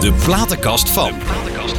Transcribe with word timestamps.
De 0.00 0.12
platenkast 0.24 0.90
van. 0.90 1.12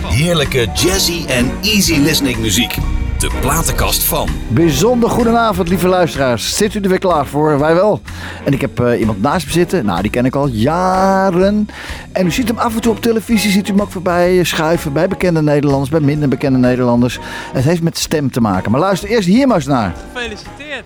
Heerlijke 0.06 0.68
jazzy 0.74 1.26
en 1.28 1.52
easy 1.62 1.97
listening 1.97 2.38
muziek. 2.38 2.76
De 3.18 3.31
platenkast 3.42 4.04
van. 4.04 4.29
Bijzonder 4.47 5.10
goedenavond, 5.10 5.69
lieve 5.69 5.88
luisteraars. 5.88 6.55
Zit 6.55 6.74
u 6.74 6.79
er 6.79 6.90
weer 6.90 7.00
klaar 7.00 7.26
voor? 7.26 7.60
Wij 7.60 7.74
wel. 7.74 8.01
En 8.46 8.54
ik 8.54 8.62
heb 8.62 8.79
eh, 8.79 9.00
iemand 9.00 9.22
naast 9.22 9.46
me 9.46 9.51
zitten. 9.51 9.86
Nou, 9.86 10.01
die 10.01 10.12
ken 10.12 10.26
ik 10.26 10.36
al 10.36 10.47
jaren. 10.47 11.68
En 12.12 12.26
u 12.26 12.32
ziet 12.32 12.47
hem 12.47 12.58
af 12.58 12.76
en 12.76 12.82
toe 12.82 12.92
op 12.92 13.01
televisie, 13.01 13.51
ziet 13.51 13.68
u 13.68 13.72
hem 13.72 13.82
ook 13.82 13.92
voorbij 13.92 14.44
schuiven 14.44 14.94
bij 14.94 15.08
bekende 15.08 15.42
Nederlanders, 15.42 15.90
bij 15.90 15.99
minder 15.99 16.30
bekende 16.30 16.58
Nederlanders. 16.58 17.20
Het 17.54 17.63
heeft 17.63 17.81
met 17.81 17.98
stem 17.98 18.31
te 18.31 18.41
maken. 18.41 18.72
Maar 18.72 18.80
luister 18.80 19.09
eerst 19.09 19.27
hier 19.27 19.48
maar 19.48 19.55
eens 19.55 19.66
naar. 19.66 19.94
Gefeliciteerd. 20.13 20.86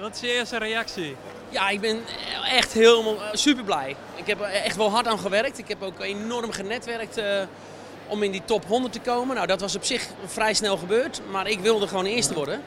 Wat 0.00 0.14
is 0.14 0.20
je 0.20 0.38
eerste 0.38 0.58
reactie? 0.58 1.16
Ja, 1.56 1.68
ik 1.68 1.80
ben 1.80 2.04
echt 2.50 2.72
helemaal 2.72 3.16
super 3.32 3.64
blij. 3.64 3.96
Ik 4.14 4.26
heb 4.26 4.40
er 4.40 4.46
echt 4.46 4.76
wel 4.76 4.90
hard 4.90 5.06
aan 5.06 5.18
gewerkt. 5.18 5.58
Ik 5.58 5.68
heb 5.68 5.82
ook 5.82 6.00
enorm 6.00 6.50
genetwerkt 6.50 7.16
eh, 7.16 7.42
om 8.06 8.22
in 8.22 8.30
die 8.30 8.42
top 8.44 8.64
100 8.66 8.92
te 8.92 9.00
komen. 9.00 9.34
Nou, 9.34 9.46
dat 9.46 9.60
was 9.60 9.76
op 9.76 9.84
zich 9.84 10.06
vrij 10.26 10.54
snel 10.54 10.76
gebeurd, 10.76 11.20
maar 11.30 11.48
ik 11.48 11.60
wilde 11.60 11.88
gewoon 11.88 12.04
eerste 12.04 12.34
worden. 12.34 12.62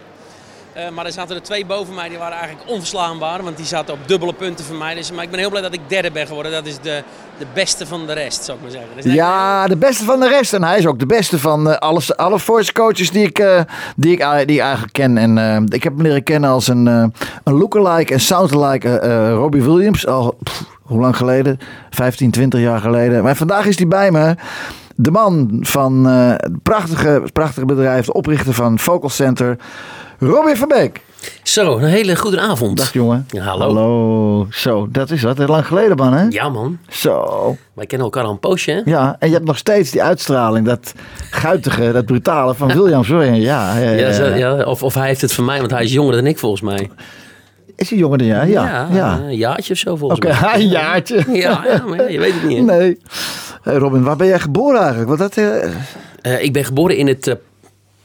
Eh, 0.80 0.90
maar 0.96 1.06
er 1.06 1.12
zaten 1.12 1.36
er 1.36 1.42
twee 1.42 1.66
boven 1.66 1.94
mij, 1.94 2.10
die 2.10 2.18
waren 2.18 2.38
eigenlijk 2.38 2.70
onverslaanbaar, 2.70 3.44
want 3.44 3.58
die 3.58 3.66
zaten 3.66 3.94
op 3.94 4.00
dubbele 4.06 4.34
punten 4.34 4.66
van 4.66 4.78
mij. 4.78 4.96
Dus, 4.96 5.12
maar 5.12 5.24
ik 5.24 5.30
ben 5.30 5.40
heel 5.40 5.50
blij 5.50 5.62
dat 5.62 5.74
ik 5.74 5.80
derde 5.88 6.12
ben 6.12 6.28
geworden. 6.28 6.52
Dat 6.52 6.66
is 6.66 6.80
de, 6.82 7.04
de 7.38 7.46
beste 7.54 7.88
van 7.88 8.06
de 8.06 8.14
rest, 8.14 8.44
zou 8.44 8.58
ik 8.58 8.64
maar 8.64 8.72
zeggen. 8.72 8.90
Dus 8.96 9.14
Ja, 9.14 9.68
de 9.68 9.78
beste 9.78 10.04
van 10.04 10.20
de 10.20 10.28
rest. 10.28 10.54
En 10.54 10.64
hij 10.64 10.78
is 10.78 10.86
ook 10.86 11.00
de 11.00 11.06
beste 11.06 11.40
van 11.40 11.70
eh, 11.70 11.78
alle, 11.78 12.02
alle 12.16 12.40
voice 12.40 12.74
coaches 12.74 13.12
die 13.12 13.26
ik, 13.26 13.40
eh, 13.40 13.62
die, 13.96 14.12
ik, 14.12 14.46
die 14.46 14.56
ik 14.56 14.62
eigenlijk 14.62 14.94
ken. 14.94 15.18
En 15.18 15.66
ik 15.70 15.84
heb 15.84 15.94
hem 15.94 16.02
leren 16.02 16.24
kennen 16.24 16.50
als 16.50 16.68
een, 16.68 16.86
een 16.86 17.14
lookalike 17.44 18.14
en 18.14 18.20
soundalike 18.20 18.98
Robbie 19.30 19.64
Williams. 19.64 20.08
Al, 20.08 20.38
pff, 20.44 20.64
hoe 20.82 21.00
lang 21.00 21.18
geleden? 21.18 21.60
15, 21.90 22.32
20 22.32 22.60
jaar 22.60 22.80
geleden. 22.80 23.24
Maar 23.24 23.36
vandaag 23.36 23.66
is 23.66 23.78
hij 23.78 23.88
bij 23.88 24.12
me. 24.12 24.36
De 24.96 25.12
man 25.12 25.58
van 25.62 26.06
het 26.06 26.64
prachtige, 26.64 27.24
prachtige 27.34 27.66
bedrijf, 27.66 28.06
de 28.06 28.14
oprichter 28.14 28.54
van 28.54 28.80
Vocal 28.80 29.10
Center, 29.10 29.58
Robin 30.20 30.56
van 30.58 30.68
Beek. 30.68 31.02
Zo, 31.44 31.78
een 31.78 31.84
hele 31.84 32.16
goede 32.16 32.40
avond. 32.40 32.78
Dag 32.78 32.94
jongen. 32.94 33.26
Ja, 33.30 33.44
hallo. 33.44 33.66
Hallo. 33.66 34.48
Zo, 34.50 34.88
dat 34.92 35.12
is 35.12 35.22
wat. 35.24 35.38
Heel 35.38 35.48
lang 35.48 35.66
geleden 35.68 35.98
man 35.98 36.14
hè? 36.14 36.26
Ja 36.30 36.50
man, 36.50 36.78
Zo. 36.90 37.58
wij 37.74 37.86
kennen 37.86 38.08
elkaar 38.08 38.24
al 38.24 38.32
een 38.32 38.40
poosje 38.40 38.72
hè? 38.72 38.82
Ja, 38.86 39.16
en 39.20 39.28
je 39.28 39.34
hebt 39.34 39.46
nog 39.46 39.58
steeds 39.58 39.92
die 39.92 40.04
uitstraling, 40.04 40.66
dat 40.66 40.94
guitige, 41.30 41.92
dat 41.92 42.06
brutale 42.06 42.56
van 42.56 42.68
Williams. 42.68 43.08
hoor. 43.08 43.24
Ja, 43.26 43.34
ja, 43.34 43.80
ja, 43.80 43.90
Ja, 43.92 44.12
zo- 44.14 44.26
ja. 44.26 44.36
ja, 44.36 44.64
of, 44.64 44.84
of 44.84 44.94
hij 44.94 45.08
heeft 45.08 45.22
het 45.22 45.34
van 45.34 45.46
mij, 45.46 45.60
want 45.60 45.72
hij 45.72 45.84
is 45.84 45.94
jonger 45.94 46.16
dan 46.16 46.26
ik 46.26 46.40
volgens 46.40 46.62
mij. 46.62 46.90
Is 47.76 47.90
hij 47.90 48.00
jonger 48.00 48.18
dan 48.18 48.28
jij? 48.28 48.48
Ja. 48.50 48.88
ja. 48.92 49.20
Een 49.20 49.36
jaartje 49.36 49.74
of 49.74 49.80
zo 49.80 49.96
volgens 49.96 50.20
mij. 50.20 50.54
een 50.62 50.68
jaartje. 50.68 51.26
Ja, 51.32 51.64
ja, 51.68 51.84
maar 51.88 51.98
ja, 52.02 52.08
je 52.08 52.20
weet 52.20 52.34
het 52.34 52.44
niet. 52.44 52.58
hè? 52.58 52.64
Nee. 52.78 52.98
Hey 53.62 53.76
Robin, 53.76 54.04
waar 54.04 54.16
ben 54.16 54.28
jij 54.28 54.40
geboren 54.40 54.80
eigenlijk? 54.80 55.08
Want 55.08 55.20
dat, 55.20 55.38
eh, 55.38 55.72
Eh, 56.22 56.44
ik 56.44 56.54
ben 56.54 56.66
geboren 56.66 56.98
in 56.98 57.08
het 57.08 57.28
eh, 57.28 57.36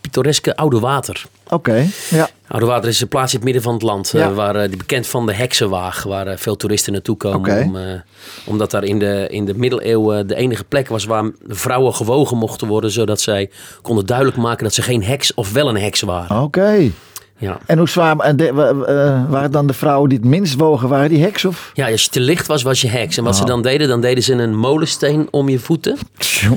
pittoreske 0.05 0.57
Oude 0.57 0.79
Water. 0.81 1.25
Oké, 1.49 1.87
ja. 2.11 2.29
Oude 2.49 2.67
Water 2.67 2.89
is 2.89 3.01
een 3.01 3.09
plaats 3.09 3.33
in 3.33 3.37
het 3.37 3.45
midden 3.45 3.63
van 3.63 3.73
het 3.73 3.83
land. 3.83 4.15
eh, 4.15 4.35
waar, 4.35 4.57
eh, 4.57 4.69
die 4.69 4.77
bekend 4.77 5.07
van 5.07 5.27
de 5.27 5.35
Heksenwaag. 5.35 6.03
Waar 6.03 6.27
eh, 6.27 6.37
veel 6.37 6.57
toeristen 6.57 6.93
naartoe 6.93 7.17
komen. 7.17 7.63
Om, 7.65 8.03
omdat 8.45 8.71
daar 8.71 8.85
in 8.85 8.99
de, 8.99 9.27
in 9.31 9.45
de 9.45 9.55
middeleeuwen 9.55 10.27
de 10.27 10.35
enige 10.35 10.65
plek 10.65 10.89
was 10.89 11.05
waar 11.05 11.31
vrouwen 11.47 11.95
gewogen 11.95 12.37
mochten 12.37 12.67
worden. 12.69 12.91
Zodat 12.91 13.21
zij 13.21 13.51
konden 13.83 14.07
duidelijk 14.07 14.37
maken 14.37 14.65
dat 14.65 14.75
ze 14.75 14.83
geen 14.83 15.03
heks 15.05 15.35
of 15.35 15.53
wel 15.53 15.69
een 15.69 15.77
heks 15.77 16.01
waren. 16.01 16.43
Oké. 16.43 16.91
Ja. 17.39 17.59
En 17.67 17.79
hoe 17.79 17.89
zwaar, 17.89 18.17
en 18.19 18.37
de, 18.37 18.49
eh, 18.49 19.31
waren 19.31 19.51
dan 19.51 19.67
de 19.67 19.73
vrouwen 19.73 20.09
die 20.09 20.19
het 20.19 20.27
minst 20.29 20.55
wogen, 20.55 20.89
waren 20.89 21.09
die 21.09 21.23
heks 21.23 21.45
of? 21.45 21.71
ja, 21.75 21.91
als 21.91 22.03
je 22.05 22.11
te 22.11 22.21
licht 22.21 22.47
was, 22.47 22.63
was 22.63 22.81
je 22.81 22.89
heks. 22.89 23.17
En 23.17 23.25
wat 23.25 23.33
Oh. 23.35 23.39
ze 23.41 23.47
dan 23.47 23.63
deden, 23.63 23.89
dan 23.89 24.01
deden 24.01 24.23
ze 24.23 24.33
een 24.33 24.57
molensteen 24.57 25.29
om 25.31 25.49
je 25.49 25.59
voeten. 25.59 25.97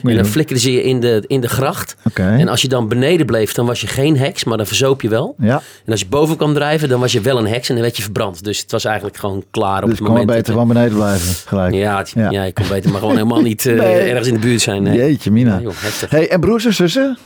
En 0.03 0.15
dan 0.15 0.25
flikkerden 0.25 0.63
ze 0.63 0.71
je 0.71 0.83
in 0.83 0.99
de, 0.99 1.23
in 1.27 1.41
de 1.41 1.47
gracht. 1.49 1.95
Oké. 2.07 2.21
En 2.39 2.47
als 2.47 2.61
je 2.61 2.67
dan 2.67 2.87
beneden 2.87 3.25
bleef, 3.25 3.53
dan 3.53 3.65
was 3.65 3.81
je 3.81 3.87
geen 3.87 4.17
heks, 4.17 4.43
maar 4.43 4.57
dan 4.57 4.65
verzoop 4.65 5.01
je 5.01 5.09
wel. 5.09 5.35
Ja, 5.39 5.61
En 5.85 5.91
als 5.91 5.99
je 5.99 6.07
boven 6.07 6.37
kwam 6.37 6.53
drijven, 6.53 6.89
dan 6.89 6.99
was 6.99 7.11
je 7.11 7.21
wel 7.21 7.37
een 7.37 7.47
heks 7.47 7.67
en 7.69 7.73
dan 7.75 7.83
werd 7.83 7.97
je 7.97 8.03
verbrand. 8.03 8.43
Dus 8.43 8.59
het 8.59 8.71
was 8.71 8.85
eigenlijk 8.85 9.17
gewoon 9.17 9.43
klaar 9.51 9.83
op 9.83 9.89
dus 9.89 9.97
het 9.97 9.97
kon 10.07 10.07
maar 10.07 10.17
moment. 10.25 10.37
beter 10.37 10.53
gewoon 10.53 10.67
beneden 10.67 10.95
blijven, 10.97 11.33
gelijk. 11.47 11.73
Ja, 11.73 11.97
het- 11.97 12.09
Ja. 12.15 12.29
ja. 12.29 12.43
je 12.43 12.53
kon 12.53 12.67
beter 12.67 12.91
maar 12.91 12.99
gewoon 12.99 13.15
helemaal 13.15 13.41
niet 13.41 13.65
eh, 13.65 13.73
Nee. 13.77 13.93
ergens 13.99 14.27
in 14.27 14.33
de 14.33 14.39
buurt 14.39 14.61
zijn. 14.61 14.83
Nee. 14.83 14.97
Jeetje, 14.97 15.31
Mina. 15.31 15.55
Ja, 15.55 15.61
joh, 15.61 15.73
heftig. 15.75 16.09
hey, 16.09 16.29
en 16.29 16.39
broers 16.39 16.65
en 16.65 16.73
zussen? 16.73 17.17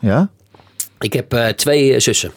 Ja? 0.00 0.28
Ik 1.00 1.12
heb 1.12 1.32
eh, 1.34 1.46
twee 1.48 2.00
zussen. 2.00 2.30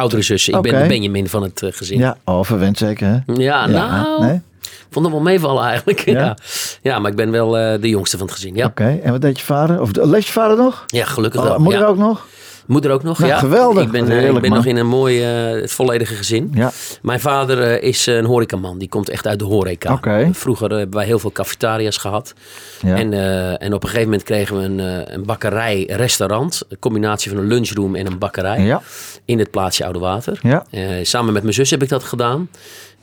Oudere 0.00 0.22
zussen. 0.22 0.54
Ik 0.54 0.62
ben 0.62 0.82
de 0.82 0.88
Benjamin 0.88 1.28
van 1.28 1.42
het 1.42 1.62
eh, 1.62 1.72
gezin. 1.72 1.98
Ja, 1.98 2.16
oh, 2.24 2.44
verwend 2.44 2.78
zeker 2.78 3.06
hè? 3.08 3.32
Ja, 3.34 3.66
nou, 3.66 4.24
Nee? 4.24 4.40
vond 4.90 5.04
het 5.04 5.14
wel 5.14 5.24
meevallen 5.24 5.64
eigenlijk. 5.64 6.00
Ja? 6.10 6.20
Ja. 6.20 6.36
Ja. 6.82 6.98
maar 6.98 7.10
ik 7.10 7.16
ben 7.16 7.30
wel 7.30 7.58
eh, 7.58 7.80
de 7.80 7.88
jongste 7.88 8.16
van 8.18 8.26
het 8.26 8.34
gezin. 8.34 8.54
Ja, 8.54 8.66
Oké, 8.66 9.00
en 9.02 9.10
wat 9.12 9.20
deed 9.20 9.38
je 9.38 9.44
vader? 9.44 9.80
Of 9.80 9.90
leeft 9.96 10.26
je 10.26 10.32
vader 10.32 10.56
nog? 10.56 10.84
ja 10.86 11.04
gelukkig 11.04 11.40
Oh, 11.40 11.46
wel. 11.46 11.58
moeder 11.58 11.80
ja. 11.80 11.86
ook 11.86 11.96
nog? 11.96 12.26
Moeder 12.70 12.90
ook 12.90 13.02
nog, 13.02 13.18
Ja, 13.18 13.26
ja. 13.26 13.38
geweldig. 13.38 13.84
Ik 13.84 13.90
ben, 13.90 14.10
eh, 14.10 14.28
ik 14.28 14.40
ben 14.40 14.50
nog 14.50 14.64
in 14.64 14.76
een 14.76 14.86
mooi, 14.86 15.22
eh, 15.22 15.66
volledige 15.68 16.14
gezin. 16.14 16.50
Ja. 16.54 16.70
Mijn 17.02 17.20
vader 17.20 17.62
eh, 17.62 17.88
is 17.88 18.06
een 18.06 18.24
horecaman. 18.24 18.78
Die 18.78 18.88
komt 18.88 19.08
echt 19.08 19.26
uit 19.26 19.38
de 19.38 19.44
horeca. 19.44 20.00
Vroeger 20.32 20.70
hebben 20.70 20.96
wij 20.96 21.06
heel 21.06 21.18
veel 21.18 21.32
cafetaria's 21.32 21.96
gehad. 21.96 22.34
Ja. 22.82 22.96
En, 22.96 23.12
en 23.58 23.72
op 23.72 23.82
een 23.82 23.88
gegeven 23.88 24.10
moment 24.10 24.22
kregen 24.22 24.56
we 24.56 24.62
een, 24.62 24.78
een 25.14 25.24
bakkerij-restaurant. 25.24 26.62
Een 26.68 26.78
combinatie 26.78 27.30
van 27.30 27.40
een 27.40 27.46
lunchroom 27.46 27.94
en 27.94 28.06
een 28.06 28.18
bakkerij. 28.18 28.62
Ja. 28.62 28.82
In 29.24 29.38
het 29.38 29.50
plaatsje 29.50 29.84
Oude 29.84 29.98
Water. 29.98 30.38
Ja. 30.42 30.64
Samen 31.02 31.32
met 31.32 31.42
mijn 31.42 31.54
zus 31.54 31.70
heb 31.70 31.82
ik 31.82 31.88
dat 31.88 32.04
gedaan. 32.04 32.48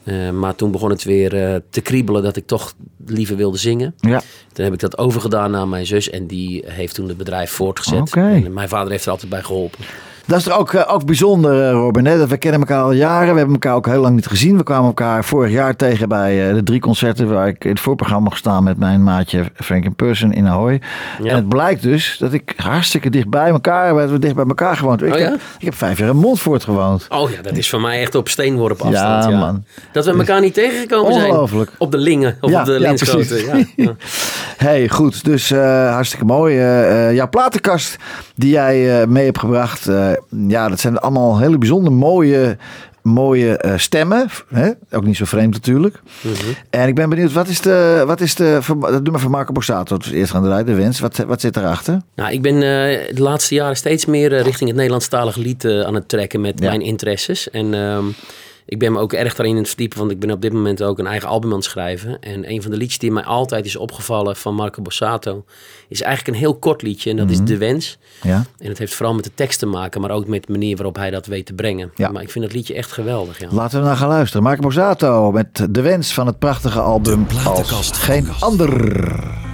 Eh, 0.07 0.29
maar 0.29 0.56
toen 0.56 0.72
begon 0.72 0.90
het 0.90 1.03
weer 1.03 1.44
eh, 1.44 1.56
te 1.69 1.81
kriebelen 1.81 2.23
dat 2.23 2.35
ik 2.35 2.47
toch 2.47 2.73
liever 3.06 3.35
wilde 3.35 3.57
zingen. 3.57 3.95
Ja. 4.00 4.22
Toen 4.53 4.63
heb 4.63 4.73
ik 4.73 4.79
dat 4.79 4.97
overgedaan 4.97 5.56
aan 5.56 5.69
mijn 5.69 5.85
zus. 5.85 6.09
En 6.09 6.28
die 6.28 6.63
heeft 6.66 6.95
toen 6.95 7.07
het 7.07 7.18
bedrijf 7.18 7.51
voortgezet. 7.51 8.13
En 8.16 8.53
mijn 8.53 8.69
vader 8.69 8.91
heeft 8.91 9.06
er 9.06 9.12
altijd 9.12 9.29
bij 9.29 9.44
geholpen. 9.44 9.79
Dat 10.28 10.40
is 10.40 10.46
er 10.46 10.58
ook, 10.58 10.74
eh, 10.74 10.94
ook 10.94 11.06
bijzonder, 11.06 11.64
eh, 11.64 11.72
Robin. 11.72 12.06
Hè? 12.06 12.18
Dat 12.18 12.30
We 12.30 12.38
kennen 12.38 12.60
elkaar 12.60 12.82
al 12.82 12.92
jaren. 12.92 13.32
We 13.32 13.38
hebben 13.38 13.54
elkaar 13.54 13.76
ook 13.76 13.86
heel 13.86 14.02
lang 14.02 14.16
niet 14.16 14.28
gezien. 14.28 14.58
We 14.58 14.64
kwamen 14.64 14.86
elkaar 14.86 15.26
vorig 15.26 15.52
jaar 15.52 15.76
tegen 15.76 16.10
bij 16.10 16.48
eh, 16.48 16.54
de 16.54 16.64
drie 16.64 16.80
concerten 16.80 17.30
waar 17.30 17.48
ik 17.48 17.64
in 17.64 17.70
het 17.70 17.80
voorprogramma 17.80 18.24
mocht 18.24 18.38
staan 18.38 18.64
met 18.64 18.78
mijn 18.78 19.04
maatje 19.04 19.46
Frank 19.56 19.86
in 19.86 19.96
Person 19.96 20.34
in 20.34 20.48
Ahoy. 20.48 20.82
Ja. 21.24 21.30
En 21.30 21.36
het 21.36 21.50
blijkt 21.50 21.82
dus 21.82 22.18
dat 22.20 22.34
ik 22.34 22.54
hartstikke 22.58 23.10
dicht 23.10 23.30
bij 23.30 23.50
elkaar, 23.50 23.94
we 23.94 24.00
hebben 24.00 24.22
dicht 24.22 24.36
bij 24.36 24.46
elkaar 24.46 24.78
gewoond. 24.78 25.02
Ik, 25.02 25.14
Oh 25.14 25.20
ja? 25.20 25.30
heb, 25.30 25.40
ik 25.60 25.66
heb 25.66 25.76
vijf 25.76 25.98
jaar 25.98 26.10
in 26.10 26.16
Montfort 26.16 26.64
gewoond. 26.64 27.06
Oh 27.10 27.32
ja, 27.32 27.42
dat 27.42 27.58
is 27.58 27.70
voor 27.70 27.82
mij 27.82 28.02
echt 28.02 28.16
op 28.16 28.30
steenworp 28.30 28.82
afstand. 28.82 29.24
Ja, 29.24 29.30
Ja, 29.30 29.40
man. 29.40 29.64
Dat 29.92 30.06
we 30.06 30.12
elkaar 30.12 30.42
niet 30.42 30.54
tegengekomen 30.54 31.14
zijn. 31.14 31.26
Ongelooflijk. 31.26 31.72
Op 31.78 31.92
de 31.92 31.98
Lingen 31.98 32.38
of 32.42 32.50
Ja, 32.50 32.60
op 32.60 32.66
de 32.66 32.72
ja, 32.72 32.80
Linschoten. 32.80 33.66
Ja. 33.76 33.96
Hey, 34.58 34.90
goed. 34.90 35.24
Dus 35.24 35.50
hartstikke 35.50 36.26
mooi. 36.26 36.60
Eh, 36.60 37.14
jouw 37.14 37.30
platenkast 37.30 37.96
die 38.36 38.50
jij 38.50 39.08
mee 39.08 39.26
hebt 39.26 39.40
gebracht. 39.40 39.90
Ja, 40.48 40.70
dat 40.70 40.80
zijn 40.80 40.98
allemaal 40.98 41.40
hele 41.40 41.58
bijzonder 41.58 41.94
mooie, 41.94 42.58
mooie 43.02 43.58
eh, 43.58 43.78
stemmen. 43.78 44.28
Hè? 44.48 44.70
Ook 44.92 45.04
niet 45.04 45.18
zo 45.18 45.26
vreemd 45.26 45.54
natuurlijk. 45.54 46.02
Mhm. 46.22 46.34
En 46.70 46.88
ik 46.88 46.96
ben 46.96 47.10
benieuwd, 47.10 47.34
wat 47.34 47.48
is 47.48 47.62
de... 47.62 48.04
Wat 48.06 48.22
is 48.22 48.36
de 48.36 48.60
doe 48.90 49.12
maar 49.12 49.20
van 49.20 49.32
Marco 49.32 49.52
Borsato. 49.52 49.98
Dus 49.98 50.12
eerst 50.12 50.32
gaan 50.32 50.44
de 50.44 50.64
de 50.64 50.74
wens. 50.74 51.00
Wat, 51.00 51.18
wat 51.18 51.42
zit 51.42 51.58
erachter? 51.58 52.02
Nou, 52.16 52.32
ik 52.32 52.42
ben 52.42 52.56
eh, 52.56 53.16
de 53.16 53.22
laatste 53.22 53.56
jaren 53.56 53.76
steeds 53.78 54.06
meer 54.06 54.34
eh, 54.34 54.42
richting 54.42 54.68
het 54.68 54.76
Nederlandstalige 54.78 55.40
lied 55.40 55.66
aan 55.66 55.96
het 55.96 56.10
trekken 56.10 56.42
met 56.42 56.60
Ja. 56.60 56.70
mijn 56.70 56.82
interesses. 56.82 57.50
En 57.50 57.74
ehm, 57.74 58.06
ik 58.70 58.80
ben 58.80 58.92
me 58.92 59.00
ook 59.00 59.14
erg 59.14 59.36
daarin 59.36 59.54
aan 59.54 59.60
het 59.62 59.68
verdiepen, 59.70 59.98
want 60.00 60.12
ik 60.12 60.20
ben 60.20 60.32
op 60.32 60.42
dit 60.42 60.54
moment 60.54 60.84
ook 60.84 61.00
een 61.00 61.08
eigen 61.08 61.30
album 61.30 61.50
aan 61.50 61.56
het 61.56 61.66
schrijven. 61.66 62.20
En 62.20 62.52
een 62.52 62.62
van 62.62 62.72
de 62.72 62.78
liedjes 62.78 63.00
die 63.00 63.12
mij 63.12 63.24
altijd 63.24 63.66
is 63.66 63.76
opgevallen 63.76 64.36
van 64.36 64.56
Marco 64.56 64.82
Borsato 64.82 65.46
is 65.88 66.02
eigenlijk 66.02 66.36
een 66.36 66.44
heel 66.44 66.56
kort 66.56 66.82
liedje 66.82 67.10
en 67.10 67.16
dat 67.18 67.26
Mhm. 67.26 67.34
is 67.34 67.42
De 67.42 67.58
Wens. 67.58 67.98
Ja? 68.22 68.46
En 68.58 68.68
het 68.70 68.78
heeft 68.78 68.94
vooral 68.94 69.16
met 69.16 69.24
de 69.24 69.32
tekst 69.36 69.60
te 69.60 69.66
maken, 69.66 70.02
maar 70.02 70.12
ook 70.12 70.28
met 70.28 70.46
de 70.46 70.52
manier 70.52 70.76
waarop 70.76 70.96
hij 70.96 71.10
dat 71.10 71.26
weet 71.26 71.46
te 71.46 71.54
brengen. 71.54 71.92
Ja. 71.96 72.10
Maar 72.12 72.22
ik 72.22 72.30
vind 72.31 72.46
dat 72.46 72.54
liedje 72.54 72.74
echt 72.74 72.92
geweldig, 72.92 73.40
ja. 73.40 73.48
Laten 73.52 73.80
we 73.80 73.86
naar 73.86 73.96
gaan 73.98 74.08
luisteren. 74.08 74.44
Marco 74.44 74.62
Borsato 74.62 75.31
met 75.31 75.68
de 75.70 75.81
wens 75.81 76.13
van 76.13 76.28
het 76.28 76.40
prachtige 76.40 76.80
album 76.80 77.28
als 77.46 77.92
geen 77.92 78.28
ander. 78.40 79.47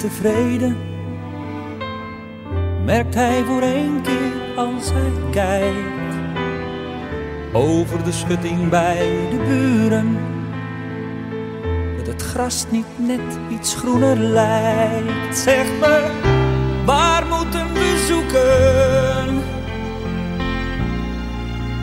Tevreden? 0.00 0.76
Merkt 2.84 3.14
hij 3.14 3.42
voor 3.44 3.62
één 3.62 4.02
keer 4.02 4.56
als 4.56 4.92
hij 4.92 5.30
kijkt 5.30 6.14
over 7.52 8.04
de 8.04 8.12
schutting 8.12 8.68
bij 8.68 9.28
de 9.30 9.36
buren 9.48 10.18
dat 11.96 12.06
het 12.06 12.22
gras 12.22 12.66
niet 12.70 12.86
net 12.96 13.38
iets 13.50 13.74
groener 13.74 14.16
lijkt. 14.16 15.38
Zeg 15.38 15.66
me, 15.80 16.10
waar 16.84 17.26
moeten 17.26 17.72
we 17.72 18.04
zoeken? 18.08 19.42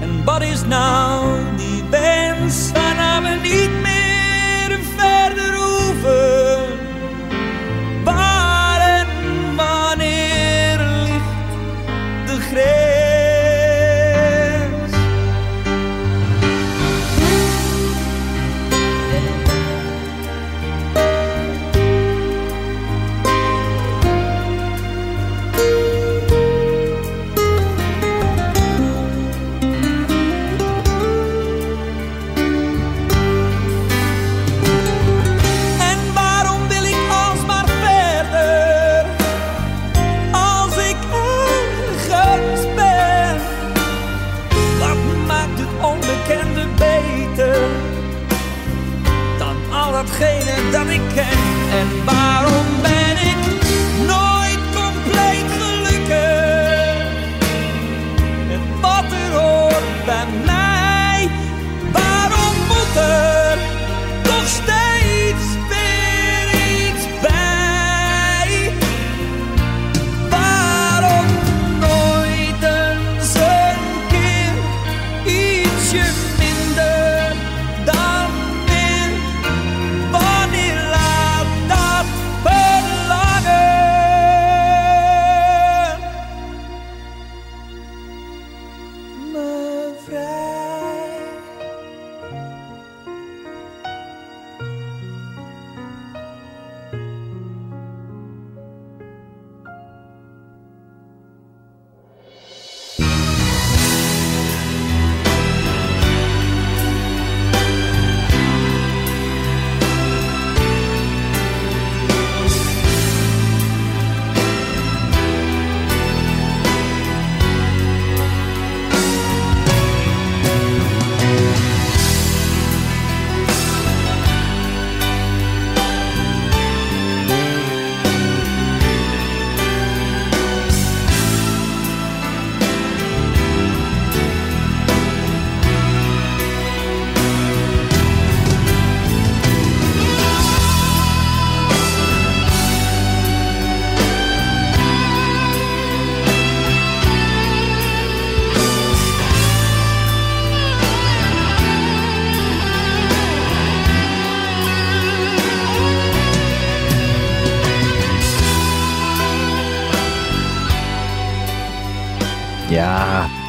En 0.01 0.25
wat 0.25 0.41
is 0.41 0.65
nou 0.65 1.39
die 1.57 1.83
wens 1.89 2.71
waarna 2.71 3.21
we 3.21 3.39
niet 3.41 3.86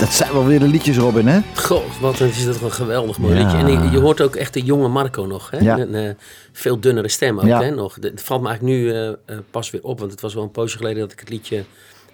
dat 0.09 0.17
zijn 0.17 0.33
wel 0.33 0.45
weer 0.47 0.59
de 0.59 0.69
liedjes, 0.69 0.97
Robin, 0.97 1.27
hè? 1.27 1.41
Goh, 1.55 1.83
wat 2.01 2.21
is 2.21 2.45
dat 2.45 2.61
een 2.61 2.73
geweldig 2.73 3.19
mooi 3.19 3.35
Ja. 3.35 3.41
liedje. 3.43 3.57
En 3.59 3.85
je, 3.85 3.91
je 3.91 3.99
hoort 3.99 4.21
ook 4.21 4.37
echt 4.37 4.55
de 4.55 4.61
jonge 4.63 4.89
Marco 4.89 5.25
nog. 5.25 5.51
Hè? 5.51 5.59
Ja. 5.59 5.79
Een 5.79 5.95
eh, 5.95 6.11
veel 6.53 6.81
dunnere 6.81 7.09
stem 7.09 7.39
ook. 7.39 7.47
Ja. 7.47 7.63
Hè? 7.63 7.71
Nog. 7.71 7.97
Het 8.01 8.23
valt 8.23 8.41
me 8.43 8.49
eigenlijk 8.49 8.79
nu 8.79 8.93
eh, 8.93 9.09
eh, 9.09 9.15
pas 9.51 9.71
weer 9.71 9.83
op. 9.83 9.99
Want 9.99 10.11
het 10.11 10.21
was 10.21 10.35
wel 10.35 10.43
een 10.43 10.51
poosje 10.51 10.77
geleden 10.77 10.99
dat 11.01 11.13
ik 11.13 11.21
het 11.21 11.29
liedje 11.29 11.65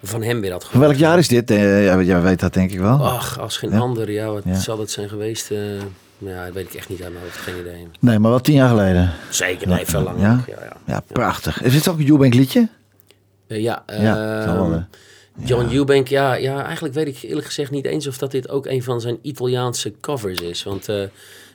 van 0.03 0.23
hem 0.23 0.41
weer 0.41 0.51
had 0.51 0.63
gehoord. 0.63 0.85
welk 0.87 0.97
jaar 0.99 1.17
is 1.17 1.27
dit? 1.27 1.49
Ja, 1.49 2.01
jij 2.01 2.21
weet 2.21 2.39
dat 2.39 2.53
denk 2.53 2.71
ik 2.71 2.79
wel. 2.79 3.05
Ach, 3.05 3.39
als 3.39 3.57
geen 3.57 3.73
ander. 3.73 4.11
Ja, 4.11 4.27
wat 4.31 4.43
zal 4.53 4.79
het 4.79 4.91
zijn 4.91 5.09
geweest? 5.09 5.51
eh, 5.51 5.57
ja, 6.17 6.45
dat 6.45 6.53
weet 6.53 6.65
ik 6.67 6.73
echt 6.73 6.89
niet 6.89 7.01
uit 7.03 7.11
mijn 7.11 7.23
hoofd. 7.23 7.37
Geen 7.37 7.59
idee. 7.59 7.87
Nee, 7.99 8.19
maar 8.19 8.29
wel 8.31 8.41
tien 8.41 8.55
jaar 8.55 8.69
geleden. 8.69 9.11
Zeker, 9.29 9.67
nee, 9.67 9.85
veel 9.85 10.01
langer. 10.01 10.21
Ja? 10.21 10.43
Ja, 10.85 11.01
prachtig. 11.07 11.61
Is 11.61 11.73
dit 11.73 11.87
ook 11.87 11.99
een 11.99 12.09
Eubank 12.09 12.33
liedje? 12.33 12.67
Ja, 13.47 13.83
Ja, 13.87 14.43
John 15.43 15.69
Eubank, 15.73 16.07
ja, 16.07 16.33
ja, 16.33 16.63
eigenlijk 16.63 16.93
weet 16.93 17.07
ik 17.07 17.21
eerlijk 17.21 17.45
gezegd 17.45 17.71
niet 17.71 17.85
eens 17.85 18.07
of 18.07 18.17
dat 18.17 18.31
dit 18.31 18.49
ook 18.49 18.65
een 18.65 18.83
van 18.83 19.01
zijn 19.01 19.19
Italiaanse 19.21 19.93
covers 20.01 20.41
is. 20.41 20.63
Want 20.63 20.89
eh, 20.89 21.03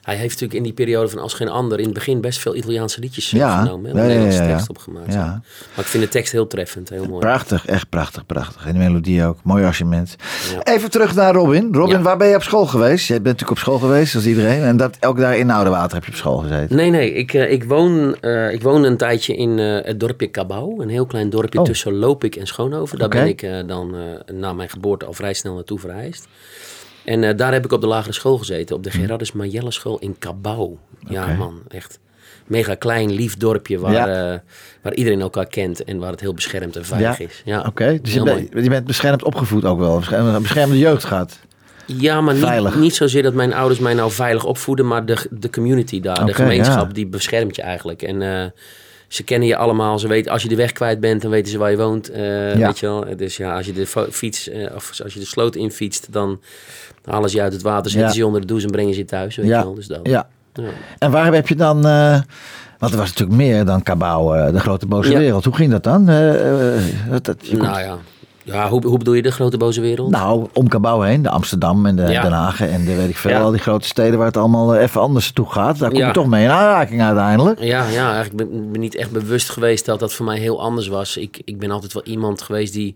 hij 0.02 0.14
heeft 0.16 0.30
natuurlijk 0.30 0.54
in 0.58 0.62
die 0.62 0.72
periode 0.72 1.08
van 1.08 1.18
Als 1.18 1.34
Geen 1.34 1.48
Ander 1.48 1.78
in 1.78 1.84
het 1.84 1.94
begin 1.94 2.20
best 2.20 2.38
veel 2.38 2.56
Italiaanse 2.56 3.00
liedjes 3.00 3.30
Ja. 3.30 3.62
genomen. 3.62 3.94
Ja, 3.94 4.02
Nederlandse 4.02 4.38
ja, 4.38 4.44
ja. 4.48 4.50
tekst 4.54 4.68
opgemaakt. 4.68 5.12
Ja. 5.12 5.24
Maar 5.74 5.84
ik 5.84 5.90
vind 5.90 6.02
de 6.02 6.08
tekst 6.08 6.32
heel 6.32 6.46
treffend, 6.46 6.88
heel 6.88 7.04
mooi. 7.06 7.20
Prachtig, 7.20 7.66
echt 7.66 7.88
prachtig, 7.88 8.26
prachtig. 8.26 8.66
En 8.66 8.72
de 8.72 8.78
melodie 8.78 9.24
ook. 9.24 9.38
Mooi 9.42 9.60
arrangement. 9.60 10.16
Even 10.62 10.90
terug 10.90 11.14
naar 11.14 11.34
Robin. 11.34 11.68
Robin, 11.72 12.02
waar 12.02 12.16
ben 12.16 12.28
je 12.28 12.34
op 12.34 12.42
school 12.42 12.66
geweest? 12.66 13.06
Jij 13.06 13.16
bent 13.22 13.40
natuurlijk 13.40 13.50
op 13.50 13.58
school 13.58 13.78
geweest, 13.78 14.10
zoals 14.10 14.26
iedereen. 14.26 14.62
En 14.62 14.76
dat, 14.76 14.96
ook 15.06 15.18
daar 15.18 15.36
in 15.38 15.50
Oudewater 15.50 15.94
heb 15.94 16.04
je 16.04 16.10
op 16.10 16.16
school 16.16 16.38
gezeten. 16.38 16.76
Nee, 16.76 16.90
nee, 16.90 17.12
ik, 17.12 17.34
eh, 17.34 17.52
ik, 17.52 17.64
woon, 17.64 18.16
eh, 18.20 18.52
ik 18.52 18.62
woon 18.62 18.84
een 18.84 18.96
tijdje 18.96 19.36
in 19.36 19.58
eh, 19.58 19.84
het 19.84 20.00
dorpje 20.00 20.30
Cabau. 20.30 20.82
Een 20.82 20.88
heel 20.88 21.06
klein 21.06 21.30
dorpje 21.30 21.58
Oh. 21.58 21.64
tussen 21.64 21.94
Lopik 21.94 22.36
en 22.36 22.46
Schoonhoven. 22.46 22.98
Daar 22.98 23.08
ben 23.08 23.26
ik 23.26 23.46
dan 23.66 23.94
na 24.32 24.52
mijn 24.52 24.68
geboorte 24.68 25.04
al 25.04 25.12
vrij 25.12 25.32
snel 25.34 25.54
naartoe 25.54 25.78
verhuisd. 25.78 26.26
En 27.04 27.24
eh, 27.24 27.36
daar 27.36 27.52
heb 27.52 27.64
ik 27.64 27.72
op 27.72 27.80
de 27.80 27.86
lagere 27.86 28.12
school 28.12 28.38
gezeten. 28.38 28.76
Op 28.76 28.82
de 28.84 28.90
Gerardus 28.90 29.32
Majelle 29.32 29.70
school 29.70 29.98
in 29.98 30.16
Cabau. 30.18 30.76
Ja 31.08 31.26
man, 31.26 31.60
echt. 31.68 31.98
Mega 32.46 32.74
klein, 32.74 33.10
lief 33.12 33.36
dorpje 33.36 33.78
waar, 33.78 33.92
Ja. 33.92 34.32
eh, 34.32 34.38
waar 34.82 34.94
iedereen 34.94 35.20
elkaar 35.20 35.46
kent. 35.46 35.84
En 35.84 35.98
waar 35.98 36.10
het 36.10 36.20
heel 36.20 36.34
beschermd 36.34 36.76
en 36.76 36.84
veilig 36.84 37.18
Ja. 37.18 37.24
is. 37.24 37.42
Ja, 37.44 37.64
Oké, 37.66 37.98
dus 38.02 38.12
je, 38.14 38.22
bent- 38.22 38.48
je 38.64 38.68
bent 38.70 38.86
beschermd 38.86 39.22
opgevoed 39.24 39.64
ook 39.64 39.78
wel. 39.78 39.96
Beschermde, 39.98 40.40
beschermde 40.40 40.78
jeugd 40.78 41.04
gehad. 41.04 41.38
Ja, 41.86 42.20
maar 42.20 42.34
niet, 42.34 42.74
niet 42.74 42.94
zozeer 42.94 43.22
dat 43.22 43.34
mijn 43.34 43.52
ouders 43.54 43.80
mij 43.80 43.94
nou 43.94 44.10
veilig 44.10 44.44
opvoeden, 44.44 44.86
maar 44.86 45.06
de, 45.06 45.26
de 45.30 45.50
community 45.50 46.00
daar, 46.00 46.26
de 46.26 46.34
gemeenschap, 46.34 46.86
ja. 46.86 46.92
die 46.92 47.06
beschermt 47.06 47.56
je 47.56 47.62
eigenlijk. 47.62 48.02
En 48.02 48.22
eh, 48.22 48.44
ze 49.10 49.22
kennen 49.22 49.48
je 49.48 49.56
allemaal, 49.56 49.98
ze 49.98 50.08
weten, 50.08 50.32
als 50.32 50.42
je 50.42 50.48
de 50.48 50.56
weg 50.56 50.72
kwijt 50.72 51.00
bent, 51.00 51.22
dan 51.22 51.30
weten 51.30 51.50
ze 51.52 51.58
waar 51.58 51.70
je 51.70 51.76
woont. 51.76 52.08
eh, 52.10 52.54
Ja. 52.56 52.66
Weet 52.66 52.78
je 52.78 52.86
wel? 52.86 53.04
Dus 53.16 53.36
ja, 53.36 53.56
als 53.56 53.66
je 53.66 53.72
de 53.72 53.86
fiets, 54.10 54.48
eh, 54.48 54.74
of 54.74 55.00
als 55.04 55.14
je 55.14 55.20
de 55.20 55.26
sloot 55.26 55.56
infietst, 55.56 56.12
dan 56.12 56.40
halen 57.04 57.30
ze 57.30 57.36
je 57.36 57.42
uit 57.42 57.52
het 57.52 57.62
water, 57.62 57.90
zetten 57.90 58.08
Ja. 58.08 58.12
ze 58.14 58.18
je 58.18 58.26
onder 58.26 58.40
de 58.40 58.46
douche 58.46 58.66
en 58.66 58.72
brengen 58.72 58.92
ze 58.94 58.98
je 59.00 59.04
thuis. 59.06 59.36
Weet 59.36 59.46
Ja. 59.46 59.58
je 59.58 59.64
wel? 59.64 59.74
Dus 59.74 59.86
dat. 59.86 60.00
Ja, 60.02 60.28
Ja. 60.54 60.64
En 60.98 61.10
waar 61.10 61.32
heb 61.34 61.48
je 61.48 61.54
dan... 61.56 61.86
eh, 61.86 62.20
want 62.78 62.92
er 62.92 62.98
was 62.98 63.08
natuurlijk 63.08 63.38
meer 63.38 63.64
dan 63.64 63.82
Cabau, 63.82 64.52
de 64.52 64.60
grote 64.60 64.86
boze 64.86 65.18
wereld. 65.18 65.44
Hoe 65.44 65.54
ging 65.54 65.70
dat 65.70 65.82
dan? 65.82 66.06
Dat, 66.06 67.24
dat- 67.24 67.46
je 67.46 67.56
komt- 67.56 67.62
Nou 67.62 67.80
ja, 67.80 67.98
ja 68.44 68.68
hoe, 68.68 68.86
hoe 68.86 68.98
bedoel 68.98 69.14
je 69.14 69.22
de 69.22 69.30
grote 69.32 69.56
boze 69.56 69.80
wereld? 69.80 70.10
nou, 70.10 70.46
om 70.52 70.68
Cabau 70.68 71.06
heen, 71.06 71.22
de 71.22 71.28
Amsterdam 71.30 71.86
en 71.86 71.96
de 71.96 72.02
Ja. 72.02 72.22
Den 72.22 72.32
Haag 72.32 72.60
en 72.60 72.84
de 72.84 72.94
weet 72.96 73.08
ik 73.08 73.16
veel, 73.16 73.30
Ja. 73.30 73.40
al 73.40 73.50
die 73.50 73.60
grote 73.60 73.86
steden 73.88 74.18
waar 74.18 74.26
het 74.26 74.36
allemaal 74.36 74.74
eh, 74.74 74.82
even 74.82 75.00
anders 75.00 75.32
toe 75.32 75.50
gaat. 75.50 75.78
Daar 75.78 75.88
kom 75.90 75.98
je 75.98 76.04
Ja. 76.04 76.12
toch 76.12 76.26
mee 76.26 76.44
in 76.44 76.50
aanraking 76.50 77.02
uiteindelijk. 77.02 77.60
Ja, 77.62 77.88
ja 77.88 78.12
eigenlijk 78.14 78.36
ben 78.50 78.62
ik 78.62 78.72
ben 78.72 78.80
niet 78.80 78.94
echt 78.94 79.10
bewust 79.10 79.50
geweest 79.50 79.84
dat 79.86 80.00
dat 80.00 80.12
voor 80.12 80.26
mij 80.26 80.38
heel 80.38 80.60
anders 80.62 80.88
was. 80.88 81.16
Ik, 81.16 81.40
ik 81.44 81.58
ben 81.58 81.70
altijd 81.70 81.92
wel 81.92 82.02
iemand 82.04 82.42
geweest 82.42 82.72
die 82.72 82.94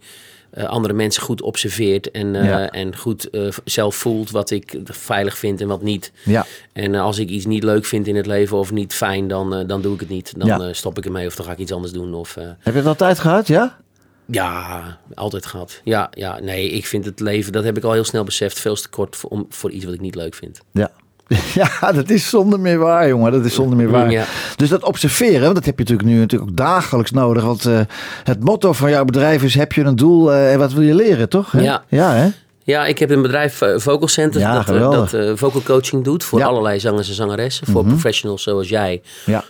eh, 0.51 0.65
andere 0.65 0.95
mensen 0.95 1.23
goed 1.23 1.43
observeert 1.43 2.11
en, 2.11 2.35
eh, 2.35 2.81
en 2.81 2.97
goed 2.97 3.29
zelf 3.65 3.95
voelt 3.95 4.31
wat 4.31 4.51
ik 4.51 4.79
veilig 4.85 5.39
vind 5.39 5.61
en 5.61 5.69
wat 5.69 5.83
niet. 5.83 6.13
Ja, 6.25 6.47
En 6.73 6.95
als 6.95 7.19
ik 7.19 7.29
iets 7.29 7.47
niet 7.47 7.63
leuk 7.63 7.85
vind 7.85 8.07
in 8.07 8.17
het 8.17 8.27
leven 8.27 8.57
of 8.57 8.73
niet 8.73 8.95
fijn, 8.95 9.29
dan, 9.29 9.65
dan 9.67 9.81
doe 9.83 9.95
ik 9.95 10.01
het 10.01 10.09
niet. 10.09 10.33
Dan 10.37 10.75
stop 10.75 10.99
ik 10.99 11.05
ermee 11.05 11.27
of 11.27 11.35
dan 11.35 11.47
ga 11.47 11.53
ik 11.53 11.59
iets 11.59 11.73
anders 11.73 11.93
doen. 11.93 12.15
Of, 12.15 12.35
heb 12.59 12.75
je 12.75 12.83
dat 12.83 12.87
altijd 12.87 13.19
gehad, 13.19 13.47
ja? 13.47 13.77
Ja, 14.27 14.99
altijd 15.15 15.47
gehad. 15.47 15.81
Ja, 15.85 16.09
ja, 16.11 16.39
nee, 16.41 16.71
ik 16.71 16.87
vind 16.87 17.05
het 17.05 17.21
leven, 17.21 17.53
dat 17.53 17.65
heb 17.65 17.77
ik 17.77 17.85
al 17.85 17.93
heel 17.93 18.05
snel 18.05 18.25
beseft, 18.25 18.61
veel 18.61 18.75
te 18.75 18.89
kort 18.89 19.17
voor, 19.17 19.31
om, 19.31 19.47
voor 19.49 19.71
iets 19.71 19.85
wat 19.85 19.95
ik 19.95 20.01
niet 20.01 20.15
leuk 20.15 20.35
vind. 20.35 20.61
Ja. 20.73 20.91
Ja, 21.55 21.93
dat 21.93 22.11
is 22.11 22.29
zonder 22.29 22.61
meer 22.61 22.79
waar, 22.79 23.09
jongen. 23.09 23.33
Dat 23.33 23.45
is 23.45 23.55
zonder 23.55 23.77
meer 23.77 23.91
waar. 23.91 24.11
Ja. 24.11 24.25
Dus 24.57 24.69
dat 24.69 24.85
observeren, 24.85 25.41
want 25.41 25.55
dat 25.55 25.65
heb 25.65 25.79
je 25.79 25.83
natuurlijk 25.83 26.09
nu 26.09 26.19
natuurlijk 26.19 26.51
ook 26.51 26.57
dagelijks 26.57 27.11
nodig. 27.11 27.45
Want 27.45 27.67
eh, 27.67 27.81
het 28.25 28.45
motto 28.45 28.73
van 28.73 28.91
jouw 28.91 29.05
bedrijf 29.05 29.43
is: 29.43 29.55
heb 29.55 29.73
je 29.73 29.83
een 29.83 29.97
doel 29.97 30.33
eh, 30.33 30.53
en 30.53 30.59
wat 30.59 30.73
wil 30.73 30.83
je 30.83 30.95
leren, 30.95 31.29
toch? 31.29 31.53
Hè? 31.53 31.61
Ja. 31.61 31.85
Ja, 31.89 32.13
hè? 32.13 32.29
Ja, 32.63 32.87
ik 32.87 32.99
heb 32.99 33.11
een 33.11 33.23
bedrijf, 33.23 33.61
eh, 33.61 33.79
Vocal 33.79 34.09
Center, 34.09 34.41
Ja, 34.41 34.63
dat, 34.63 35.11
dat 35.11 35.39
vocal 35.39 35.63
coaching 35.63 36.05
doet 36.05 36.25
voor 36.25 36.39
Ja. 36.39 36.45
Mhm. 36.45 36.55
allerlei 36.55 36.81
zangers 36.81 37.09
en 37.09 37.15
zangeressen. 37.15 37.67
Voor 37.67 37.85
professionals 37.85 38.43
zoals 38.43 38.69
jij. 38.69 39.03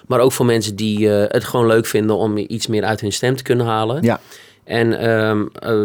Maar 0.07 0.21
ook 0.21 0.33
voor 0.33 0.47
mensen 0.47 0.77
die 0.77 1.09
het 1.09 1.45
gewoon 1.45 1.67
leuk 1.67 1.87
vinden 1.87 2.17
om 2.17 2.37
iets 2.37 2.67
meer 2.67 2.85
uit 2.85 3.01
hun 3.01 3.13
stem 3.13 3.37
te 3.37 3.43
kunnen 3.43 3.67
halen. 3.67 4.03
Ja. 4.03 4.21
En 4.65 4.99
ehm, 4.99 5.45
eh, 5.59 5.81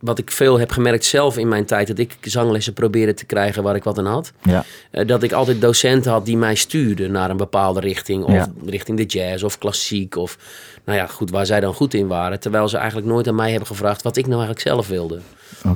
wat 0.00 0.18
ik 0.18 0.30
veel 0.30 0.58
heb 0.58 0.70
gemerkt 0.70 1.04
zelf 1.04 1.38
in 1.38 1.48
mijn 1.48 1.64
tijd, 1.64 1.86
dat 1.86 1.98
ik 1.98 2.16
zanglessen 2.20 2.72
probeerde 2.72 3.14
te 3.14 3.24
krijgen 3.24 3.62
waar 3.62 3.74
ik 3.76 3.84
wat 3.84 3.98
aan 3.98 4.06
had. 4.06 4.32
Ja. 4.42 4.64
Eh, 4.90 5.06
dat 5.06 5.22
ik 5.22 5.32
altijd 5.32 5.60
docenten 5.60 6.12
had 6.12 6.26
die 6.26 6.36
mij 6.36 6.54
stuurden 6.54 7.12
naar 7.12 7.30
een 7.30 7.36
bepaalde 7.36 7.80
richting. 7.80 8.24
Of 8.24 8.32
Ja. 8.32 8.52
richting 8.66 8.96
de 8.98 9.04
jazz 9.04 9.42
of 9.42 9.58
klassiek. 9.58 10.16
Of 10.16 10.38
nou 10.84 10.98
ja, 10.98 11.06
goed, 11.06 11.30
waar 11.30 11.46
zij 11.46 11.60
dan 11.60 11.74
goed 11.74 11.94
in 11.94 12.06
waren. 12.06 12.40
Terwijl 12.40 12.68
ze 12.68 12.76
eigenlijk 12.76 13.06
nooit 13.06 13.28
aan 13.28 13.34
mij 13.34 13.50
hebben 13.50 13.68
gevraagd 13.68 14.02
wat 14.02 14.16
ik 14.16 14.26
nou 14.26 14.38
eigenlijk 14.44 14.68
zelf 14.68 14.88
wilde. 14.88 15.20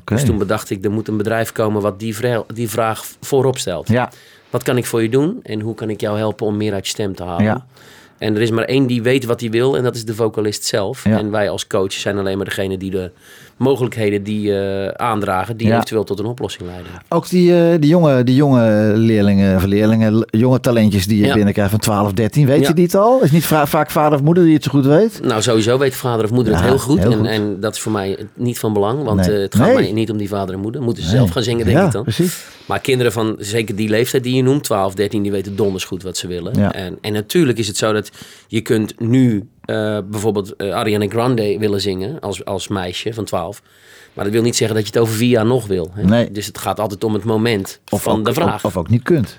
Dus 0.05 0.25
toen 0.25 0.39
bedacht 0.39 0.71
ik, 0.71 0.85
er 0.85 0.91
moet 0.91 1.09
een 1.09 1.17
bedrijf 1.17 1.53
komen 1.53 1.83
wat 1.83 1.99
die, 2.01 2.17
die 2.55 2.69
vraag 2.69 3.05
voorop 3.21 3.59
stelt. 3.59 3.89
Ja. 3.89 4.11
Wat 4.51 4.63
kan 4.63 4.77
ik 4.77 4.87
voor 4.87 5.03
je 5.03 5.09
doen 5.09 5.41
en 5.43 5.61
hoe 5.61 5.75
kan 5.75 5.91
ik 5.91 6.01
jou 6.01 6.19
helpen 6.19 6.47
om 6.47 6.57
meer 6.57 6.73
uit 6.73 6.85
je 6.85 6.91
stem 6.93 7.15
te 7.15 7.23
halen? 7.23 7.45
Ja. 7.45 7.67
En 8.19 8.35
er 8.35 8.43
is 8.43 8.51
maar 8.51 8.65
één 8.65 8.87
die 8.87 9.03
weet 9.03 9.25
wat 9.25 9.41
hij 9.41 9.51
wil 9.51 9.77
en 9.77 9.83
dat 9.83 9.95
is 9.95 10.05
de 10.05 10.15
vocalist 10.15 10.65
zelf. 10.65 11.05
Ja. 11.05 11.19
En 11.19 11.31
wij 11.31 11.51
als 11.51 11.67
coach 11.67 11.93
zijn 11.93 12.19
alleen 12.19 12.37
maar 12.37 12.47
degene 12.47 12.79
die 12.79 12.91
de 12.91 13.11
mogelijkheden 13.59 14.23
die 14.23 14.59
eh, 14.59 14.89
aandragen, 14.89 15.57
die 15.57 15.67
Ja. 15.67 15.75
eventueel 15.75 16.05
tot 16.05 16.19
een 16.19 16.25
oplossing 16.27 16.69
leiden. 16.69 16.91
Ook 17.09 17.29
die, 17.29 17.55
eh, 17.61 17.81
die, 17.81 17.91
jonge, 17.91 18.25
die 18.25 18.35
jonge 18.35 18.93
leerlingen, 18.97 19.57
of 19.57 19.65
leerlingen, 19.65 20.27
jonge 20.31 20.61
talentjes 20.61 21.07
die 21.07 21.19
je 21.21 21.27
Ja. 21.27 21.35
binnenkrijgt 21.35 21.71
van 21.71 21.81
12, 21.81 22.13
13. 22.13 22.47
Weet 22.47 22.61
Ja. 22.61 22.69
je 22.69 22.75
die 22.75 22.85
het 22.85 22.95
al? 22.95 23.23
Is 23.23 23.31
niet 23.31 23.45
vaak 23.47 23.91
vader 23.91 24.19
of 24.19 24.25
moeder 24.25 24.45
die 24.45 24.55
het 24.55 24.65
zo 24.65 24.71
goed 24.71 24.87
weet? 24.87 25.21
Nou, 25.23 25.43
sowieso 25.43 25.79
weet 25.79 25.95
vader 25.95 26.25
of 26.25 26.31
moeder 26.31 26.55
het 26.55 26.63
heel 26.63 26.79
goed. 26.79 26.99
heel 26.99 27.11
en, 27.13 27.19
goed. 27.19 27.27
en 27.27 27.61
dat 27.61 27.75
is 27.75 27.81
voor 27.81 27.93
mij 27.93 28.19
niet 28.35 28.59
van 28.59 28.73
belang, 28.73 29.03
want 29.03 29.27
Nee. 29.27 29.37
eh, 29.37 29.43
het 29.43 29.55
gaat 29.55 29.67
Nee. 29.67 29.75
mij 29.75 29.93
niet 29.93 30.11
om 30.11 30.17
die 30.17 30.29
vader 30.29 30.55
en 30.55 30.61
moeder. 30.61 30.83
Moeten 30.83 31.03
ze 31.03 31.09
zelf 31.11 31.31
gaan 31.31 31.43
zingen, 31.43 31.67
denk 31.67 31.79
ik 31.87 31.93
dan. 31.93 32.03
precies. 32.03 32.45
Maar 32.67 32.81
kinderen 32.81 33.13
van 33.13 33.37
zeker 33.39 33.77
die 33.77 33.89
leeftijd 33.89 34.23
die 34.23 34.35
je 34.37 34.43
noemt, 34.43 34.65
12, 34.65 34.95
13, 34.95 35.23
die 35.23 35.33
weten 35.33 35.57
donders 35.57 35.85
goed 35.85 36.03
wat 36.03 36.17
ze 36.17 36.27
willen. 36.27 36.73
En, 36.73 36.99
en 37.01 37.13
natuurlijk 37.13 37.59
is 37.59 37.67
het 37.67 37.77
zo 37.77 37.93
dat 37.93 38.11
je 38.49 38.61
kunt 38.61 39.01
nu 39.01 39.49
eh, 39.69 39.99
bijvoorbeeld 40.05 40.57
eh, 40.57 40.75
Ariana 40.75 41.09
Grande 41.09 41.59
willen 41.59 41.81
zingen 41.81 42.21
als, 42.21 42.45
als 42.45 42.69
meisje 42.69 43.15
van 43.15 43.25
12. 43.25 43.63
Maar 44.13 44.25
dat 44.25 44.33
wil 44.33 44.43
niet 44.43 44.57
zeggen 44.57 44.77
dat 44.77 44.87
je 44.87 44.93
het 44.93 45.03
over 45.03 45.15
vier 45.15 45.29
jaar 45.29 45.47
nog 45.47 45.67
wil. 45.67 45.91
Hè? 45.95 46.03
Nee. 46.03 46.31
Dus 46.31 46.47
het 46.47 46.59
gaat 46.59 46.81
altijd 46.81 47.05
om 47.05 47.15
het 47.15 47.25
moment 47.25 47.81
van 47.85 48.19
ook, 48.19 48.25
de 48.25 48.33
vraag. 48.33 48.55
Of, 48.55 48.65
of 48.65 48.77
ook 48.77 48.89
niet 48.89 49.03
kunt. 49.03 49.39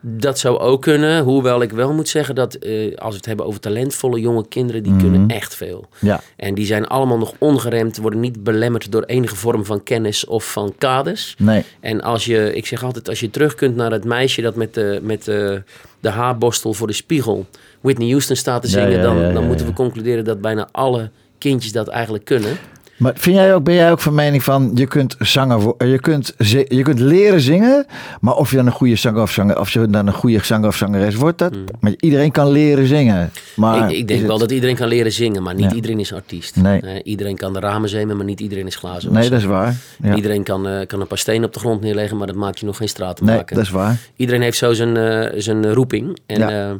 Dat 0.00 0.38
zou 0.38 0.58
ook 0.58 0.82
kunnen, 0.82 1.22
hoewel 1.22 1.62
ik 1.62 1.70
wel 1.70 1.92
moet 1.92 2.08
zeggen 2.08 2.34
dat 2.34 2.54
eh, 2.54 2.96
als 2.96 3.10
we 3.10 3.16
het 3.16 3.26
hebben 3.26 3.46
over 3.46 3.60
talentvolle 3.60 4.20
jonge 4.20 4.48
kinderen, 4.48 4.82
die 4.82 4.96
kunnen 4.96 5.28
echt 5.28 5.54
veel. 5.54 5.88
Ja. 5.98 6.20
En 6.36 6.54
die 6.54 6.66
zijn 6.66 6.86
allemaal 6.86 7.18
nog 7.18 7.34
ongeremd, 7.38 7.96
worden 7.96 8.20
niet 8.20 8.42
belemmerd 8.42 8.92
door 8.92 9.02
enige 9.02 9.36
vorm 9.36 9.64
van 9.64 9.82
kennis 9.82 10.24
of 10.24 10.52
van 10.52 10.74
kaders. 10.78 11.34
Nee. 11.38 11.64
En 11.80 12.02
als 12.02 12.24
je, 12.24 12.54
ik 12.54 12.66
zeg 12.66 12.84
altijd, 12.84 13.08
als 13.08 13.20
je 13.20 13.30
terug 13.30 13.54
kunt 13.54 13.76
naar 13.76 13.90
het 13.90 14.04
meisje 14.04 14.42
dat 14.42 14.54
met 14.54 14.74
de, 14.74 15.00
met 15.02 15.24
de, 15.24 15.62
de 16.00 16.08
haarborstel 16.08 16.72
voor 16.72 16.86
de 16.86 16.92
spiegel 16.92 17.46
Whitney 17.80 18.08
Houston 18.08 18.36
staat 18.36 18.62
te 18.62 18.68
zingen, 18.68 18.90
ja, 18.90 19.02
dan, 19.02 19.18
ja, 19.18 19.32
dan 19.32 19.46
moeten 19.46 19.66
we 19.66 19.72
concluderen 19.72 20.24
dat 20.24 20.40
bijna 20.40 20.68
alle 20.72 21.10
kindjes 21.38 21.72
dat 21.72 21.88
eigenlijk 21.88 22.24
kunnen. 22.24 22.58
Maar 23.00 23.12
vind 23.16 23.36
jij 23.36 23.54
ook, 23.54 23.64
ben 23.64 23.74
jij 23.74 23.90
ook 23.90 24.00
van 24.00 24.14
mening 24.14 24.42
van 24.44 24.70
je 24.74 24.86
kunt 24.86 25.16
zanger, 25.18 25.60
wo- 25.60 25.74
je 25.78 26.00
kunt, 26.00 26.34
je 26.68 26.82
kunt 26.82 26.98
leren 26.98 27.40
zingen, 27.40 27.86
maar 28.20 28.34
of 28.36 28.50
je 28.50 28.56
dan 28.56 28.66
een 28.66 28.72
goede 28.72 28.96
zanger 28.96 29.22
of 29.22 29.30
zanger, 29.30 29.60
of 29.60 29.70
je 29.70 29.86
dan 29.90 30.06
een 30.06 30.12
goede 30.12 30.38
zanger 30.44 30.68
of 30.68 30.76
zangeres 30.76 31.14
wordt, 31.14 31.38
dat, 31.38 31.52
maar 31.80 31.92
iedereen 32.00 32.30
kan 32.30 32.50
leren 32.50 32.86
zingen. 32.86 33.30
Maar 33.56 33.78
Hmm. 33.78 33.88
ik, 33.88 33.96
ik 33.96 34.08
denk 34.08 34.20
wel 34.20 34.30
het- 34.30 34.40
dat 34.40 34.50
iedereen 34.50 34.76
kan 34.76 34.88
leren 34.88 35.12
zingen, 35.12 35.42
maar 35.42 35.54
niet 35.54 35.70
Ja. 35.70 35.74
iedereen 35.76 36.00
is 36.00 36.12
artiest. 36.14 36.56
Nee. 36.56 36.80
Eh, 36.80 37.00
iedereen 37.04 37.36
kan 37.36 37.52
de 37.52 37.60
ramen 37.60 37.88
zemen, 37.88 38.16
maar 38.16 38.24
niet 38.26 38.40
iedereen 38.40 38.66
is 38.66 38.76
glazen. 38.76 39.12
Nee, 39.12 39.28
dat 39.30 39.38
is 39.38 39.44
waar. 39.44 39.76
Ja. 40.02 40.14
Iedereen 40.14 40.42
kan, 40.42 40.68
eh, 40.68 40.86
kan 40.86 41.00
een 41.00 41.06
paar 41.06 41.18
stenen 41.18 41.44
op 41.44 41.52
de 41.52 41.58
grond 41.60 41.80
neerleggen, 41.80 42.16
maar 42.16 42.26
dat 42.26 42.36
maakt 42.36 42.58
je 42.60 42.66
nog 42.66 42.76
geen 42.76 42.88
straat 42.88 43.16
te 43.16 43.24
Nee, 43.24 43.36
maken. 43.36 43.56
dat 43.56 43.64
is 43.64 43.70
waar. 43.70 43.96
Iedereen 44.16 44.42
heeft 44.42 44.58
zo 44.58 44.72
zijn, 44.72 44.96
eh, 44.96 45.40
zijn 45.40 45.72
roeping. 45.74 46.18
En 46.26 46.38
Ja. 46.40 46.76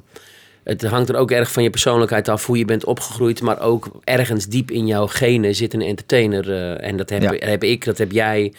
Het 0.70 0.82
hangt 0.84 1.08
er 1.08 1.16
ook 1.16 1.30
erg 1.30 1.52
van 1.52 1.62
je 1.62 1.70
persoonlijkheid 1.70 2.28
af, 2.28 2.46
hoe 2.46 2.58
je 2.58 2.64
bent 2.64 2.84
opgegroeid. 2.84 3.40
Maar 3.42 3.60
ook 3.60 3.90
ergens 4.04 4.46
diep 4.46 4.70
in 4.70 4.86
jouw 4.86 5.06
genen 5.06 5.54
zit 5.54 5.74
een 5.74 5.82
entertainer. 5.82 6.50
eh, 6.52 6.88
en 6.88 6.96
dat 6.96 7.10
heb, 7.10 7.22
Ja. 7.22 7.32
heb 7.38 7.64
ik, 7.64 7.84
dat 7.84 7.98
heb 7.98 8.12
jij. 8.12 8.52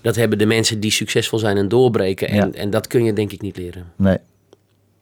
Dat 0.00 0.16
hebben 0.16 0.38
de 0.38 0.46
mensen 0.46 0.80
die 0.80 0.90
succesvol 0.90 1.38
zijn 1.38 1.56
en 1.56 1.68
doorbreken. 1.68 2.28
En, 2.28 2.34
Ja. 2.36 2.48
en 2.52 2.70
dat 2.70 2.86
kun 2.86 3.04
je 3.04 3.12
denk 3.12 3.32
ik 3.32 3.40
niet 3.42 3.56
leren. 3.56 3.84
Nee. 3.96 4.16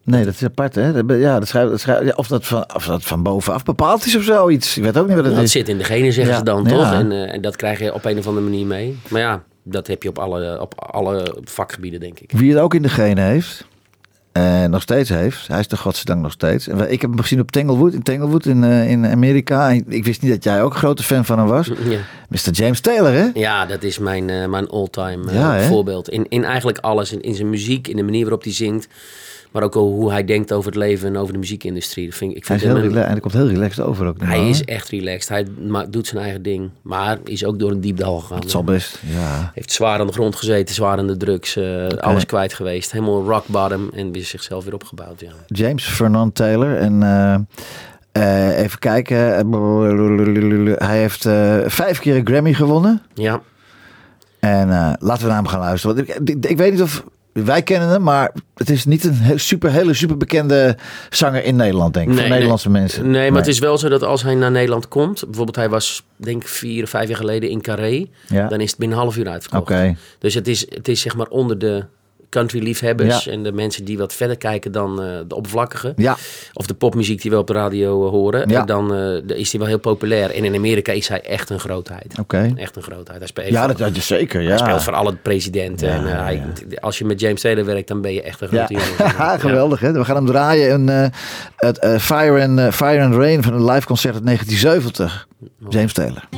Nee, 0.02 0.24
dat 0.24 0.34
is 0.34 0.44
apart, 0.44 0.74
hè? 0.74 1.04
Dat 1.04 1.18
Ja, 1.18 1.38
dat 1.38 1.48
schrijf, 1.48 1.68
dat 1.70 1.80
schrijf, 1.80 2.04
ja, 2.04 2.12
of, 2.16 2.26
dat 2.28 2.46
van, 2.46 2.74
of 2.74 2.86
dat 2.86 3.04
van 3.04 3.22
bovenaf 3.22 3.64
bepaald 3.64 4.06
is 4.06 4.16
of 4.16 4.22
zoiets. 4.22 4.76
Ik 4.76 4.82
weet 4.82 4.98
ook 4.98 5.06
niet 5.06 5.16
wat 5.16 5.24
het 5.24 5.34
Dat 5.34 5.42
is. 5.44 5.52
zit 5.52 5.68
in 5.68 5.78
de 5.78 5.84
genen, 5.84 6.12
zeggen 6.12 6.36
ze 6.36 6.42
dan, 6.42 6.66
toch? 6.66 6.92
En, 6.92 7.12
eh, 7.12 7.32
en 7.34 7.40
dat 7.40 7.56
krijg 7.56 7.78
je 7.78 7.94
op 7.94 8.04
een 8.04 8.18
of 8.18 8.26
andere 8.26 8.46
manier 8.46 8.66
mee. 8.66 8.96
Maar 9.08 9.20
ja, 9.20 9.42
dat 9.62 9.86
heb 9.86 10.02
je 10.02 10.08
op 10.08 10.18
alle, 10.18 10.60
op 10.60 10.80
alle 10.80 11.36
vakgebieden, 11.44 12.00
denk 12.00 12.18
ik. 12.20 12.30
Wie 12.32 12.50
het 12.52 12.60
ook 12.60 12.74
in 12.74 12.82
de 12.82 12.88
genen 12.88 13.24
heeft, 13.24 13.66
en 14.36 14.70
nog 14.70 14.82
steeds 14.82 15.08
heeft, 15.08 15.46
hij 15.46 15.60
is 15.60 15.68
de 15.68 15.76
godzijdank 15.76 16.22
nog 16.22 16.32
steeds. 16.32 16.68
Ik 16.68 17.00
heb 17.00 17.10
hem 17.10 17.20
gezien 17.20 17.40
op 17.40 17.50
Tanglewood, 17.50 17.92
in 17.92 18.02
Tanglewood 18.02 18.46
in, 18.46 18.64
eh, 18.64 18.90
in 18.90 19.06
Amerika. 19.06 19.70
Ik 19.88 20.04
wist 20.04 20.22
niet 20.22 20.30
dat 20.30 20.44
jij 20.44 20.62
ook 20.62 20.72
een 20.72 20.78
grote 20.78 21.02
fan 21.02 21.24
van 21.24 21.38
hem 21.38 21.46
was. 21.46 21.66
Ja. 21.88 21.98
Mr. 22.28 22.50
James 22.50 22.80
Taylor, 22.80 23.12
hè? 23.12 23.30
Ja, 23.34 23.66
dat 23.66 23.82
is 23.82 23.98
mijn, 23.98 24.30
eh, 24.30 24.46
mijn 24.46 24.68
all-time 24.68 25.32
Ja, 25.32 25.60
voorbeeld. 25.60 26.08
In, 26.08 26.26
in 26.28 26.44
eigenlijk 26.44 26.78
alles. 26.78 27.12
In, 27.12 27.20
in 27.20 27.34
zijn 27.34 27.50
muziek, 27.50 27.88
in 27.88 27.96
de 27.96 28.02
manier 28.02 28.22
waarop 28.22 28.42
hij 28.42 28.52
zingt. 28.52 28.88
Maar 29.56 29.64
ook 29.64 29.74
al 29.74 29.92
hoe 29.92 30.10
hij 30.10 30.24
denkt 30.24 30.52
over 30.52 30.66
het 30.70 30.80
leven 30.80 31.08
en 31.08 31.16
over 31.16 31.32
de 31.32 31.38
muziekindustrie. 31.38 32.06
Dat 32.06 32.14
vind, 32.14 32.30
ik 32.30 32.36
ik 32.36 32.46
Hij 32.48 32.58
vind 32.58 32.70
is 32.70 32.82
heel 32.82 32.90
hem. 32.92 33.02
En 33.02 33.10
hij 33.10 33.20
komt 33.20 33.32
heel 33.32 33.48
relaxed 33.48 33.84
over 33.84 34.06
ook. 34.06 34.16
hij 34.22 34.48
is 34.48 34.64
echt 34.64 34.88
relaxed. 34.88 35.28
Hij 35.28 35.46
doet 35.90 36.06
zijn 36.06 36.22
eigen 36.22 36.42
ding. 36.42 36.70
Maar 36.82 37.18
is 37.24 37.44
ook 37.44 37.58
door 37.58 37.70
een 37.70 37.80
diep 37.80 37.96
dal 37.96 38.18
gegaan. 38.18 38.38
Het 38.38 38.50
zal 38.50 38.64
best, 38.64 39.00
ja. 39.06 39.50
Heeft 39.54 39.72
zwaar 39.72 40.00
aan 40.00 40.06
de 40.06 40.12
grond 40.12 40.36
gezeten, 40.36 40.74
zwaar 40.74 40.98
aan 40.98 41.06
de 41.06 41.16
drugs. 41.16 41.56
eh, 41.56 41.86
Alles 41.86 42.26
kwijt 42.26 42.54
geweest. 42.54 42.92
Helemaal 42.92 43.22
rock 43.24 43.46
bottom. 43.46 43.90
En 43.94 44.12
weer 44.12 44.24
zichzelf 44.24 44.64
weer 44.64 44.74
opgebouwd. 44.74 45.20
Ja. 45.20 45.32
James 45.46 45.84
Fernand 45.84 46.34
Taylor. 46.34 46.76
En 46.76 47.02
eh, 47.02 47.34
eh, 48.12 48.58
even 48.58 48.78
kijken. 48.78 49.18
Hij 50.86 50.98
heeft 50.98 51.22
vijf 51.72 51.98
keer 51.98 52.16
een 52.16 52.26
Grammy 52.26 52.52
gewonnen. 52.52 53.02
ja. 53.14 53.40
En 54.40 54.68
laten 55.00 55.22
we 55.22 55.26
naar 55.28 55.36
hem 55.36 55.46
gaan 55.46 55.60
luisteren. 55.60 55.96
Want 55.96 56.08
ik, 56.08 56.28
ik, 56.28 56.46
ik 56.46 56.56
weet 56.56 56.72
niet 56.72 56.82
of 56.82 57.04
wij 57.44 57.62
kennen 57.62 57.88
hem, 57.88 58.02
maar 58.02 58.32
het 58.54 58.70
is 58.70 58.84
niet 58.84 59.04
een 59.04 59.40
super, 59.40 59.70
hele 59.70 59.94
super 59.94 60.16
bekende 60.16 60.76
zanger 61.10 61.44
in 61.44 61.56
Nederland, 61.56 61.94
denk 61.94 62.06
ik. 62.06 62.12
Nee, 62.12 62.20
voor 62.20 62.28
nee. 62.28 62.34
Nederlandse 62.34 62.70
mensen. 62.70 63.10
Nee, 63.10 63.30
maar 63.30 63.40
het 63.40 63.48
is 63.50 63.58
wel 63.58 63.78
zo 63.78 63.88
dat 63.88 64.02
als 64.02 64.22
hij 64.22 64.34
naar 64.34 64.50
Nederland 64.50 64.88
komt. 64.88 65.24
Bijvoorbeeld 65.24 65.56
hij 65.56 65.68
was 65.68 66.02
denk 66.16 66.42
ik 66.42 66.48
vier 66.48 66.82
of 66.82 66.90
vijf 66.90 67.08
jaar 67.08 67.16
geleden 67.16 67.50
in 67.50 67.60
Carré. 67.60 68.06
Ja. 68.26 68.48
Dan 68.48 68.60
is 68.60 68.70
het 68.70 68.78
binnen 68.78 68.98
een 68.98 69.02
half 69.02 69.16
uur 69.16 69.28
uitverkocht. 69.28 69.70
Oké. 69.70 69.96
Dus 70.18 70.34
het 70.34 70.48
is, 70.48 70.66
het 70.70 70.88
is 70.88 71.00
zeg 71.00 71.16
maar 71.16 71.28
onder 71.28 71.58
de 71.58 71.84
country 72.36 72.62
liefhebbers 72.62 73.24
Ja. 73.24 73.32
en 73.32 73.42
de 73.42 73.52
mensen 73.52 73.84
die 73.84 73.98
wat 73.98 74.12
verder 74.14 74.36
kijken 74.36 74.72
dan 74.72 75.02
eh, 75.02 75.08
de 75.28 75.34
oppervlakkige. 75.34 75.92
Ja, 75.96 76.16
Of 76.52 76.66
de 76.66 76.74
popmuziek 76.74 77.22
die 77.22 77.30
we 77.30 77.38
op 77.38 77.46
de 77.46 77.52
radio 77.52 78.04
eh, 78.04 78.10
horen. 78.10 78.48
Ja. 78.48 78.60
En 78.60 78.66
dan 78.66 78.94
eh, 78.94 79.38
is 79.38 79.50
hij 79.50 79.60
wel 79.60 79.68
heel 79.68 79.78
populair. 79.78 80.30
En 80.30 80.44
in 80.44 80.54
Amerika 80.54 80.92
is 80.92 81.08
hij 81.08 81.20
echt 81.20 81.50
een 81.50 81.58
grootheid. 81.60 82.14
oké. 82.20 82.52
Echt 82.56 82.76
een 82.76 82.82
grootheid. 82.82 83.18
Hij 83.18 83.26
speelt, 83.26 83.48
Ja, 83.48 83.66
dat, 83.66 83.78
dat 83.78 83.96
is 83.96 84.06
zeker. 84.06 84.40
Ja. 84.40 84.48
hij 84.48 84.58
speelt 84.58 84.82
voor 84.82 84.92
alle 84.94 85.14
presidenten. 85.16 85.88
En, 85.88 86.02
hij, 86.04 86.42
als 86.80 86.98
je 86.98 87.04
met 87.04 87.20
James 87.20 87.40
Taylor 87.40 87.64
werkt, 87.64 87.88
dan 87.88 88.00
ben 88.00 88.12
je 88.14 88.22
echt 88.22 88.40
een 88.40 88.48
Ja, 88.50 88.66
grote 88.66 88.82
jongen. 88.98 89.40
geweldig 89.46 89.80
hè. 89.80 89.92
We 89.92 90.04
gaan 90.04 90.16
hem 90.16 90.26
draaien. 90.26 90.88
Eh, 90.88 91.08
het 91.56 92.02
Fire, 92.02 92.42
and, 92.46 92.74
Fire 92.74 93.02
and 93.04 93.14
Rain 93.14 93.42
van 93.42 93.52
een 93.52 93.64
live 93.64 93.86
concert 93.86 94.14
uit 94.14 94.24
1970. 94.24 95.26
James 95.68 95.92
Taylor. 95.92 96.28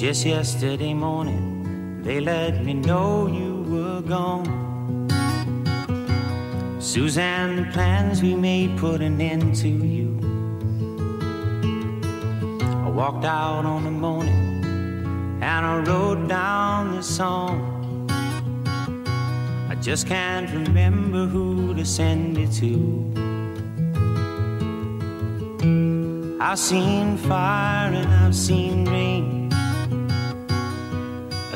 Just 0.00 0.24
yesterday 0.24 0.94
morning, 0.94 2.02
they 2.02 2.20
let 2.20 2.64
me 2.64 2.72
know 2.72 3.26
you 3.26 3.64
were 3.68 4.00
gone. 4.00 4.48
Suzanne, 6.80 7.56
the 7.56 7.66
plans 7.70 8.22
we 8.22 8.34
made 8.34 8.78
put 8.78 9.02
an 9.02 9.20
end 9.20 9.54
to 9.56 9.68
you. 9.68 10.18
I 12.86 12.88
walked 12.88 13.26
out 13.26 13.66
on 13.66 13.84
the 13.84 13.90
morning 13.90 14.64
and 15.42 15.66
I 15.66 15.80
wrote 15.80 16.28
down 16.28 16.96
this 16.96 17.06
song. 17.06 18.08
I 19.68 19.74
just 19.82 20.06
can't 20.06 20.50
remember 20.50 21.26
who 21.26 21.74
to 21.74 21.84
send 21.84 22.38
it 22.38 22.52
to. 22.52 22.78
I've 26.40 26.58
seen 26.58 27.18
fire 27.18 27.92
and 27.92 28.08
I've 28.08 28.34
seen 28.34 28.86
rain. 28.88 29.39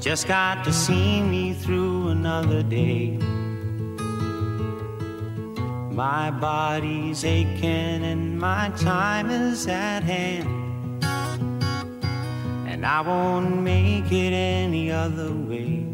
Just 0.00 0.26
got 0.26 0.64
to 0.64 0.72
see 0.72 1.20
me 1.20 1.52
through 1.52 2.08
another 2.08 2.62
day. 2.62 3.18
My 5.92 6.30
body's 6.30 7.22
aching 7.22 8.02
and 8.02 8.40
my 8.40 8.70
time 8.78 9.28
is 9.30 9.66
at 9.66 10.02
hand. 10.02 11.04
And 12.66 12.86
I 12.86 13.02
won't 13.02 13.60
make 13.60 14.10
it 14.10 14.32
any 14.32 14.90
other 14.90 15.32
way. 15.34 15.84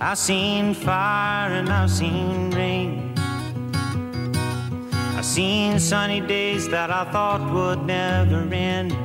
I've 0.00 0.18
seen 0.18 0.74
fire 0.74 1.52
and 1.52 1.68
I've 1.68 1.88
seen 1.88 2.50
rain. 2.50 3.14
I've 5.16 5.24
seen 5.24 5.78
sunny 5.78 6.20
days 6.20 6.68
that 6.70 6.90
I 6.90 7.04
thought 7.12 7.52
would 7.52 7.86
never 7.86 8.52
end. 8.52 9.03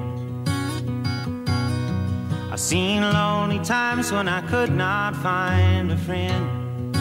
I've 2.59 2.65
seen 2.65 3.01
lonely 3.01 3.59
times 3.59 4.11
when 4.11 4.27
I 4.27 4.41
could 4.41 4.69
not 4.69 5.15
find 5.15 5.89
a 5.93 5.97
friend. 5.97 6.93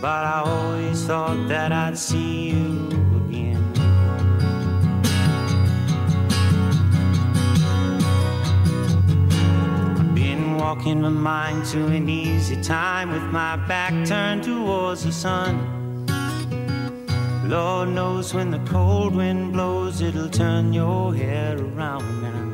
But 0.00 0.24
I 0.24 0.42
always 0.46 1.04
thought 1.04 1.48
that 1.48 1.70
I'd 1.70 1.98
see 1.98 2.48
you 2.48 2.88
again. 3.20 3.62
I've 9.98 10.14
been 10.14 10.56
walking 10.56 11.02
my 11.02 11.10
mind 11.10 11.66
to 11.66 11.84
an 11.88 12.08
easy 12.08 12.58
time 12.62 13.12
with 13.12 13.24
my 13.24 13.56
back 13.68 13.92
turned 14.06 14.44
towards 14.44 15.04
the 15.04 15.12
sun. 15.12 16.06
Lord 17.46 17.90
knows 17.90 18.32
when 18.32 18.50
the 18.50 18.60
cold 18.60 19.14
wind 19.14 19.52
blows, 19.52 20.00
it'll 20.00 20.30
turn 20.30 20.72
your 20.72 21.14
hair 21.14 21.58
around 21.58 22.22
now. 22.22 22.53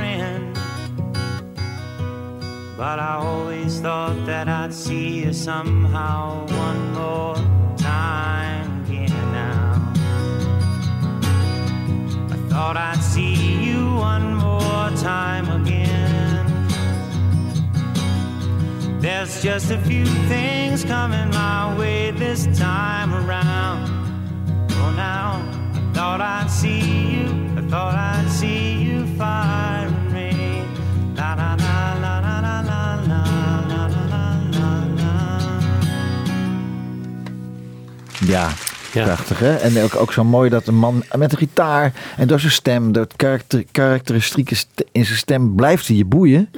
But 2.81 2.97
I 2.97 3.13
always 3.17 3.79
thought 3.79 4.25
that 4.25 4.47
I'd 4.47 4.73
see 4.73 5.19
you 5.19 5.33
somehow 5.33 6.47
one 6.47 6.93
more 6.93 7.35
time 7.77 8.83
again 8.85 9.11
now. 9.31 9.93
I 12.31 12.37
thought 12.49 12.77
I'd 12.77 13.03
see 13.03 13.35
you 13.35 13.85
one 13.97 14.33
more 14.33 14.89
time 14.97 15.47
again. 15.61 16.43
There's 18.99 19.43
just 19.43 19.69
a 19.69 19.77
few 19.77 20.07
things 20.27 20.83
coming 20.83 21.29
my 21.29 21.77
way 21.77 22.09
this 22.09 22.47
time 22.57 23.13
around. 23.13 23.91
Oh, 24.71 24.91
now 24.95 25.33
I 25.75 25.93
thought 25.93 26.19
I'd 26.19 26.49
see 26.49 26.79
you. 27.13 27.27
I 27.59 27.61
thought 27.69 27.93
I'd 27.93 28.27
see 28.27 28.81
you 28.81 28.91
la 31.21 31.35
la 31.35 31.45
la 31.45 31.53
la 31.55 31.55
la 31.55 31.90
Ja, 38.27 38.49
Ja. 38.93 39.03
prachtig 39.03 39.39
hè. 39.39 39.55
En 39.55 39.83
ook, 39.83 39.95
ook 39.95 40.13
zo 40.13 40.23
mooi 40.23 40.49
dat 40.49 40.67
een 40.67 40.75
man 40.75 41.03
met 41.17 41.31
een 41.31 41.37
gitaar 41.37 41.93
en 42.17 42.27
door 42.27 42.39
zijn 42.39 42.51
stem, 42.51 42.91
door 42.91 43.03
het 43.03 43.15
karakter, 43.15 43.63
karakteristieke 43.71 44.55
st- 44.55 44.83
in 44.91 45.05
zijn 45.05 45.17
stem, 45.17 45.55
blijft 45.55 45.87
hij 45.87 45.95
je 45.97 46.05
boeien. 46.05 46.49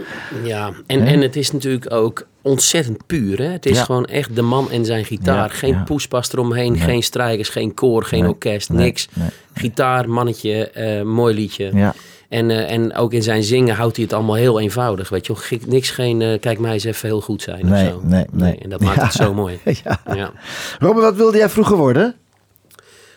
Ja, 0.43 0.71
en, 0.87 1.01
en 1.05 1.21
het 1.21 1.35
is 1.35 1.51
natuurlijk 1.51 1.91
ook 1.93 2.27
ontzettend 2.41 3.05
puur. 3.05 3.37
Hè? 3.37 3.45
Het 3.47 3.65
is 3.65 3.77
Ja. 3.77 3.83
gewoon 3.83 4.05
echt 4.05 4.35
de 4.35 4.41
man 4.41 4.71
en 4.71 4.85
zijn 4.85 5.05
gitaar. 5.05 5.35
Ja, 5.35 5.55
geen 5.57 5.73
ja. 5.73 5.83
poespas 5.83 6.33
eromheen, 6.33 6.77
geen 6.77 7.03
strijkers, 7.03 7.49
geen 7.49 7.73
koor, 7.73 8.03
geen 8.03 8.21
Nee, 8.21 8.29
orkest, 8.29 8.69
niks. 8.69 9.07
nee. 9.13 9.29
Gitaar, 9.53 10.09
mannetje, 10.09 10.69
eh, 10.69 11.01
mooi 11.03 11.35
liedje. 11.35 11.71
Ja, 11.73 11.93
En, 12.33 12.51
eh, 12.51 12.71
en 12.71 12.95
ook 12.95 13.13
in 13.13 13.23
zijn 13.23 13.43
zingen 13.43 13.75
houdt 13.75 13.95
hij 13.95 14.05
het 14.05 14.13
allemaal 14.13 14.35
heel 14.35 14.59
eenvoudig. 14.59 15.09
Weet 15.09 15.25
je, 15.25 15.59
niks 15.67 15.89
geen, 15.89 16.21
eh, 16.21 16.39
kijk 16.39 16.59
mij 16.59 16.73
eens 16.73 16.83
even 16.83 17.07
heel 17.07 17.21
goed 17.21 17.41
zijn 17.41 17.65
Nee, 17.65 17.85
of 17.85 17.91
zo. 18.01 18.07
nee, 18.07 18.25
nee. 18.31 18.57
En 18.61 18.69
dat 18.69 18.79
maakt 18.81 18.97
Ja. 19.01 19.03
het 19.03 19.13
zo 19.13 19.33
mooi. 19.33 19.59
ja. 19.83 20.01
Ja. 20.13 20.31
Wat 20.79 21.15
wilde 21.15 21.37
jij 21.37 21.49
vroeger 21.49 21.77
worden? 21.77 22.15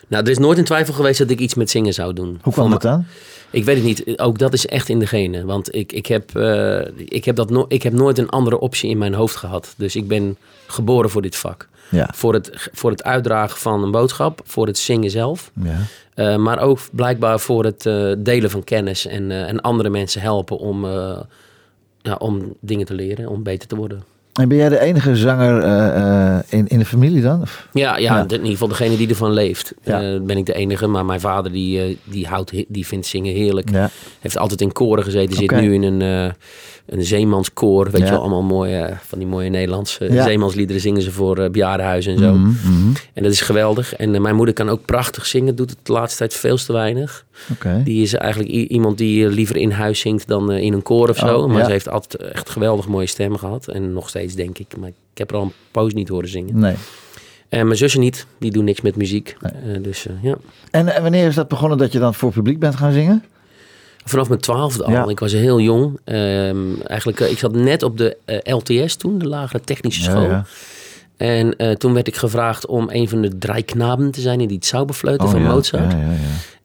Nou, 0.07 0.23
er 0.23 0.29
is 0.29 0.37
nooit 0.37 0.57
een 0.57 0.63
twijfel 0.63 0.93
geweest 0.93 1.19
dat 1.19 1.29
ik 1.29 1.39
iets 1.39 1.55
met 1.55 1.69
zingen 1.69 1.93
zou 1.93 2.13
doen. 2.13 2.39
Hoe 2.41 2.53
kwam 2.53 2.71
dat 2.71 2.81
dan? 2.81 3.05
Ik 3.49 3.63
weet 3.63 3.75
het 3.75 3.85
niet. 3.85 4.19
Ook 4.19 4.37
dat 4.39 4.53
is 4.53 4.65
echt 4.65 4.89
in 4.89 4.99
de 4.99 5.07
genen. 5.07 5.45
Want 5.45 5.75
ik, 5.75 5.91
ik, 5.91 6.05
heb, 6.05 6.35
eh, 6.35 6.79
ik, 7.05 7.25
heb 7.25 7.35
dat 7.35 7.49
no 7.49 7.65
ik 7.67 7.83
heb 7.83 7.93
nooit 7.93 8.17
een 8.17 8.29
andere 8.29 8.59
optie 8.59 8.89
in 8.89 8.97
mijn 8.97 9.13
hoofd 9.13 9.35
gehad. 9.35 9.73
Dus 9.77 9.95
ik 9.95 10.07
ben 10.07 10.37
geboren 10.67 11.09
voor 11.09 11.21
dit 11.21 11.35
vak. 11.35 11.67
Ja. 11.89 12.09
Voor 12.13 12.33
het, 12.33 12.69
voor 12.73 12.91
het 12.91 13.03
uitdragen 13.03 13.59
van 13.59 13.83
een 13.83 13.91
boodschap. 13.91 14.41
Voor 14.43 14.67
het 14.67 14.77
zingen 14.77 15.09
zelf. 15.09 15.51
ja. 15.63 15.77
eh, 16.13 16.35
maar 16.35 16.59
ook 16.59 16.79
blijkbaar 16.91 17.39
voor 17.39 17.63
het 17.63 17.85
eh, 17.85 18.11
delen 18.17 18.49
van 18.49 18.63
kennis. 18.63 19.05
En, 19.05 19.31
eh, 19.31 19.47
en 19.47 19.61
andere 19.61 19.89
mensen 19.89 20.21
helpen 20.21 20.57
om, 20.57 20.85
ja, 22.01 22.15
om 22.17 22.55
dingen 22.59 22.85
te 22.85 22.93
leren. 22.93 23.27
Om 23.27 23.43
beter 23.43 23.67
te 23.67 23.75
worden. 23.75 24.03
En 24.37 24.47
ben 24.47 24.57
jij 24.57 24.69
de 24.69 24.79
enige 24.79 25.15
zanger 25.15 25.61
eh, 25.61 26.35
eh, 26.35 26.39
in, 26.49 26.67
in 26.67 26.79
de 26.79 26.85
familie 26.85 27.21
dan? 27.21 27.41
Of? 27.41 27.67
Ja, 27.73 27.97
ja, 27.97 28.15
Ja. 28.15 28.21
in 28.23 28.31
ieder 28.31 28.47
geval 28.47 28.67
degene 28.67 28.97
die 28.97 29.09
ervan 29.09 29.31
leeft. 29.31 29.73
Ja. 29.83 30.01
Eh, 30.01 30.21
ben 30.21 30.37
ik 30.37 30.45
de 30.45 30.53
enige. 30.53 30.87
Maar 30.87 31.05
mijn 31.05 31.19
vader 31.19 31.51
die, 31.51 31.99
die, 32.03 32.27
houdt, 32.27 32.51
die 32.67 32.87
vindt 32.87 33.05
zingen 33.05 33.33
heerlijk. 33.33 33.69
Ja. 33.71 33.89
Heeft 34.19 34.37
altijd 34.37 34.61
in 34.61 34.71
koren 34.71 35.03
gezeten. 35.03 35.35
Zit 35.35 35.51
nu 35.51 35.73
in 35.73 35.83
een, 35.83 36.01
een 36.85 37.03
zeemanskoor. 37.03 37.91
Weet 37.91 38.01
je 38.01 38.09
wel, 38.09 38.19
allemaal 38.19 38.43
mooie, 38.43 38.97
van 39.01 39.19
die 39.19 39.27
mooie 39.27 39.49
Nederlandse 39.49 40.07
zeemansliederen 40.11 40.81
zingen 40.81 41.01
ze 41.01 41.11
voor 41.11 41.49
bejaardenhuizen 41.51 42.13
en 42.13 42.19
zo. 42.19 42.33
Mhm, 42.33 42.47
mhm. 42.47 42.93
En 43.13 43.23
dat 43.23 43.31
is 43.31 43.41
geweldig. 43.41 43.95
En 43.95 44.21
mijn 44.21 44.35
moeder 44.35 44.53
kan 44.53 44.69
ook 44.69 44.85
prachtig 44.85 45.25
zingen. 45.25 45.55
Doet 45.55 45.69
het 45.69 45.79
de 45.83 45.91
laatste 45.91 46.17
tijd 46.17 46.33
veel 46.33 46.57
te 46.57 46.73
weinig. 46.73 47.25
Die 47.83 48.01
is 48.01 48.13
eigenlijk 48.13 48.51
iemand 48.51 48.97
die 48.97 49.27
liever 49.29 49.57
in 49.57 49.71
huis 49.71 49.99
zingt 49.99 50.27
dan 50.27 50.51
in 50.51 50.73
een 50.73 50.81
koor 50.81 51.09
of 51.09 51.17
zo. 51.17 51.37
Oh, 51.39 51.51
maar 51.51 51.65
ze 51.65 51.71
heeft 51.71 51.89
altijd 51.89 52.21
echt 52.21 52.49
geweldig 52.49 52.87
mooie 52.87 53.05
stemmen 53.07 53.39
gehad. 53.39 53.67
En 53.67 53.93
nog 53.93 54.09
steeds 54.09 54.26
denk 54.35 54.57
ik. 54.57 54.77
Maar 54.77 54.89
ik 54.89 55.17
heb 55.17 55.29
er 55.29 55.35
al 55.35 55.43
een 55.43 55.53
poos 55.71 55.93
niet 55.93 56.09
horen 56.09 56.29
zingen. 56.29 56.59
Nee. 56.59 56.75
En 57.49 57.65
mijn 57.65 57.77
zussen 57.77 57.99
niet. 57.99 58.25
Die 58.39 58.51
doen 58.51 58.63
niks 58.63 58.81
met 58.81 58.95
muziek. 58.95 59.37
Nee. 59.39 59.75
Eh, 59.75 59.83
dus 59.83 60.07
eh, 60.07 60.13
ja. 60.21 60.37
En, 60.71 60.95
en 60.95 61.01
wanneer 61.01 61.27
is 61.27 61.35
dat 61.35 61.47
begonnen 61.47 61.77
dat 61.77 61.91
je 61.91 61.99
dan 61.99 62.13
voor 62.13 62.31
publiek 62.31 62.59
bent 62.59 62.75
gaan 62.75 62.91
zingen? 62.91 63.23
Vanaf 64.09 64.27
mijn 64.27 64.39
twaalfde 64.39 64.83
al. 64.83 64.91
Ja. 64.91 65.07
Ik 65.07 65.19
was 65.19 65.31
heel 65.31 65.59
jong. 65.59 65.99
Ehm, 66.03 66.81
eigenlijk, 66.83 67.19
eh, 67.19 67.31
ik 67.31 67.37
zat 67.37 67.55
net 67.55 67.83
op 67.83 67.97
de 67.97 68.17
eh, 68.25 68.55
LTS 68.55 68.95
toen, 68.95 69.17
de 69.17 69.27
lagere 69.27 69.61
technische 69.61 70.03
school. 70.03 70.21
Ja, 70.21 70.29
ja. 70.29 70.45
En 71.17 71.55
eh, 71.55 71.71
toen 71.71 71.93
werd 71.93 72.07
ik 72.07 72.15
gevraagd 72.15 72.65
om 72.65 72.89
een 72.91 73.09
van 73.09 73.21
de 73.21 73.37
drie 73.37 73.63
knaben 73.63 74.11
te 74.11 74.21
zijn 74.21 74.41
in 74.41 74.47
die 74.47 74.57
Zauberfleuten 74.59 75.25
Oh, 75.25 75.31
van 75.31 75.41
ja. 75.41 75.47
Mozart. 75.47 75.95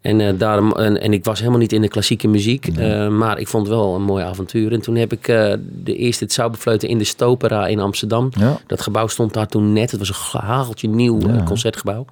En, 0.03 0.21
eh, 0.21 0.33
daarom, 0.39 0.73
en, 0.73 1.01
en 1.01 1.13
ik 1.13 1.25
was 1.25 1.39
helemaal 1.39 1.61
niet 1.61 1.73
in 1.73 1.81
de 1.81 1.89
klassieke 1.89 2.29
muziek, 2.29 2.67
eh, 2.67 3.09
maar 3.09 3.39
ik 3.39 3.49
vond 3.49 3.67
het 3.67 3.77
wel 3.77 3.95
een 3.95 4.03
mooi 4.03 4.25
avontuur. 4.25 4.73
En 4.73 4.81
toen 4.81 4.95
heb 4.97 5.13
ik 5.13 5.29
eh, 5.29 5.53
de 5.85 5.97
eerste 5.97 6.25
het 6.25 6.33
Zauberfleuten 6.33 6.89
in 6.89 6.99
de 6.99 7.05
Stopera 7.05 7.67
in 7.67 7.81
Amsterdam. 7.81 8.29
Ja. 8.39 8.59
Dat 8.67 8.81
gebouw 8.81 9.07
stond 9.07 9.35
daar 9.35 9.47
toen 9.47 9.73
net. 9.73 9.91
Het 9.91 10.01
was 10.09 10.09
een 10.33 10.41
hageltje 10.41 10.89
nieuw 10.89 11.21
Ja. 11.21 11.43
concertgebouw. 11.45 12.05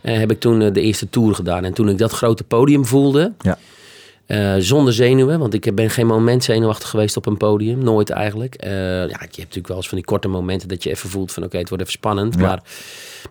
Heb 0.00 0.30
ik 0.30 0.40
toen 0.40 0.58
de 0.58 0.80
eerste 0.80 1.10
tour 1.10 1.34
gedaan. 1.34 1.64
En 1.64 1.72
toen 1.72 1.88
ik 1.88 1.98
dat 1.98 2.12
grote 2.12 2.44
podium 2.44 2.84
voelde, 2.86 3.32
Ja. 3.40 3.58
Eh, 4.26 4.54
zonder 4.58 4.92
zenuwen, 4.92 5.38
want 5.38 5.54
ik 5.54 5.74
ben 5.74 5.90
geen 5.90 6.06
moment 6.06 6.44
zenuwachtig 6.44 6.88
geweest 6.88 7.16
op 7.16 7.26
een 7.26 7.36
podium. 7.36 7.78
Nooit 7.84 8.10
eigenlijk. 8.10 8.54
Eh, 8.54 8.70
ja, 8.70 9.04
je 9.06 9.12
hebt 9.18 9.36
natuurlijk 9.36 9.66
wel 9.68 9.76
eens 9.76 9.88
van 9.88 9.96
die 9.96 10.06
korte 10.06 10.28
momenten 10.28 10.68
dat 10.68 10.82
je 10.82 10.90
even 10.90 11.10
voelt 11.10 11.32
van 11.32 11.44
oké, 11.44 11.58
het 11.58 11.68
wordt 11.68 11.82
even 11.82 11.94
spannend. 11.96 12.34
Ja. 12.34 12.40
Maar 12.40 12.62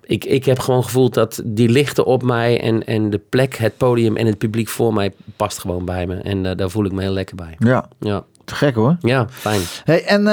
ik, 0.03 0.25
ik 0.25 0.45
heb 0.45 0.59
gewoon 0.59 0.83
gevoeld 0.83 1.13
dat 1.13 1.41
die 1.45 1.69
lichten 1.69 2.05
op 2.05 2.23
mij 2.23 2.61
en, 2.61 2.85
en 2.85 3.09
de 3.09 3.21
plek, 3.29 3.55
het 3.55 3.77
podium 3.77 4.15
en 4.17 4.25
het 4.25 4.37
publiek 4.37 4.67
voor 4.69 4.93
mij 4.93 5.13
past 5.35 5.59
gewoon 5.59 5.85
bij 5.85 6.07
me. 6.07 6.15
En 6.15 6.45
eh, 6.45 6.55
daar 6.55 6.69
voel 6.69 6.85
ik 6.85 6.91
me 6.91 7.01
heel 7.01 7.11
lekker 7.13 7.35
bij. 7.35 7.55
Ja, 7.57 7.85
Ja, 7.99 8.23
te 8.45 8.55
gek 8.55 8.75
hoor. 8.75 8.97
ja 8.99 9.27
fijn. 9.29 9.61
Hey, 9.83 10.03
en 10.05 10.23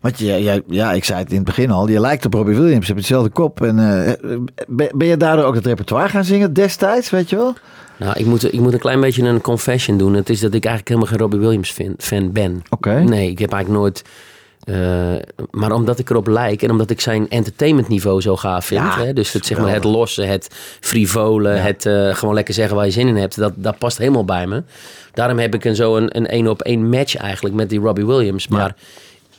want 0.00 0.18
je, 0.18 0.42
jij- 0.42 0.62
ja, 0.66 0.92
ik 0.92 1.04
zei 1.04 1.18
het 1.18 1.30
in 1.30 1.36
het 1.36 1.44
begin 1.44 1.70
al, 1.70 1.88
je 1.88 2.00
lijkt 2.00 2.24
op 2.24 2.34
Robbie 2.34 2.54
Williams, 2.56 2.86
je 2.86 2.92
hebt 2.92 2.98
hetzelfde 2.98 3.30
kop. 3.30 3.60
En, 3.60 3.76
ben, 4.68 4.88
ben 4.94 5.06
je 5.08 5.16
daardoor 5.16 5.44
ook 5.44 5.54
het 5.54 5.66
repertoire 5.66 6.08
gaan 6.08 6.24
zingen 6.24 6.52
destijds, 6.52 7.10
weet 7.10 7.30
je 7.30 7.36
wel? 7.36 7.54
Nou, 7.96 8.18
ik 8.18 8.26
moet, 8.26 8.52
ik 8.52 8.60
moet 8.60 8.72
een 8.72 8.78
klein 8.78 9.00
beetje 9.00 9.22
een 9.22 9.40
confession 9.40 9.98
doen. 9.98 10.14
Het 10.14 10.30
is 10.30 10.40
dat 10.40 10.54
ik 10.54 10.64
eigenlijk 10.64 10.88
helemaal 10.88 11.08
geen 11.10 11.18
Robbie 11.18 11.40
Williams 11.40 11.70
fan, 11.70 11.94
fan 11.98 12.32
ben. 12.32 12.62
Oké. 12.70 13.00
Nee, 13.00 13.30
ik 13.30 13.38
heb 13.38 13.52
eigenlijk 13.52 13.82
nooit... 13.82 14.02
eh, 14.64 15.22
maar 15.50 15.72
omdat 15.72 15.98
ik 15.98 16.10
erop 16.10 16.26
lijk 16.26 16.62
en 16.62 16.70
omdat 16.70 16.90
ik 16.90 17.00
zijn 17.00 17.30
entertainmentniveau 17.30 18.20
zo 18.20 18.36
gaaf 18.36 18.66
vind. 18.66 18.80
Ja, 18.80 18.98
hè, 19.04 19.12
dus 19.12 19.32
het, 19.32 19.46
zeg 19.46 19.58
maar, 19.58 19.72
het 19.72 19.84
losse, 19.84 20.22
het 20.22 20.48
frivole, 20.80 21.48
het 21.48 21.86
eh, 21.86 22.14
gewoon 22.14 22.34
lekker 22.34 22.54
zeggen 22.54 22.76
waar 22.76 22.84
je 22.84 22.90
zin 22.90 23.08
in 23.08 23.16
hebt. 23.16 23.38
Dat, 23.38 23.52
dat 23.56 23.78
past 23.78 23.98
helemaal 23.98 24.24
bij 24.24 24.46
me. 24.46 24.62
Daarom 25.12 25.38
heb 25.38 25.54
ik 25.54 25.64
een 25.64 25.76
zo 25.76 25.96
een, 25.96 26.16
een 26.16 26.26
één 26.26 26.48
op 26.48 26.62
één 26.62 26.88
match 26.88 27.16
eigenlijk 27.16 27.54
met 27.54 27.70
die 27.70 27.80
Robbie 27.80 28.06
Williams. 28.06 28.48
Maar 28.48 28.74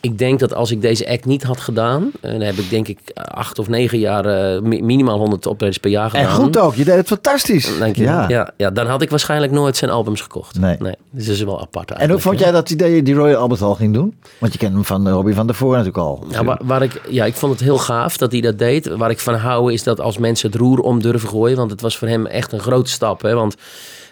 ik 0.06 0.18
denk 0.18 0.40
dat 0.40 0.54
als 0.54 0.72
ik 0.72 0.82
deze 0.82 1.10
act 1.10 1.26
niet 1.26 1.44
had 1.44 1.60
gedaan... 1.60 2.12
En 2.22 2.32
dan 2.32 2.42
heb 2.42 2.56
ik 2.56 2.70
denk 2.70 2.88
ik 2.88 3.00
acht 3.16 3.60
of 3.60 3.68
negen 3.68 4.00
jaar 4.00 4.26
eh, 4.26 4.62
mi- 4.62 4.82
minimaal 4.82 5.18
100 5.18 5.46
optredens 5.48 5.78
per 5.80 5.90
jaar 5.92 6.10
gedaan. 6.10 6.26
En 6.26 6.32
goed 6.32 6.58
ook, 6.58 6.76
je 6.76 6.84
deed 6.84 6.96
het 6.96 7.08
fantastisch. 7.08 7.78
Dank 7.80 7.96
je. 7.96 8.04
Ja. 8.04 8.26
Ja. 8.30 8.54
Ja, 8.58 8.70
dan 8.72 8.88
had 8.88 9.02
ik 9.02 9.10
waarschijnlijk 9.10 9.52
nooit 9.52 9.78
zijn 9.78 9.92
albums 9.92 10.22
gekocht. 10.22 10.60
Nee. 10.60 10.78
Dus 11.12 11.26
dat 11.26 11.36
is 11.36 11.44
wel 11.44 11.62
apart 11.62 11.92
En 11.92 12.10
hoe 12.10 12.20
vond 12.20 12.40
jij 12.40 12.52
dat 12.52 12.70
idee 12.70 13.04
die 13.04 13.14
Royal 13.16 13.42
Albert 13.42 13.60
Hall 13.60 13.74
ging 13.74 13.94
doen? 13.94 14.16
Want 14.38 14.54
je 14.54 14.60
kent 14.60 14.74
hem 14.74 14.86
van 14.86 15.08
eh, 15.08 15.14
Robbie 15.14 15.36
van 15.36 15.46
der 15.48 15.56
Voort 15.56 15.78
natuurlijk 15.78 16.04
al. 16.04 16.26
Ja, 16.30 16.44
waar, 16.44 16.60
waar 16.64 16.82
ik, 16.84 17.02
ja, 17.10 17.26
ik 17.26 17.34
vond 17.36 17.52
het 17.52 17.62
heel 17.62 17.78
gaaf 17.78 18.18
dat 18.18 18.32
hij 18.32 18.42
dat 18.42 18.58
deed. 18.60 18.88
Waar 18.88 19.10
ik 19.10 19.20
van 19.20 19.34
hou 19.36 19.74
is 19.74 19.84
dat 19.84 20.00
als 20.00 20.18
mensen 20.18 20.50
het 20.52 20.60
roer 20.60 20.80
om 20.80 21.02
durven 21.02 21.30
gooien. 21.30 21.58
Want 21.58 21.72
het 21.72 21.82
was 21.82 21.98
voor 21.98 22.08
hem 22.08 22.26
echt 22.26 22.52
een 22.52 22.60
grote 22.60 22.90
stap. 22.90 23.22
Hè? 23.22 23.34
Want 23.34 23.56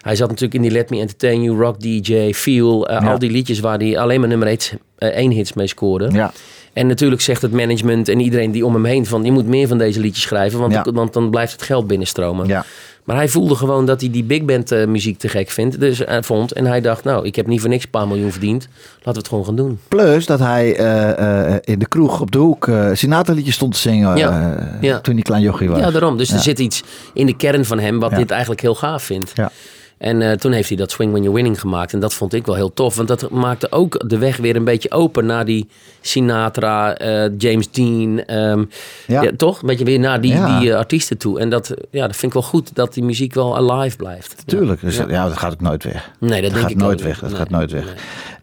hij 0.04 0.16
zat 0.16 0.28
natuurlijk 0.28 0.54
in 0.54 0.62
die 0.62 0.72
Let 0.72 0.89
Me 0.89 1.00
Entertain 1.00 1.44
You, 1.44 1.58
Rock 1.58 1.80
DJ, 1.80 2.32
Feel. 2.34 2.88
eh, 2.88 3.02
Ja. 3.02 3.12
Al 3.12 3.20
die 3.20 3.32
liedjes 3.32 3.60
waar 3.60 3.78
hij 3.78 3.98
alleen 3.98 4.20
maar 4.20 4.30
nummer 4.30 4.58
1 4.98 5.32
hits 5.32 5.54
mee 5.54 5.68
scoorde. 5.68 6.10
Ja. 6.12 6.32
En 6.74 6.88
natuurlijk 6.88 7.22
zegt 7.22 7.42
het 7.42 7.52
management 7.52 8.08
en 8.10 8.20
iedereen 8.20 8.52
die 8.52 8.66
om 8.66 8.74
hem 8.74 8.86
heen 8.86 9.06
van... 9.06 9.24
je 9.24 9.32
moet 9.32 9.48
meer 9.48 9.68
van 9.68 9.78
deze 9.78 10.00
liedjes 10.00 10.24
schrijven, 10.24 10.60
want, 10.60 10.74
Ja. 10.74 10.86
want 10.94 11.13
dan 11.13 11.30
blijft 11.30 11.52
het 11.52 11.62
geld 11.62 11.88
binnenstromen. 11.88 12.48
Ja. 12.48 12.66
Maar 13.04 13.16
hij 13.16 13.28
voelde 13.30 13.56
gewoon 13.56 13.86
dat 13.86 14.02
hij 14.02 14.10
die 14.10 14.24
big 14.24 14.44
band 14.44 14.72
eh, 14.72 14.86
muziek 14.88 15.18
te 15.18 15.28
gek 15.28 15.50
vindt, 15.50 15.80
dus, 15.80 16.04
eh, 16.06 16.18
vond. 16.22 16.52
En 16.54 16.66
hij 16.66 16.82
dacht, 16.82 17.04
nou, 17.04 17.26
ik 17.26 17.36
heb 17.36 17.48
niet 17.48 17.60
voor 17.62 17.70
niks 17.70 17.84
een 17.84 17.89
paar 17.89 18.08
miljoen 18.08 18.32
verdiend. 18.32 18.68
Laten 18.96 19.12
we 19.13 19.18
het 19.18 19.28
gewoon 19.28 19.46
gaan 19.46 19.56
doen. 19.56 19.80
Plus 19.88 20.26
dat 20.26 20.39
hij 20.39 20.76
eh, 20.76 21.50
eh, 21.54 21.56
in 21.62 21.80
de 21.80 21.88
kroeg 21.88 22.22
op 22.22 22.32
de 22.32 22.38
hoek 22.38 22.68
uh, 22.68 22.89
Sinatra-liedjes 22.94 23.56
stond 23.56 23.74
te 23.74 23.80
zingen 23.80 24.18
Ja. 24.18 24.58
eh, 24.58 24.82
Ja. 24.82 25.00
toen 25.00 25.13
hij 25.13 25.24
klein 25.24 25.42
jochie 25.42 25.70
was. 25.70 25.80
Ja, 25.80 25.92
daarom. 25.92 26.18
Dus 26.18 26.32
er 26.32 26.39
zit 26.39 26.60
iets 26.60 26.84
in 27.13 27.26
de 27.26 27.36
kern 27.36 27.66
van 27.66 27.80
hem 27.80 28.00
wat 28.00 28.16
dit 28.16 28.32
eigenlijk 28.32 28.62
heel 28.62 28.76
gaaf 28.76 29.04
vindt. 29.04 29.32
Ja. 29.36 29.52
En 29.97 30.21
eh, 30.21 30.32
toen 30.32 30.51
heeft 30.51 30.67
hij 30.67 30.77
dat 30.77 30.91
Swing 30.91 31.10
When 31.12 31.21
You're 31.23 31.38
Winning 31.38 31.60
gemaakt. 31.60 31.93
En 31.93 31.99
dat 31.99 32.13
vond 32.13 32.34
ik 32.34 32.45
wel 32.45 32.56
heel 32.56 32.73
tof. 32.73 32.95
Want 32.95 33.08
dat 33.08 33.29
maakte 33.29 33.71
ook 33.71 34.10
de 34.10 34.17
weg 34.17 34.38
weer 34.38 34.56
een 34.56 34.63
beetje 34.63 34.91
open 34.91 35.25
naar 35.25 35.45
die 35.45 35.67
Sinatra, 36.01 36.95
eh, 36.95 37.29
James 37.38 37.71
Dean. 37.71 38.19
ehm, 38.25 38.63
Ja. 39.08 39.21
ja. 39.21 39.32
toch? 39.38 39.62
Een 39.62 39.67
beetje 39.67 39.86
weer 39.86 39.99
naar 39.99 40.21
die, 40.21 40.34
Ja. 40.34 40.60
die 40.60 40.71
eh, 40.71 40.77
artiesten 40.77 41.17
toe. 41.17 41.39
En 41.39 41.49
dat, 41.49 41.73
ja, 41.91 42.08
dat 42.08 42.15
vind 42.15 42.34
ik 42.36 42.39
wel 42.41 42.49
goed 42.49 42.75
dat 42.75 42.93
die 42.93 43.03
muziek 43.03 43.34
wel 43.34 43.58
alive 43.71 43.95
blijft. 43.97 44.43
Tuurlijk. 44.45 44.82
Dus, 44.82 44.97
Ja. 44.97 45.27
dat 45.27 45.38
gaat 45.38 45.51
ook 45.53 45.62
nooit 45.62 45.84
weg. 45.84 46.12
Nee, 46.19 46.29
dat, 46.29 46.41
Dat 46.41 46.49
denk 46.51 46.62
gaat 46.62 46.69
ik 46.71 46.77
nooit 46.77 47.01
weg. 47.01 47.19
Dat 47.19 47.29
Nee, 47.29 47.38
gaat 47.39 47.49
nooit 47.49 47.71
weg. 47.71 47.84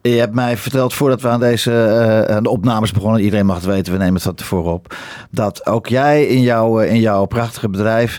nee. 0.02 0.14
Je 0.14 0.18
hebt 0.20 0.34
mij 0.34 0.56
verteld 0.56 0.94
voordat 0.94 1.20
we 1.20 1.28
aan 1.28 1.40
deze 1.40 1.72
aan 2.30 2.42
de 2.42 2.48
opnames 2.50 2.92
begonnen. 2.92 3.20
Iedereen 3.22 3.46
mag 3.46 3.56
het 3.56 3.64
weten, 3.64 3.92
we 3.92 3.98
nemen 3.98 4.14
het 4.14 4.22
van 4.22 4.34
tevoren 4.34 4.72
op. 4.72 4.96
Dat 5.30 5.66
ook 5.66 5.86
jij 5.86 6.26
in 6.26 6.40
jouw, 6.40 6.78
in 6.78 7.00
jouw 7.00 7.24
prachtige 7.24 7.68
bedrijf 7.68 8.18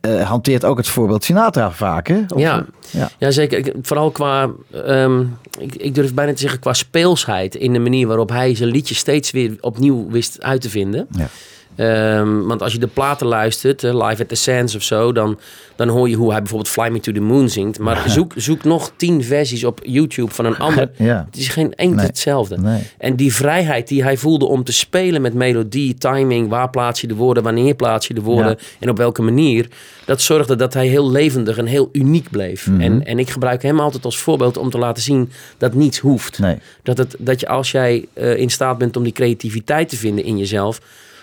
eh, 0.00 0.28
hanteert 0.28 0.64
ook 0.64 0.76
het 0.76 0.88
voorbeeld 0.88 1.24
Sinatra 1.24 1.70
vaak. 1.70 2.06
Hè? 2.08 2.20
Of- 2.34 2.40
Ja. 2.40 2.66
ja. 2.90 3.10
Ja, 3.18 3.30
zeker. 3.30 3.58
Ik- 3.58 3.72
Vooral 3.82 4.10
qua, 4.10 4.50
ehm, 4.72 5.20
ik, 5.58 5.74
ik 5.74 5.94
durf 5.94 6.14
bijna 6.14 6.32
te 6.32 6.38
zeggen, 6.40 6.60
qua 6.60 6.72
speelsheid. 6.72 7.54
In 7.54 7.72
de 7.72 7.78
manier 7.78 8.06
waarop 8.06 8.28
hij 8.28 8.54
zijn 8.54 8.68
liedje 8.70 8.94
steeds 8.94 9.30
weer 9.30 9.56
opnieuw 9.60 10.10
wist 10.10 10.42
uit 10.42 10.60
te 10.60 10.70
vinden. 10.70 11.06
Ja. 11.10 11.28
Ehm, 11.76 12.40
want 12.42 12.62
als 12.62 12.72
je 12.72 12.78
de 12.78 12.86
platen 12.86 13.26
luistert, 13.26 13.84
eh, 13.84 14.06
Live 14.08 14.22
at 14.22 14.28
the 14.28 14.34
Sands 14.34 14.74
of 14.74 14.82
zo, 14.82 15.12
dan, 15.12 15.38
dan 15.76 15.88
hoor 15.88 16.08
je 16.08 16.16
hoe 16.16 16.30
hij 16.30 16.38
bijvoorbeeld 16.38 16.70
Fly 16.72 16.88
Me 16.88 17.00
to 17.00 17.12
the 17.12 17.20
Moon 17.20 17.48
zingt. 17.48 17.78
Maar 17.78 18.02
zoek, 18.10 18.32
zoek 18.36 18.64
nog 18.64 18.92
tien 18.96 19.24
versies 19.24 19.64
op 19.64 19.80
YouTube 19.82 20.34
van 20.34 20.44
een 20.44 20.56
ander. 20.58 20.90
Ja. 20.96 21.26
Het 21.30 21.40
is 21.40 21.48
geen 21.48 21.74
enkele 21.74 21.96
Nee. 21.96 22.06
hetzelfde. 22.06 22.58
Nee. 22.58 22.82
En 22.98 23.16
die 23.16 23.34
vrijheid 23.34 23.88
die 23.88 24.02
hij 24.02 24.16
voelde 24.16 24.44
om 24.46 24.64
te 24.64 24.72
spelen 24.72 25.22
met 25.22 25.34
melodie, 25.34 25.94
timing, 25.94 26.48
waar 26.48 26.70
plaats 26.70 27.00
je 27.00 27.06
de 27.06 27.14
woorden, 27.14 27.42
wanneer 27.42 27.74
plaats 27.74 28.06
je 28.06 28.14
de 28.14 28.20
woorden 28.22 28.50
Ja. 28.58 28.64
en 28.80 28.90
op 28.90 28.96
welke 28.96 29.22
manier. 29.22 29.68
Dat 30.04 30.20
zorgde 30.22 30.56
dat 30.56 30.74
hij 30.74 30.86
heel 30.86 31.10
levendig 31.10 31.56
en 31.58 31.66
heel 31.66 31.88
uniek 31.92 32.30
bleef. 32.30 32.66
Mhm. 32.66 32.80
en, 32.80 33.06
en 33.06 33.18
ik 33.18 33.30
gebruik 33.30 33.62
hem 33.62 33.80
altijd 33.80 34.04
als 34.04 34.18
voorbeeld 34.18 34.56
om 34.56 34.70
te 34.70 34.78
laten 34.78 35.02
zien 35.02 35.30
dat 35.58 35.74
niets 35.74 35.98
hoeft. 35.98 36.38
Nee. 36.38 36.56
Dat, 36.82 36.98
het, 36.98 37.16
dat 37.18 37.40
je 37.40 37.48
als 37.48 37.70
jij 37.70 38.06
eh, 38.12 38.36
in 38.38 38.50
staat 38.50 38.78
bent 38.78 38.96
om 38.96 39.02
die 39.02 39.12
creativiteit 39.12 39.88
te 39.88 39.96
vinden 39.96 40.24
in 40.24 40.38
jezelf, 40.38 40.80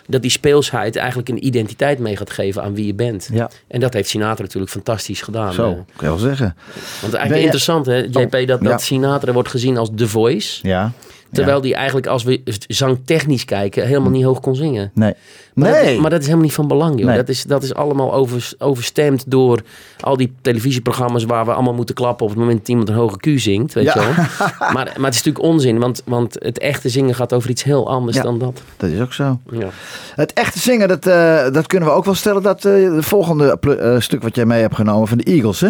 dat 0.07 0.21
die 0.21 0.31
speelsheid 0.31 0.95
eigenlijk 0.95 1.29
een 1.29 1.45
identiteit 1.45 1.99
mee 1.99 2.17
gaat 2.17 2.29
geven 2.29 2.63
aan 2.63 2.73
wie 2.75 2.85
je 2.85 2.93
bent. 2.93 3.29
Ja. 3.31 3.49
En 3.67 3.79
dat 3.79 3.93
heeft 3.93 4.09
Sinatra 4.09 4.43
natuurlijk 4.43 4.71
fantastisch 4.71 5.21
gedaan. 5.21 5.53
Zo, 5.53 5.69
eh. 5.69 5.75
kan 5.75 5.83
je 5.99 6.05
wel 6.05 6.17
zeggen. 6.17 6.55
Want 7.01 7.11
Ben 7.11 7.19
eigenlijk 7.19 7.35
je- 7.39 7.41
interessant 7.45 7.85
hè, 7.85 7.97
JP, 7.97 8.31
dat, 8.31 8.47
dat 8.47 8.61
ja. 8.61 8.77
Sinatra 8.77 9.31
wordt 9.31 9.49
gezien 9.49 9.77
als 9.77 9.89
The 9.95 10.07
Voice. 10.07 10.67
Ja. 10.67 10.91
Terwijl 11.33 11.55
Ja. 11.57 11.61
die 11.63 11.75
eigenlijk, 11.75 12.07
als 12.07 12.23
we 12.23 12.41
zangtechnisch 12.67 13.45
kijken, 13.45 13.87
helemaal 13.87 14.09
niet 14.11 14.23
hoog 14.23 14.39
kon 14.39 14.55
zingen. 14.55 14.91
Nee. 14.93 15.13
Maar, 15.53 15.71
nee. 15.71 15.93
dat, 15.93 16.01
maar 16.01 16.09
dat 16.09 16.19
is 16.19 16.25
helemaal 16.25 16.45
niet 16.45 16.55
van 16.55 16.67
belang, 16.67 16.97
joh. 16.99 17.07
Nee. 17.07 17.17
Dat, 17.17 17.29
is, 17.29 17.43
dat 17.43 17.63
is 17.63 17.73
allemaal 17.73 18.13
over, 18.13 18.51
overstemd 18.57 19.23
door 19.31 19.61
al 19.99 20.17
die 20.17 20.33
televisieprogramma's 20.41 21.23
waar 21.23 21.45
we 21.45 21.53
allemaal 21.53 21.73
moeten 21.73 21.95
klappen 21.95 22.25
op 22.25 22.31
het 22.31 22.39
moment 22.39 22.57
dat 22.59 22.67
iemand 22.67 22.89
een 22.89 22.95
hoge 22.95 23.17
Q 23.17 23.25
zingt, 23.39 23.73
weet 23.73 23.83
Ja. 23.85 23.93
je 23.93 23.99
wel. 23.99 24.25
Maar, 24.59 24.71
maar 24.73 24.85
het 24.85 25.13
is 25.13 25.23
natuurlijk 25.23 25.43
onzin, 25.45 25.79
want, 25.79 26.01
want 26.05 26.35
het 26.39 26.59
echte 26.59 26.89
zingen 26.89 27.15
gaat 27.15 27.33
over 27.33 27.49
iets 27.49 27.63
heel 27.63 27.89
anders 27.89 28.17
Ja. 28.17 28.23
dan 28.23 28.39
dat. 28.39 28.61
Dat 28.77 28.89
is 28.89 28.99
ook 28.99 29.13
zo. 29.13 29.39
Ja. 29.51 29.67
Het 30.15 30.33
echte 30.33 30.59
zingen, 30.59 30.87
dat, 30.87 31.05
eh, 31.07 31.51
dat 31.51 31.67
kunnen 31.67 31.89
we 31.89 31.95
ook 31.95 32.05
wel 32.05 32.13
stellen. 32.13 32.41
Dat 32.43 32.65
eh 32.65 32.71
de 32.71 33.01
volgende 33.03 33.57
eh, 33.59 33.99
stuk 33.99 34.21
wat 34.21 34.35
jij 34.35 34.45
mee 34.45 34.61
hebt 34.61 34.75
genomen 34.75 35.07
van 35.07 35.17
de 35.17 35.23
Eagles, 35.23 35.59
hè? 35.61 35.69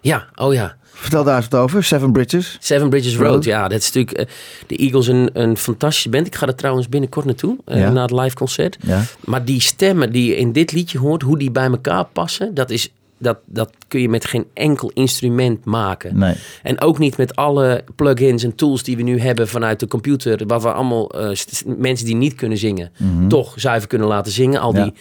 ja, 0.00 0.24
oh 0.34 0.52
ja. 0.54 0.74
Vertel 0.94 1.24
daar 1.24 1.36
eens 1.36 1.48
wat 1.48 1.60
over. 1.60 1.84
Seven 1.84 2.12
Bridges. 2.12 2.56
Seven 2.60 2.88
Bridges 2.90 3.16
Road, 3.16 3.28
Road. 3.30 3.44
ja, 3.44 3.68
dat 3.68 3.80
is 3.80 3.92
natuurlijk 3.92 4.18
eh, 4.18 4.34
de 4.66 4.76
Eagles 4.76 5.06
een, 5.06 5.30
een 5.32 5.56
fantastische 5.56 6.08
band. 6.08 6.26
Ik 6.26 6.34
ga 6.34 6.46
er 6.46 6.54
trouwens 6.54 6.88
binnenkort 6.88 7.24
naartoe, 7.24 7.56
eh, 7.64 7.78
Ja. 7.78 7.90
na 7.90 8.02
het 8.02 8.10
live 8.10 8.34
concert. 8.34 8.76
Ja. 8.80 9.02
Maar 9.24 9.44
die 9.44 9.60
stemmen 9.60 10.12
die 10.12 10.26
je 10.28 10.36
in 10.36 10.52
dit 10.52 10.72
liedje 10.72 10.98
hoort, 10.98 11.22
hoe 11.22 11.38
die 11.38 11.50
bij 11.50 11.66
elkaar 11.70 12.04
passen, 12.04 12.54
dat, 12.54 12.70
is, 12.70 12.92
dat, 13.18 13.38
dat 13.46 13.70
kun 13.88 14.00
je 14.00 14.08
met 14.08 14.24
geen 14.24 14.46
enkel 14.54 14.90
instrument 14.94 15.64
maken. 15.64 16.18
Nee. 16.18 16.34
En 16.62 16.80
ook 16.80 16.98
niet 16.98 17.16
met 17.16 17.36
alle 17.36 17.84
plugins 17.96 18.42
en 18.42 18.54
tools 18.54 18.82
die 18.82 18.96
we 18.96 19.02
nu 19.02 19.20
hebben 19.20 19.48
vanuit 19.48 19.80
de 19.80 19.86
computer, 19.88 20.46
wat 20.46 20.62
we 20.62 20.72
allemaal 20.72 21.10
eh, 21.10 21.30
mensen 21.76 22.06
die 22.06 22.16
niet 22.16 22.34
kunnen 22.34 22.58
zingen, 22.58 22.90
toch 23.28 23.52
zuiver 23.56 23.88
kunnen 23.88 24.08
laten 24.08 24.32
zingen. 24.32 24.60
Al 24.60 24.70
Mhm. 24.70 24.78
Ja. 24.78 24.84
die 24.84 24.94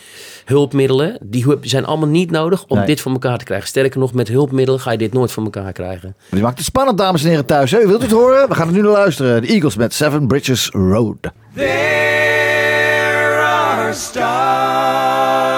hulpmiddelen, 0.46 1.18
die 1.22 1.46
zijn 1.62 1.86
allemaal 1.86 2.10
niet 2.10 2.32
nodig 2.32 2.66
om 2.68 2.78
Nee. 2.78 2.86
dit 2.86 3.02
voor 3.02 3.12
elkaar 3.12 3.38
te 3.38 3.46
krijgen. 3.46 3.68
Sterker 3.68 4.00
nog, 4.00 4.14
met 4.14 4.28
hulpmiddelen 4.28 4.80
ga 4.80 4.92
je 4.92 4.98
dit 4.98 5.14
nooit 5.14 5.32
voor 5.32 5.44
elkaar 5.44 5.72
krijgen. 5.72 6.16
Die 6.30 6.42
maakt 6.42 6.58
het 6.58 6.66
spannend, 6.66 6.98
dames 6.98 7.24
en 7.24 7.30
heren 7.30 7.46
thuis. 7.46 7.72
Hè? 7.72 7.88
Wilt 7.88 8.00
u 8.02 8.04
het 8.04 8.12
horen? 8.14 8.48
We 8.50 8.56
gaan 8.56 8.68
het 8.68 8.76
nu 8.76 8.82
naar 8.82 8.92
luisteren. 8.92 9.42
De 9.42 9.48
Eagles 9.48 9.76
met 9.76 9.94
Seven 9.94 10.28
Bridges 10.28 10.70
Road. 10.70 11.18
There 11.56 13.40
are 13.42 13.94
stars 13.94 15.53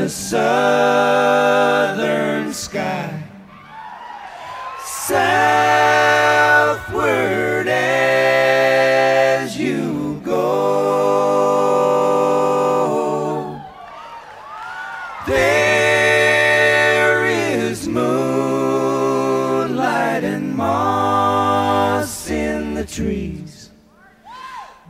the 0.00 0.08
southern 0.08 0.40
sky, 2.54 3.22
southward 4.82 6.08
as 7.68 9.58
you 9.58 10.18
go. 10.24 10.40
There 15.26 16.06
is 17.26 17.86
moonlight 17.86 18.24
and 20.24 20.56
moss 20.56 22.30
in 22.30 22.72
the 22.72 22.86
trees 22.86 23.68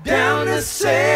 down 0.04 0.46
the 0.46 0.62
seven 0.62 1.09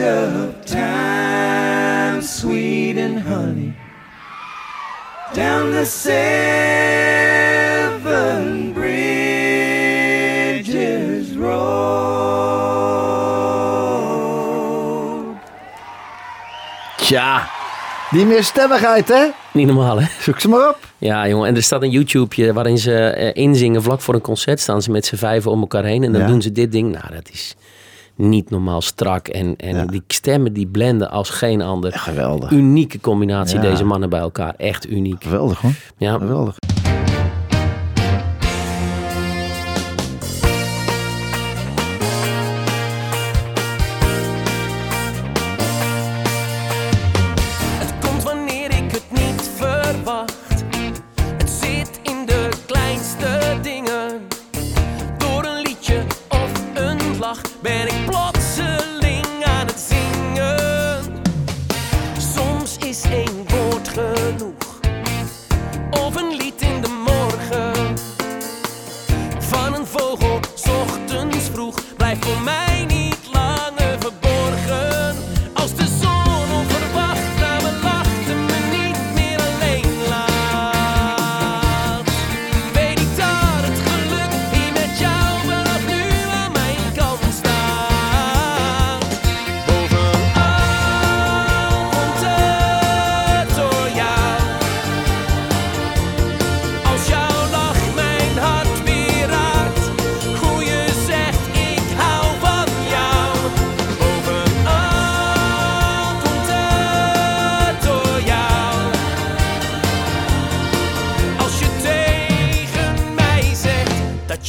of 0.00 0.64
time, 0.66 2.22
sweet 2.22 2.98
and 2.98 3.20
honey, 3.20 3.74
down 5.34 5.70
the 5.70 5.86
seven 5.86 6.32
bridges 8.72 9.76
road. 11.36 11.78
Die 18.10 18.24
meerstemmigheid, 18.24 19.08
hè? 19.08 19.26
Niet 19.52 19.66
normaal, 19.66 20.00
hè? 20.00 20.06
Zoek 20.20 20.40
ze 20.40 20.48
maar 20.48 20.68
op. 20.68 20.78
Ja, 20.98 21.28
jongen. 21.28 21.48
En 21.48 21.56
er 21.56 21.62
staat 21.62 21.82
een 21.82 21.90
YouTubeje 21.90 22.52
waarin 22.52 22.78
ze 22.78 22.94
eh, 22.94 23.44
inzingen 23.44 23.82
vlak 23.82 24.00
voor 24.00 24.14
een 24.14 24.20
concert. 24.20 24.60
Staan 24.60 24.82
ze 24.82 24.90
met 24.90 25.06
z'n 25.06 25.16
vijven 25.16 25.50
om 25.50 25.60
elkaar 25.60 25.84
heen. 25.84 26.04
En 26.04 26.12
dan 26.12 26.26
doen 26.26 26.42
ze 26.42 26.52
dit 26.52 26.72
ding. 26.72 26.92
Nou, 26.92 27.14
dat 27.14 27.28
is 27.32 27.54
niet 28.14 28.50
normaal 28.50 28.80
strak. 28.80 29.28
En, 29.28 29.56
en 29.56 29.86
die 29.86 30.02
stemmen 30.06 30.52
die 30.52 30.66
blenden 30.66 31.10
als 31.10 31.30
geen 31.30 31.62
ander. 31.62 31.92
Geweldig. 31.92 32.50
Unieke 32.50 33.00
combinatie 33.00 33.58
deze 33.58 33.84
mannen 33.84 34.10
bij 34.10 34.20
elkaar. 34.20 34.54
Echt 34.56 34.90
uniek. 34.90 35.22
Geweldig, 35.22 35.60
hoor. 35.60 35.72
Ja. 35.96 36.12
Geweldig. 36.18 36.56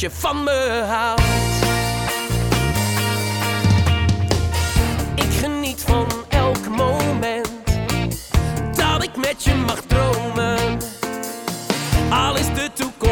je 0.00 0.10
van 0.10 0.42
me 0.42 0.82
houdt. 0.86 1.22
Ik 5.14 5.32
geniet 5.40 5.82
van 5.86 6.06
elk 6.28 6.68
moment 6.68 7.50
dat 8.76 9.02
ik 9.02 9.16
met 9.16 9.44
je 9.44 9.54
mag 9.54 9.80
dromen. 9.86 10.78
Al 12.10 12.36
is 12.36 12.46
de 12.46 12.70
toekomst. 12.74 13.09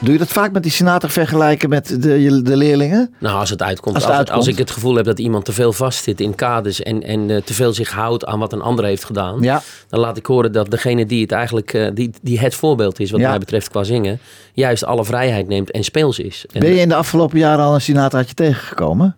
Doe 0.00 0.12
je 0.12 0.18
dat 0.20 0.28
vaak 0.28 0.52
met 0.52 0.62
die 0.62 0.72
Sinatra 0.72 1.08
vergelijken 1.08 1.68
met 1.68 1.86
de, 2.02 2.42
de 2.42 2.56
leerlingen? 2.56 3.14
Nou, 3.20 3.38
als 3.38 3.50
het 3.50 3.62
uitkomt. 3.62 3.94
Als 3.94 4.04
Als, 4.04 4.12
het 4.12 4.20
het- 4.20 4.30
als 4.30 4.36
uitkomt. 4.46 4.58
ik 4.60 4.66
het 4.66 4.74
gevoel 4.74 4.94
heb 4.94 5.04
dat 5.04 5.18
iemand 5.18 5.44
te 5.44 5.52
veel 5.52 5.72
vastzit 5.72 6.20
in 6.20 6.34
kaders 6.34 6.82
en, 6.82 7.02
en 7.02 7.30
eh, 7.30 7.42
te 7.42 7.54
veel 7.54 7.72
zich 7.72 7.90
houdt 7.90 8.24
aan 8.26 8.38
wat 8.38 8.52
een 8.52 8.60
ander 8.60 8.84
heeft 8.84 9.04
gedaan. 9.04 9.40
Ja. 9.42 9.62
Dan 9.88 10.00
laat 10.00 10.16
ik 10.16 10.26
horen 10.26 10.52
dat 10.52 10.70
degene 10.70 11.06
die 11.06 11.22
het 11.22 11.32
eigenlijk, 11.32 11.72
eh, 11.74 11.88
die, 11.94 12.10
die 12.22 12.38
het 12.40 12.54
voorbeeld 12.54 13.00
is 13.00 13.10
wat 13.10 13.20
Ja. 13.20 13.28
mij 13.28 13.38
betreft 13.38 13.70
qua 13.70 13.82
zingen, 13.84 14.18
juist 14.52 14.84
alle 14.84 15.04
vrijheid 15.04 15.48
neemt 15.48 15.70
en 15.70 15.84
speels 15.84 16.18
is. 16.18 16.44
En- 16.52 16.60
Ben 16.60 16.70
je 16.70 16.80
in 16.80 16.88
de 16.88 16.94
afgelopen 16.94 17.38
jaren 17.38 17.64
al 17.64 17.74
een 17.74 17.80
Sinatraatje 17.80 18.34
tegengekomen? 18.34 19.16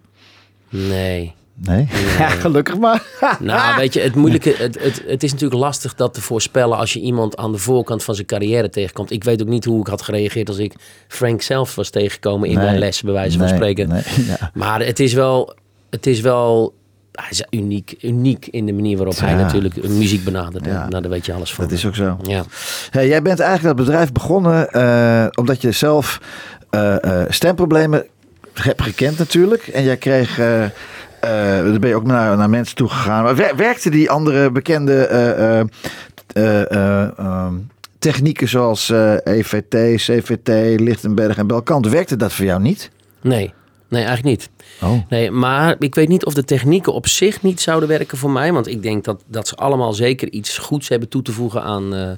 Nee. 0.68 1.34
Nee? 1.60 1.88
Ja, 2.18 2.28
gelukkig 2.28 2.78
maar. 2.78 3.02
Nou, 3.40 3.76
weet 3.76 3.92
je, 3.94 4.00
het 4.00 4.14
moeilijke, 4.14 4.54
het, 4.58 4.82
het, 4.82 5.02
het 5.06 5.22
is 5.22 5.32
natuurlijk 5.32 5.60
lastig 5.60 5.94
dat 5.94 6.14
te 6.14 6.20
voorspellen 6.20 6.78
als 6.78 6.92
je 6.92 7.00
iemand 7.00 7.36
aan 7.36 7.52
de 7.52 7.58
voorkant 7.58 8.04
van 8.04 8.14
zijn 8.14 8.26
carrière 8.26 8.68
tegenkomt. 8.70 9.10
Ik 9.10 9.24
weet 9.24 9.42
ook 9.42 9.48
niet 9.48 9.64
hoe 9.64 9.80
ik 9.80 9.86
had 9.86 10.02
gereageerd 10.02 10.48
als 10.48 10.58
ik 10.58 10.74
Frank 11.08 11.42
zelf 11.42 11.74
was 11.74 11.90
tegengekomen 11.90 12.48
in 12.48 12.54
Nee. 12.56 12.64
mijn 12.64 12.78
les, 12.78 13.02
bij 13.02 13.12
wijze 13.12 13.38
van 13.38 13.46
Nee, 13.46 13.54
spreken. 13.54 13.88
nee, 13.88 14.02
ja. 14.38 14.50
Maar 14.54 14.80
het 14.80 15.00
is 15.00 15.12
wel, 15.12 15.54
het 15.90 16.06
is 16.06 16.20
wel, 16.20 16.74
hij 17.12 17.26
is 17.30 17.44
uniek, 17.50 17.94
uniek 18.02 18.46
in 18.50 18.66
de 18.66 18.72
manier 18.72 18.96
waarop 18.96 19.18
hij 19.18 19.34
natuurlijk 19.34 19.88
muziek 19.88 20.24
benadert. 20.24 20.64
Ja. 20.64 20.88
Nou, 20.88 21.02
daar 21.02 21.10
weet 21.10 21.26
je 21.26 21.32
alles 21.32 21.52
van. 21.54 21.64
Dat 21.64 21.72
is 21.72 21.86
ook 21.86 21.94
zo. 21.94 22.16
Ja. 22.22 22.44
Hey, 22.90 23.08
jij 23.08 23.22
bent 23.22 23.40
eigenlijk 23.40 23.76
dat 23.76 23.86
bedrijf 23.86 24.12
begonnen 24.12 24.70
eh, 24.72 25.26
omdat 25.34 25.62
je 25.62 25.72
zelf 25.72 26.20
eh, 26.70 27.04
eh, 27.22 27.26
stemproblemen 27.30 28.06
hebt 28.52 28.82
gekend 28.82 29.18
natuurlijk. 29.18 29.66
En 29.66 29.84
jij 29.84 29.96
kreeg... 29.96 30.40
eh 31.20 31.56
dan 31.64 31.78
ben 31.80 31.88
je 31.88 31.94
ook 31.96 32.06
naar, 32.06 32.36
naar 32.36 32.50
mensen 32.50 32.76
toe 32.76 32.88
gegaan. 32.88 33.22
Maar 33.24 33.36
wer- 33.36 33.56
werkten 33.56 33.90
die 33.90 34.10
andere 34.10 34.50
bekende 34.50 34.94
eh, 35.06 35.58
eh, 35.60 35.66
eh, 36.34 36.70
eh, 36.70 37.18
ehm, 37.18 37.54
technieken 37.98 38.48
zoals 38.48 38.88
EVT, 39.24 39.74
CVT, 39.96 40.80
Lichtenberg 40.80 41.36
en 41.36 41.46
Belkant, 41.46 41.88
werkte 41.88 42.16
dat 42.16 42.32
voor 42.32 42.44
jou 42.44 42.60
niet? 42.60 42.90
Nee, 43.20 43.52
nee, 43.88 44.04
eigenlijk 44.04 44.38
niet. 44.38 44.50
Oh. 44.82 45.00
Nee, 45.08 45.30
maar 45.30 45.76
ik 45.78 45.94
weet 45.94 46.08
niet 46.08 46.24
of 46.24 46.34
de 46.34 46.44
technieken 46.44 46.92
op 46.92 47.06
zich 47.06 47.42
niet 47.42 47.60
zouden 47.60 47.88
werken 47.88 48.18
voor 48.18 48.30
mij. 48.30 48.52
Want 48.52 48.66
ik 48.66 48.82
denk 48.82 49.04
dat, 49.04 49.22
dat 49.26 49.48
ze 49.48 49.54
allemaal 49.54 49.92
zeker 49.92 50.30
iets 50.30 50.58
goeds 50.58 50.88
hebben 50.88 51.08
toe 51.08 51.22
te 51.22 51.32
voegen 51.32 51.62
aan 51.62 52.16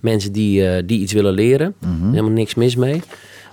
mensen 0.00 0.32
die, 0.32 0.84
die 0.84 1.00
iets 1.00 1.12
willen 1.12 1.32
leren. 1.32 1.74
Helemaal 2.10 2.30
niks 2.30 2.54
mis 2.54 2.76
mee. 2.76 3.02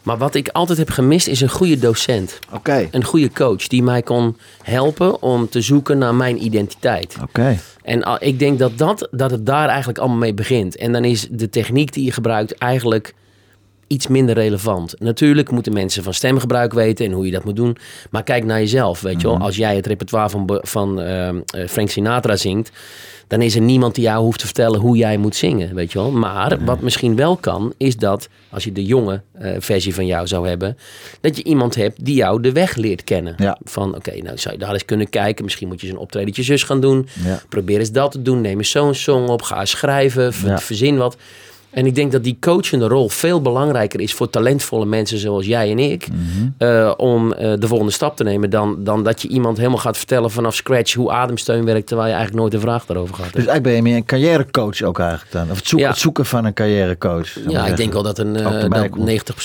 Maar 0.03 0.17
wat 0.17 0.35
ik 0.35 0.47
altijd 0.47 0.77
heb 0.77 0.89
gemist 0.89 1.27
is 1.27 1.41
een 1.41 1.49
goede 1.49 1.79
docent. 1.79 2.39
Oké, 2.51 2.87
Een 2.91 3.03
goede 3.03 3.31
coach 3.31 3.67
die 3.67 3.83
mij 3.83 4.01
kon 4.01 4.37
helpen 4.63 5.21
om 5.21 5.49
te 5.49 5.61
zoeken 5.61 5.97
naar 5.97 6.15
mijn 6.15 6.43
identiteit. 6.43 7.17
oké. 7.21 7.59
En 7.81 8.17
ik 8.19 8.39
denk 8.39 8.59
dat, 8.59 8.77
dat, 8.77 9.07
dat 9.11 9.31
het 9.31 9.45
daar 9.45 9.67
eigenlijk 9.67 9.99
allemaal 9.99 10.17
mee 10.17 10.33
begint. 10.33 10.75
En 10.75 10.91
dan 10.91 11.03
is 11.05 11.27
de 11.31 11.49
techniek 11.49 11.93
die 11.93 12.05
je 12.05 12.11
gebruikt 12.11 12.57
eigenlijk 12.57 13.13
iets 13.87 14.07
minder 14.07 14.35
relevant. 14.35 14.95
Natuurlijk 14.99 15.51
moeten 15.51 15.73
mensen 15.73 16.03
van 16.03 16.13
stemgebruik 16.13 16.73
weten 16.73 17.05
en 17.05 17.11
hoe 17.11 17.25
je 17.25 17.31
dat 17.31 17.43
moet 17.43 17.55
doen. 17.55 17.77
Maar 18.09 18.23
kijk 18.23 18.45
naar 18.45 18.59
jezelf, 18.59 19.01
weet 19.01 19.21
je 19.21 19.27
wel. 19.27 19.37
Als 19.37 19.55
jij 19.55 19.75
het 19.75 19.87
repertoire 19.87 20.29
van, 20.29 20.59
van 20.61 21.01
ehm, 21.01 21.39
eh, 21.45 21.67
Frank 21.67 21.89
Sinatra 21.89 22.35
zingt... 22.35 22.71
dan 23.33 23.41
is 23.41 23.55
er 23.55 23.61
niemand 23.61 23.95
die 23.95 24.03
jou 24.03 24.23
hoeft 24.23 24.39
te 24.39 24.45
vertellen 24.45 24.79
hoe 24.79 24.97
jij 24.97 25.17
moet 25.17 25.35
zingen, 25.35 25.75
weet 25.75 25.91
je 25.91 25.99
wel. 25.99 26.11
Maar 26.11 26.57
wat 26.65 26.81
misschien 26.81 27.15
wel 27.15 27.35
kan, 27.37 27.73
is 27.77 27.95
dat 27.97 28.27
als 28.49 28.63
je 28.63 28.71
de 28.71 28.85
jonge 28.85 29.21
eh, 29.31 29.51
versie 29.59 29.93
van 29.93 30.05
jou 30.05 30.27
zou 30.27 30.47
hebben... 30.47 30.77
dat 31.21 31.37
je 31.37 31.43
iemand 31.43 31.75
hebt 31.75 32.05
die 32.05 32.15
jou 32.15 32.41
de 32.41 32.51
weg 32.51 32.75
leert 32.75 33.03
kennen. 33.03 33.33
Ja. 33.37 33.57
Van, 33.63 33.95
oké, 33.95 34.17
nou 34.21 34.37
zou 34.37 34.53
je 34.53 34.59
daar 34.59 34.73
eens 34.73 34.85
kunnen 34.85 35.09
kijken. 35.09 35.43
Misschien 35.43 35.67
moet 35.67 35.81
je 35.81 35.87
eens 35.87 35.95
een 35.95 36.01
optredentje 36.01 36.43
zus 36.43 36.63
gaan 36.63 36.81
doen. 36.81 37.07
Ja. 37.23 37.41
Probeer 37.49 37.79
eens 37.79 37.91
dat 37.91 38.11
te 38.11 38.21
doen. 38.21 38.41
Neem 38.41 38.57
eens 38.57 38.69
zo'n 38.71 38.93
song 38.93 39.27
op. 39.27 39.41
Ga 39.41 39.65
schrijven. 39.65 40.33
ver- 40.33 40.49
Ja. 40.49 40.57
Verzin 40.59 40.97
wat. 40.97 41.17
En 41.73 41.85
ik 41.85 41.95
denk 41.95 42.11
dat 42.11 42.23
die 42.23 42.37
coachende 42.39 42.87
rol 42.87 43.09
veel 43.09 43.41
belangrijker 43.41 43.99
is 43.99 44.13
voor 44.13 44.29
talentvolle 44.29 44.85
mensen 44.85 45.17
zoals 45.17 45.45
jij 45.45 45.71
en 45.71 45.79
ik. 45.79 46.07
Mhm. 46.07 46.19
eh, 46.57 46.91
om 46.97 47.33
eh, 47.33 47.53
de 47.59 47.67
volgende 47.67 47.91
stap 47.91 48.15
te 48.15 48.23
nemen. 48.23 48.49
Dan, 48.49 48.75
dan 48.83 49.03
dat 49.03 49.21
je 49.21 49.27
iemand 49.27 49.57
helemaal 49.57 49.77
gaat 49.77 49.97
vertellen 49.97 50.31
vanaf 50.31 50.55
scratch 50.55 50.93
hoe 50.93 51.11
ademsteun 51.11 51.65
werkt. 51.65 51.87
Terwijl 51.87 52.07
je 52.07 52.13
eigenlijk 52.13 52.41
nooit 52.43 52.53
een 52.53 52.69
vraag 52.69 52.85
daarover 52.85 53.15
gehad 53.15 53.33
Dus 53.33 53.45
eigenlijk 53.45 53.63
ben 53.63 53.73
je 53.75 53.81
meer 53.81 53.95
een 53.95 54.05
carrièrecoach 54.05 54.81
ook 54.81 54.99
eigenlijk 54.99 55.31
dan? 55.31 55.51
Of 55.51 55.57
het 55.57 55.67
zoeken, 55.67 55.87
Ja. 55.87 55.93
het 55.93 56.01
zoeken 56.01 56.25
van 56.25 56.45
een 56.45 56.53
carrièrecoach? 56.53 57.29
Ja, 57.47 57.65
ik 57.65 57.77
denk 57.77 57.93
wel 57.93 58.03
dat, 58.03 58.17
een, 58.19 58.45
Ook 58.45 58.53
eh, 58.53 58.69
dat. 58.69 58.89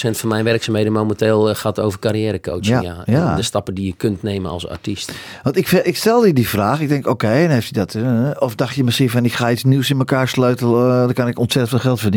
90% 0.08 0.18
van 0.18 0.28
mijn 0.28 0.44
werkzaamheden 0.44 0.92
momenteel 0.92 1.54
gaat 1.54 1.80
over 1.80 1.98
carrièrecoaching. 1.98 2.82
Ja, 2.82 2.82
Ja, 2.82 3.02
ja. 3.06 3.30
En 3.30 3.36
De 3.36 3.42
stappen 3.42 3.74
die 3.74 3.86
je 3.86 3.94
kunt 3.96 4.22
nemen 4.22 4.50
als 4.50 4.68
artiest. 4.68 5.12
Want 5.42 5.56
ik, 5.56 5.70
ik 5.70 5.96
stelde 5.96 6.26
je 6.26 6.32
die 6.32 6.48
vraag. 6.48 6.80
Ik 6.80 6.88
denk, 6.88 7.06
oké, 7.06 7.26
dan 7.40 7.50
heeft 7.50 7.74
hij 7.76 7.84
dat. 7.84 7.96
of 8.40 8.54
dacht 8.54 8.74
je 8.74 8.84
misschien 8.84 9.10
van, 9.10 9.24
ik 9.24 9.32
ga 9.32 9.50
iets 9.50 9.64
nieuws 9.64 9.90
in 9.90 9.98
elkaar 9.98 10.28
sleutelen. 10.28 10.98
dan 10.98 11.12
kan 11.12 11.28
ik 11.28 11.38
ontzettend 11.38 11.70
veel 11.70 11.78
geld 11.78 12.00
verdienen. 12.00 12.16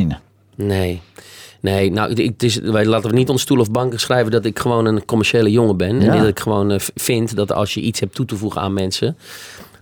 Nee. 0.55 1.01
Nee, 1.59 1.91
nou, 1.91 2.09
het- 2.09 2.17
het 2.17 2.43
is, 2.43 2.55
wij 2.55 2.85
laten 2.85 3.09
we 3.09 3.15
niet 3.15 3.27
onder 3.27 3.41
stoel 3.41 3.59
of 3.59 3.71
banken 3.71 3.99
schrijven 3.99 4.31
dat 4.31 4.45
ik 4.45 4.59
gewoon 4.59 4.85
een 4.85 5.05
commerciële 5.05 5.51
jongen 5.51 5.77
ben. 5.77 6.01
Ja. 6.01 6.11
En 6.13 6.19
dat 6.19 6.27
ik 6.27 6.39
gewoon 6.39 6.71
eh, 6.71 6.79
vind 6.95 7.35
dat 7.35 7.51
als 7.51 7.73
je 7.73 7.81
iets 7.81 7.99
hebt 7.99 8.15
toe 8.15 8.25
te 8.25 8.35
voegen 8.35 8.61
aan 8.61 8.73
mensen, 8.73 9.17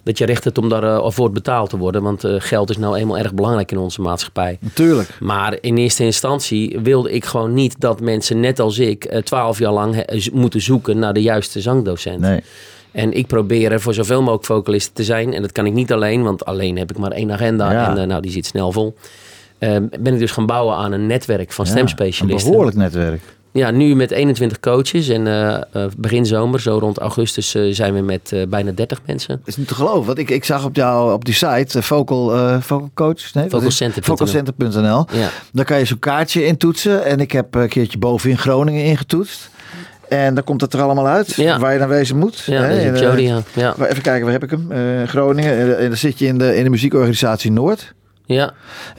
dat 0.03 0.17
je 0.17 0.25
recht 0.25 0.43
hebt 0.43 0.57
om 0.57 0.69
daarvoor 0.69 1.13
voor 1.13 1.31
betaald 1.31 1.69
te 1.69 1.77
worden. 1.77 2.03
Want 2.03 2.23
eh, 2.23 2.35
geld 2.37 2.69
is 2.69 2.77
nou 2.77 2.97
eenmaal 2.97 3.17
erg 3.17 3.33
belangrijk 3.33 3.71
in 3.71 3.77
onze 3.77 4.01
maatschappij. 4.01 4.57
Natuurlijk. 4.61 5.09
Maar 5.19 5.57
in 5.61 5.77
eerste 5.77 6.03
instantie 6.03 6.79
wilde 6.83 7.11
ik 7.11 7.25
gewoon 7.25 7.53
niet 7.53 7.79
dat 7.79 8.01
mensen 8.01 8.39
net 8.39 8.59
als 8.59 8.79
ik 8.79 9.05
eh, 9.05 9.21
twaalf 9.21 9.59
jaar 9.59 9.73
lang 9.73 9.95
eh, 9.95 10.27
moeten 10.33 10.61
zoeken 10.61 10.99
naar 10.99 11.13
de 11.13 11.21
juiste 11.21 11.61
zangdocent. 11.61 12.19
Nee. 12.19 12.43
En 12.91 13.13
ik 13.13 13.27
probeer 13.27 13.71
er 13.71 13.81
voor 13.81 13.93
zoveel 13.93 14.19
mogelijk 14.21 14.45
vocalisten 14.45 14.93
te 14.93 15.03
zijn. 15.03 15.33
En 15.33 15.41
dat 15.41 15.51
kan 15.51 15.65
ik 15.65 15.73
niet 15.73 15.91
alleen, 15.91 16.23
want 16.23 16.45
alleen 16.45 16.77
heb 16.77 16.89
ik 16.91 16.97
maar 16.97 17.11
één 17.11 17.31
agenda. 17.31 17.71
Ja. 17.71 17.89
En 17.91 17.97
eh, 17.97 18.07
nou, 18.07 18.21
die 18.21 18.31
zit 18.31 18.45
snel 18.45 18.71
vol. 18.71 18.95
Eh, 19.59 19.75
ben 19.99 20.13
ik 20.13 20.19
dus 20.19 20.31
gaan 20.31 20.45
bouwen 20.45 20.75
aan 20.75 20.91
een 20.91 21.07
netwerk 21.07 21.51
van 21.51 21.65
stemspecialisten. 21.65 22.45
Een 22.45 22.51
behoorlijk 22.51 22.77
netwerk. 22.77 23.21
Ja, 23.51 23.71
nu 23.71 23.95
met 23.95 24.11
21 24.11 24.59
coaches. 24.59 25.09
En 25.09 25.27
eh, 25.27 25.55
eh, 25.55 25.91
begin 25.97 26.25
zomer, 26.25 26.61
zo 26.61 26.77
rond 26.77 26.97
augustus, 26.97 27.55
eh, 27.55 27.63
zijn 27.71 27.93
we 27.93 28.01
met 28.01 28.33
bijna 28.49 28.71
30 28.71 28.99
mensen. 29.05 29.41
Is 29.45 29.57
niet 29.57 29.67
te 29.67 29.75
geloven. 29.75 30.05
Want 30.05 30.17
ik, 30.17 30.29
ik 30.29 30.43
zag 30.43 30.65
op, 30.65 30.75
jou, 30.75 31.13
op 31.13 31.25
die 31.25 31.33
site, 31.33 31.81
vocal, 31.81 32.29
vocal 32.61 32.89
coach. 32.93 33.33
Nee, 33.33 33.49
Vocalcenter.nl. 34.01 35.05
Ja. 35.11 35.29
Daar 35.53 35.65
kan 35.65 35.79
je 35.79 35.85
zo'n 35.85 35.99
kaartje 35.99 36.45
in 36.45 36.57
toetsen. 36.57 37.05
En 37.05 37.19
ik 37.19 37.31
heb 37.31 37.55
een 37.55 37.69
keertje 37.69 37.97
boven 37.97 38.29
in 38.29 38.37
Groningen 38.37 38.83
ingetoetst. 38.83 39.49
En 40.09 40.33
dan 40.33 40.43
komt 40.43 40.61
het 40.61 40.73
er 40.73 40.81
allemaal 40.81 41.07
uit. 41.07 41.35
Ja. 41.35 41.59
Waar 41.59 41.73
je 41.73 41.79
dan 41.79 41.87
wezen 41.87 42.17
moet. 42.17 42.39
Ja, 42.39 42.61
Hè, 42.61 42.99
Jody, 42.99 43.21
ja. 43.21 43.41
Ja. 43.53 43.75
Even 43.79 44.01
kijken, 44.01 44.23
waar 44.23 44.39
heb 44.39 44.43
ik 44.43 44.49
hem? 44.49 44.67
Groningen. 45.07 45.57
En, 45.57 45.77
en 45.77 45.87
dan 45.87 45.97
zit 45.97 46.19
je 46.19 46.25
in 46.25 46.37
de, 46.37 46.55
in 46.55 46.63
de 46.63 46.69
muziekorganisatie 46.69 47.51
Noord. 47.51 47.93
Ja, 48.35 48.53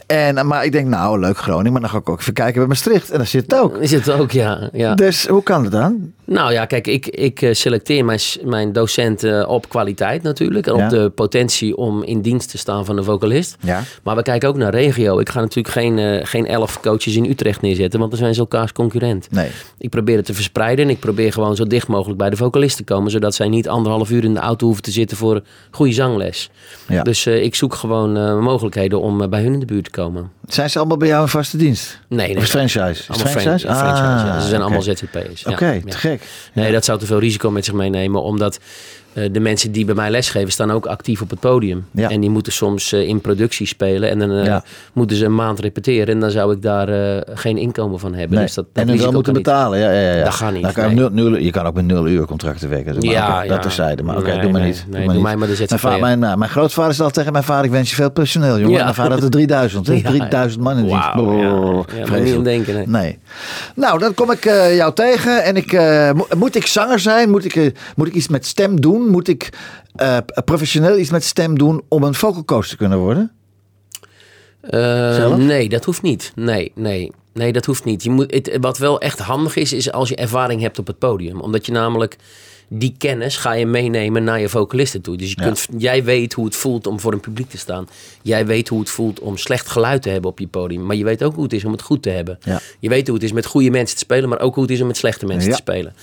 En, 0.07 0.47
maar 0.47 0.65
ik 0.65 0.73
denk, 0.73 0.89
nou, 0.89 1.21
leuk 1.21 1.39
Groningen. 1.39 1.73
Maar 1.73 1.81
dan 1.81 1.91
ga 1.91 1.99
ik 1.99 2.09
ook 2.09 2.21
even 2.21 2.33
kijken 2.33 2.59
bij 2.59 2.67
Maastricht. 2.67 3.11
En 3.11 3.19
daar 3.19 3.27
zit 3.27 3.43
het 3.43 3.61
ook. 3.61 3.77
is 3.77 3.91
het 3.91 4.11
ook, 4.11 4.31
ja. 4.31 4.69
ja. 4.73 4.95
Dus 4.95 5.27
hoe 5.27 5.43
kan 5.43 5.63
het 5.63 5.73
dan? 5.73 6.13
Nou 6.33 6.53
ja, 6.53 6.65
kijk, 6.65 6.87
ik, 6.87 7.07
ik 7.07 7.43
eh, 7.43 7.53
selecteer 7.55 8.05
mijn, 8.05 8.19
mijn 8.45 8.73
docenten 8.73 9.49
op 9.49 9.69
kwaliteit 9.69 10.23
natuurlijk. 10.23 10.67
En 10.67 10.77
Ja. 10.77 10.85
op 10.85 10.91
de 10.91 11.11
potentie 11.15 11.77
om 11.77 12.03
in 12.03 12.21
dienst 12.21 12.51
te 12.51 12.59
staan 12.59 12.85
van 12.85 12.97
de 12.97 13.03
vocalist. 13.03 13.57
Ja. 13.61 13.83
Maar 14.03 14.17
we 14.17 14.23
kijken 14.23 14.49
ook 14.49 14.57
naar 14.57 14.71
regio. 14.75 15.19
Ik 15.19 15.29
ga 15.29 15.41
natuurlijk 15.41 15.75
geen, 15.75 15.99
eh, 15.99 16.27
geen 16.27 16.47
elf 16.47 16.81
coaches 16.81 17.17
in 17.17 17.25
Utrecht 17.25 17.61
neerzetten, 17.61 17.99
want 17.99 18.11
dan 18.11 18.21
zijn 18.21 18.35
ze 18.35 18.41
elkaars 18.41 18.73
concurrent. 18.73 19.29
Nee. 19.31 19.51
Ik 19.79 19.91
probeer 19.91 20.17
het 20.17 20.25
te 20.27 20.35
verspreiden 20.35 20.85
en 20.85 20.91
ik 20.91 20.99
probeer 20.99 21.33
gewoon 21.33 21.57
zo 21.57 21.65
dicht 21.67 21.89
mogelijk 21.89 22.19
bij 22.19 22.31
de 22.31 22.37
vocalist 22.37 22.77
te 22.77 22.85
komen, 22.85 23.11
zodat 23.11 23.35
zij 23.35 23.49
niet 23.49 23.69
anderhalf 23.69 24.11
uur 24.11 24.25
in 24.25 24.35
de 24.35 24.41
auto 24.41 24.65
hoeven 24.67 24.83
te 24.85 24.91
zitten 24.91 25.17
voor 25.17 25.43
goede 25.71 25.93
zangles. 25.93 26.51
Ja. 26.89 27.03
Dus 27.03 27.27
eh, 27.27 27.43
ik 27.43 27.55
zoek 27.55 27.75
gewoon 27.75 28.17
eh, 28.17 28.39
mogelijkheden 28.39 29.01
om 29.01 29.21
eh, 29.23 29.29
bij 29.29 29.43
hun 29.43 29.53
in 29.53 29.61
de 29.61 29.67
buurt 29.67 29.85
te 29.85 29.91
komen. 29.91 30.31
Zijn 30.47 30.71
ze 30.71 30.79
allemaal 30.79 30.97
bij 30.97 31.09
jou 31.09 31.23
in 31.23 31.29
vaste 31.29 31.57
dienst? 31.57 31.99
Nee, 32.09 32.27
nee. 32.29 32.37
Of 32.37 32.45
franchise? 32.45 32.79
Allemaal 32.79 33.27
fran- 33.29 33.43
franchise? 33.43 33.67
franchise, 33.67 34.03
ja. 34.27 34.33
Ah, 34.35 34.41
Ze 34.41 34.49
zijn 34.49 34.55
oké. 34.55 34.63
allemaal 34.63 34.83
ZZP'ers. 34.83 35.43
Ja. 35.43 35.51
Oké, 35.51 35.71
Ja. 35.71 35.81
te 35.89 35.97
gek. 35.97 36.20
Nee, 36.53 36.73
dat 36.73 36.85
zou 36.85 36.99
te 36.99 37.07
veel 37.07 37.19
risico 37.19 37.51
met 37.51 37.65
zich 37.65 37.75
meenemen, 37.75 38.23
omdat 38.23 38.59
de 39.13 39.41
mensen 39.41 39.73
die 39.73 39.85
bij 39.85 39.95
mij 39.95 40.11
lesgeven 40.11 40.53
staan 40.53 40.71
ook 40.71 40.87
actief 40.87 41.21
op 41.23 41.31
het 41.31 41.41
podium. 41.41 41.87
Ja. 41.91 42.09
En 42.11 42.21
die 42.21 42.31
moeten 42.31 42.53
soms 42.53 42.93
eh, 42.93 43.09
in 43.09 43.21
productie 43.21 43.67
spelen 43.67 44.11
en 44.11 44.19
dan 44.19 44.31
eh, 44.31 44.45
Ja. 44.45 44.65
moeten 44.93 45.17
ze 45.17 45.25
een 45.25 45.35
maand 45.35 45.59
repeteren 45.61 46.15
en 46.15 46.21
dan 46.21 46.31
zou 46.31 46.53
ik 46.55 46.63
daar 46.63 46.89
eh, 46.89 47.21
geen 47.35 47.57
inkomen 47.57 47.99
van 47.99 48.15
hebben. 48.15 48.37
Nee. 48.37 48.47
Dus 48.47 48.55
dat, 48.55 48.65
dat 48.73 48.89
en 48.89 48.97
dan 48.97 49.13
moeten 49.13 49.33
kan 49.33 49.43
betalen. 49.43 49.79
Ja, 49.79 49.91
ja, 49.93 50.15
ja. 50.17 50.25
Dat 50.25 50.35
gaat 50.35 50.53
niet, 50.53 50.63
Dan 50.63 50.73
kan 50.73 50.89
je, 50.91 50.95
nee. 50.95 51.11
nul, 51.11 51.31
nul- 51.31 51.37
je 51.41 51.51
kan 51.51 51.67
ook 51.67 51.75
met 51.75 51.85
nul 51.85 52.09
uur 52.09 52.25
contracten 52.27 52.69
werken. 52.69 52.95
Maar 52.95 53.05
Ja. 53.05 53.45
Dat 53.47 53.63
terzijde. 53.63 54.03
Maar 54.03 54.17
oké, 54.17 54.27
Nee, 54.31 54.41
doe 54.41 54.51
maar 54.51 54.63
niet. 54.63 54.85
doe 54.91 54.99
mij 55.23 55.37
maar 55.37 55.49
de 55.49 55.55
mijn, 55.69 55.81
va- 55.81 55.97
mijn, 55.99 56.19
nou, 56.19 56.39
mijn 56.39 56.51
grootvader 56.51 56.95
zei 56.95 57.07
al 57.09 57.15
tegen 57.15 57.33
mijn 57.33 57.45
vader, 57.45 57.65
ik 57.65 57.71
wens 57.71 57.89
je 57.91 57.95
veel 57.95 58.11
personeel, 58.11 58.59
jongen. 58.59 58.77
Ja. 58.77 58.83
Mijn 58.83 58.95
vader 58.95 59.13
had 59.13 59.23
er 59.23 59.31
3000. 59.31 59.87
hè? 59.87 59.95
Ja. 60.01 60.09
3000 60.09 60.63
man 60.63 60.79
in 60.79 60.85
dienst. 60.85 61.05
Ja. 61.05 62.39
Denken, 62.43 62.91
nee. 62.91 63.19
Nou, 63.75 63.99
dan 63.99 64.15
kom 64.15 64.31
ik 64.31 64.45
eh, 64.45 64.77
jou 64.77 64.95
tegen 64.95 65.45
en 65.45 65.57
ik, 65.57 65.73
eh, 65.73 66.13
mo- 66.13 66.27
moet 66.37 66.57
ik 66.57 66.67
zanger 66.67 66.99
zijn? 66.99 67.31
Moet 67.31 67.45
ik, 67.45 67.57
eh, 67.57 67.71
moet 67.97 68.07
ik 68.07 68.15
iets 68.15 68.29
met 68.29 68.47
stem 68.47 68.81
doen? 68.81 69.00
Moet 69.09 69.29
ik 69.29 69.49
eh, 69.95 70.17
professioneel 70.45 70.99
iets 70.99 71.11
met 71.11 71.25
stem 71.25 71.59
doen 71.59 71.83
om 71.89 72.03
een 72.03 72.15
vocal 72.15 72.45
coach 72.45 72.67
te 72.67 72.77
kunnen 72.77 72.99
worden? 72.99 73.33
Eh, 74.61 75.35
nee, 75.37 75.69
dat 75.69 75.85
hoeft 75.85 76.03
niet. 76.03 76.33
Nee, 76.35 76.73
nee. 76.75 77.13
Nee, 77.33 77.53
dat 77.53 77.65
hoeft 77.65 77.85
niet. 77.85 78.03
Je 78.03 78.11
moet, 78.11 78.35
het, 78.35 78.57
wat 78.61 78.79
wel 78.79 79.01
echt 79.01 79.19
handig 79.19 79.57
is, 79.57 79.73
is 79.73 79.93
als 79.93 80.09
je 80.09 80.17
ervaring 80.17 80.61
hebt 80.61 80.79
op 80.79 80.87
het 80.87 80.99
podium. 80.99 81.41
Omdat 81.41 81.67
je 81.67 81.73
namelijk 81.73 82.17
die 82.69 82.95
kennis 82.99 83.37
ga 83.37 83.53
je 83.53 83.67
meenemen 83.67 84.25
naar 84.25 84.41
je 84.41 84.49
vocalisten 84.49 85.01
toe. 85.01 85.17
Dus 85.17 85.31
je 85.31 85.37
Ja. 85.39 85.45
kunt, 85.45 85.67
jij 85.79 86.05
weet 86.05 86.33
hoe 86.33 86.45
het 86.45 86.57
voelt 86.57 86.87
om 86.87 87.01
voor 87.01 87.13
een 87.13 87.21
publiek 87.21 87.51
te 87.51 87.59
staan. 87.59 87.89
Jij 88.23 88.47
weet 88.47 88.69
hoe 88.69 88.81
het 88.81 88.91
voelt 88.91 89.21
om 89.21 89.37
slecht 89.37 89.69
geluid 89.69 90.03
te 90.03 90.09
hebben 90.09 90.31
op 90.31 90.39
je 90.39 90.47
podium. 90.47 90.87
Maar 90.87 90.97
je 90.97 91.05
weet 91.05 91.23
ook 91.23 91.35
hoe 91.35 91.43
het 91.45 91.53
is 91.53 91.65
om 91.65 91.73
het 91.73 91.83
goed 91.83 92.03
te 92.03 92.11
hebben. 92.11 92.39
Ja. 92.43 92.61
Je 92.81 92.89
weet 92.89 93.07
hoe 93.07 93.15
het 93.17 93.25
is 93.25 93.33
met 93.33 93.47
goede 93.47 93.71
mensen 93.71 93.97
te 93.97 94.03
spelen, 94.05 94.29
maar 94.29 94.41
ook 94.41 94.55
hoe 94.55 94.63
het 94.63 94.73
is 94.73 94.81
om 94.81 94.87
met 94.87 94.97
slechte 94.97 95.27
mensen 95.27 95.49
Ja. 95.51 95.57
te 95.57 95.63
spelen. 95.63 95.95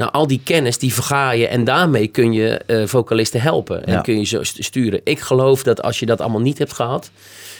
Nou, 0.00 0.12
al 0.12 0.26
die 0.26 0.40
kennis 0.44 0.78
die 0.78 0.94
verga 0.94 1.30
je 1.30 1.46
en 1.46 1.64
daarmee 1.64 2.06
kun 2.06 2.32
je 2.32 2.48
eh, 2.66 2.86
vocalisten 2.86 3.40
helpen. 3.40 3.86
En 3.86 3.92
Ja. 3.92 4.00
kun 4.00 4.18
je 4.18 4.24
ze 4.24 4.38
st- 4.44 4.64
sturen. 4.64 5.00
Ik 5.04 5.20
geloof 5.20 5.62
dat 5.62 5.82
als 5.82 5.98
je 5.98 6.06
dat 6.06 6.20
allemaal 6.20 6.40
niet 6.40 6.58
hebt 6.58 6.72
gehad, 6.72 7.10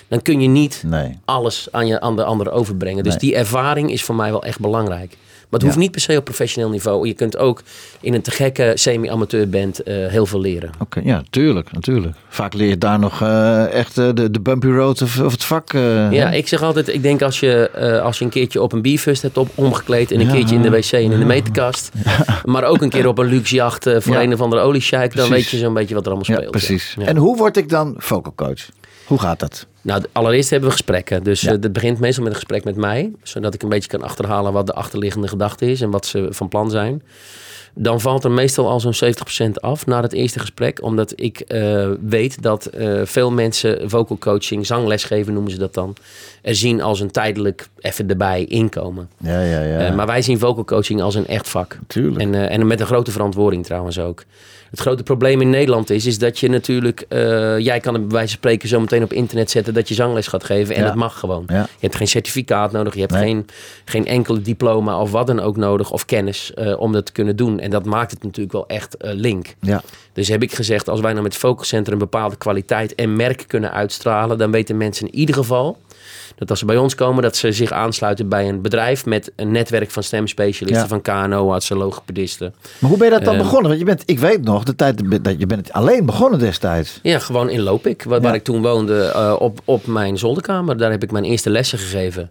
dan 0.09 0.23
kun 0.23 0.41
je 0.41 0.49
niet 0.49 0.83
Nee. 0.87 1.19
alles 1.25 1.69
aan, 1.71 1.87
je, 1.87 2.01
aan 2.01 2.17
de 2.17 2.25
anderen 2.25 2.53
overbrengen. 2.53 3.03
Dus 3.05 3.13
Nee. 3.13 3.21
die 3.21 3.35
ervaring 3.35 3.91
is 3.93 4.03
voor 4.03 4.15
mij 4.15 4.31
wel 4.31 4.43
echt 4.45 4.61
belangrijk. 4.61 5.17
Maar 5.51 5.61
het 5.61 5.63
Ja. 5.63 5.67
hoeft 5.67 5.79
niet 5.79 5.91
per 5.91 6.01
se 6.01 6.17
op 6.17 6.25
professioneel 6.25 6.71
niveau. 6.71 7.07
Je 7.07 7.15
kunt 7.15 7.37
ook 7.37 7.63
in 8.01 8.15
een 8.15 8.23
te 8.23 8.31
gekke 8.31 8.73
semi-amateur 8.75 9.49
band 9.49 9.83
eh, 9.83 9.95
heel 10.07 10.27
veel 10.27 10.41
leren. 10.41 10.71
Oké, 10.79 11.01
ja, 11.05 11.17
natuurlijk, 11.17 11.73
natuurlijk. 11.73 12.17
Vaak 12.29 12.55
leer 12.55 12.69
je 12.69 12.79
daar 12.79 12.99
nog 12.99 13.23
eh, 13.23 13.73
echt 13.73 13.99
eh, 13.99 14.09
de, 14.15 14.31
de 14.31 14.41
bumpy 14.41 14.67
road 14.67 15.03
of, 15.03 15.21
of 15.21 15.33
het 15.33 15.45
vak. 15.45 15.73
Ja, 15.73 15.79
hè? 16.11 16.35
ik 16.35 16.49
zeg 16.49 16.63
altijd, 16.63 16.89
ik 16.89 17.03
denk 17.03 17.23
als 17.23 17.41
je, 17.41 17.71
als 18.05 18.19
je 18.19 18.25
een 18.25 18.31
keertje 18.31 18.63
op 18.63 18.73
een 18.73 18.83
bierfest 18.83 19.23
hebt 19.23 19.37
op, 19.37 19.49
omgekleed 19.55 20.11
en 20.13 20.21
een 20.21 20.27
Ja. 20.27 20.33
keertje 20.33 20.55
in 20.55 20.63
de 20.63 20.71
wc 20.71 20.93
en 20.93 21.01
in 21.13 21.19
de 21.19 21.25
meterkast, 21.25 21.91
maar 22.45 22.65
ook 22.65 22.83
een 22.83 22.89
keer 22.91 23.07
op 23.07 23.19
een 23.19 23.27
luxe 23.27 23.55
jacht 23.55 23.91
voor 23.97 24.17
een 24.17 24.33
of 24.33 24.41
andere 24.41 24.63
oliesjeik, 24.63 25.15
dan 25.17 25.29
weet 25.31 25.49
je 25.49 25.57
zo'n 25.59 25.75
beetje 25.75 25.95
wat 25.95 26.07
er 26.07 26.13
allemaal 26.13 26.31
Ja, 26.31 26.37
speelt. 26.37 26.51
precies. 26.51 26.97
En 27.05 27.17
hoe 27.17 27.37
word 27.37 27.57
ik 27.57 27.69
dan 27.69 27.95
vocal 27.99 28.33
coach? 28.37 28.69
Hoe 29.11 29.19
gaat 29.21 29.41
dat? 29.41 29.67
Nou, 29.83 30.03
allereerst 30.13 30.51
hebben 30.51 30.69
we 30.69 30.75
gesprekken. 30.75 31.23
Dus 31.23 31.41
Ja. 31.41 31.53
eh, 31.53 31.59
het 31.61 31.73
begint 31.73 31.99
meestal 32.01 32.23
met 32.23 32.33
een 32.33 32.39
gesprek 32.39 32.65
met 32.65 32.77
mij. 32.77 33.13
Zodat 33.23 33.55
ik 33.55 33.63
een 33.63 33.69
beetje 33.69 33.89
kan 33.89 34.03
achterhalen 34.03 34.53
wat 34.53 34.67
de 34.67 34.73
achterliggende 34.75 35.29
gedachte 35.29 35.71
is 35.71 35.81
en 35.81 35.91
wat 35.91 36.07
ze 36.07 36.27
van 36.31 36.49
plan 36.49 36.71
zijn. 36.71 37.03
Dan 37.75 38.01
valt 38.01 38.25
er 38.25 38.31
meestal 38.31 38.69
al 38.69 38.81
zo'n 38.81 38.95
70% 38.95 39.61
af 39.61 39.87
na 39.87 40.03
het 40.03 40.13
eerste 40.13 40.39
gesprek. 40.39 40.83
Omdat 40.83 41.13
ik 41.21 41.41
eh, 41.41 41.89
weet 42.01 42.43
dat 42.43 42.67
eh, 42.67 43.01
veel 43.05 43.31
mensen 43.31 43.91
vocal 43.91 44.19
coaching, 44.19 44.67
zangles 44.67 45.05
geven 45.05 45.33
noemen 45.33 45.53
ze 45.53 45.59
dat 45.59 45.75
dan. 45.75 45.95
Er 46.43 46.55
zien 46.55 46.81
als 46.83 47.01
een 47.01 47.11
tijdelijk 47.11 47.69
even 47.79 48.09
erbij 48.09 48.45
inkomen. 48.45 49.09
Ja, 49.17 49.41
ja, 49.41 49.61
ja. 49.63 49.95
Maar 49.95 50.07
wij 50.07 50.23
zien 50.23 50.39
vocal 50.39 50.65
coaching 50.65 51.03
als 51.03 51.15
een 51.15 51.27
echt 51.27 51.49
vak. 51.49 51.79
Tuurlijk. 51.87 52.21
En, 52.21 52.49
en 52.51 52.67
met 52.67 52.81
een 52.81 52.87
grote 52.87 53.11
verantwoording 53.11 53.65
trouwens 53.65 53.99
ook. 53.99 54.25
Het 54.71 54.81
grote 54.81 55.03
probleem 55.03 55.41
in 55.41 55.51
Nederland 55.51 55.91
is, 55.91 56.07
is 56.07 56.19
dat 56.19 56.39
je 56.39 56.49
natuurlijk... 56.49 57.05
eh, 57.09 57.59
jij 57.59 57.81
kan 57.81 57.95
het 57.95 58.03
bij 58.03 58.13
wijze 58.13 58.29
van 58.29 58.37
spreken 58.39 58.69
zo 58.69 58.81
meteen 58.81 59.03
op 59.03 59.13
internet 59.13 59.51
zetten... 59.51 59.75
dat 59.75 59.89
je 59.89 59.95
zangles 59.95 60.27
gaat 60.27 60.45
geven 60.45 60.75
en 60.75 60.81
Ja. 60.81 60.87
dat 60.87 60.97
mag 60.97 61.19
gewoon. 61.19 61.45
Ja. 61.47 61.61
Je 61.61 61.67
hebt 61.87 61.95
geen 61.97 62.07
certificaat 62.09 62.73
nodig. 62.73 62.95
Je 62.95 63.01
hebt 63.01 63.13
Nee. 63.13 63.23
geen, 63.23 63.47
geen 63.85 64.07
enkele 64.07 64.41
diploma 64.43 65.01
of 65.01 65.11
wat 65.11 65.27
dan 65.27 65.41
ook 65.41 65.57
nodig... 65.57 65.91
of 65.91 66.05
kennis 66.05 66.55
eh, 66.55 66.81
om 66.81 66.93
dat 66.93 67.07
te 67.07 67.13
kunnen 67.13 67.37
doen. 67.37 67.61
En 67.61 67.71
dat 67.71 67.85
maakt 67.85 68.11
het 68.11 68.23
natuurlijk 68.23 68.53
wel 68.53 68.67
echt 68.67 68.97
eh, 68.97 69.11
link. 69.15 69.55
ja. 69.61 69.83
Dus 70.13 70.29
heb 70.29 70.43
ik 70.43 70.53
gezegd, 70.55 70.89
als 70.89 71.01
wij 71.01 71.11
nou 71.13 71.23
met 71.23 71.35
Focus 71.37 71.69
Center... 71.69 71.93
een 71.93 71.99
bepaalde 71.99 72.37
kwaliteit 72.37 72.95
en 72.95 73.17
merk 73.17 73.45
kunnen 73.47 73.73
uitstralen... 73.73 74.39
dan 74.39 74.51
weten 74.51 74.77
mensen 74.77 75.07
in 75.07 75.15
ieder 75.19 75.35
geval 75.35 75.79
dat 76.37 76.51
als 76.51 76.59
ze 76.59 76.65
bij 76.65 76.77
ons 76.77 76.95
komen, 76.95 77.23
dat 77.23 77.37
ze 77.37 77.53
zich 77.53 77.73
aansluiten 77.73 78.29
bij 78.29 78.49
een 78.49 78.63
bedrijf 78.63 79.07
met 79.07 79.33
een 79.37 79.51
netwerk 79.51 79.91
van 79.91 80.03
stemspecialisten, 80.03 80.83
Ja. 80.83 80.89
van 80.89 81.03
KNO-artsen, 81.03 81.77
logopedisten. 81.77 82.55
Maar 82.79 82.91
hoe 82.91 82.99
ben 82.99 83.09
je 83.09 83.13
dat 83.15 83.25
dan 83.25 83.35
Eh, 83.35 83.41
begonnen? 83.41 83.69
Want 83.69 83.79
je 83.79 83.85
bent, 83.87 84.03
ik 84.07 84.19
weet 84.19 84.43
nog, 84.43 84.65
de 84.65 84.77
tijd 84.77 85.25
dat 85.25 85.39
je 85.39 85.47
bent 85.47 85.73
alleen 85.73 86.07
begonnen 86.07 86.39
destijds. 86.39 86.99
Ja, 87.03 87.19
gewoon 87.19 87.49
in 87.51 87.61
Lopik, 87.61 88.03
waar, 88.05 88.35
ik 88.35 88.45
toen 88.45 88.63
woonde, 88.63 89.05
eh, 89.05 89.35
op, 89.39 89.61
op 89.65 89.87
mijn 89.87 90.19
zolderkamer. 90.19 90.77
Daar 90.77 90.91
heb 90.91 91.03
ik 91.03 91.11
mijn 91.13 91.25
eerste 91.25 91.51
lessen 91.51 91.79
gegeven. 91.79 92.31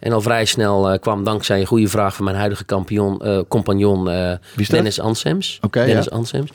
En 0.00 0.12
al 0.12 0.20
vrij 0.20 0.44
snel 0.44 0.90
eh, 0.90 0.98
kwam 0.98 1.24
dankzij 1.24 1.60
een 1.60 1.66
goede 1.66 1.88
vraag 1.88 2.14
van 2.14 2.24
mijn 2.24 2.36
huidige 2.36 2.64
kampioen, 2.64 3.20
eh, 3.20 3.38
compagnon 3.48 4.10
eh? 4.10 4.32
Dennis 4.68 5.00
Ansems. 5.00 5.60
Dennis 5.70 6.04
ja. 6.04 6.10
Ansems. 6.10 6.50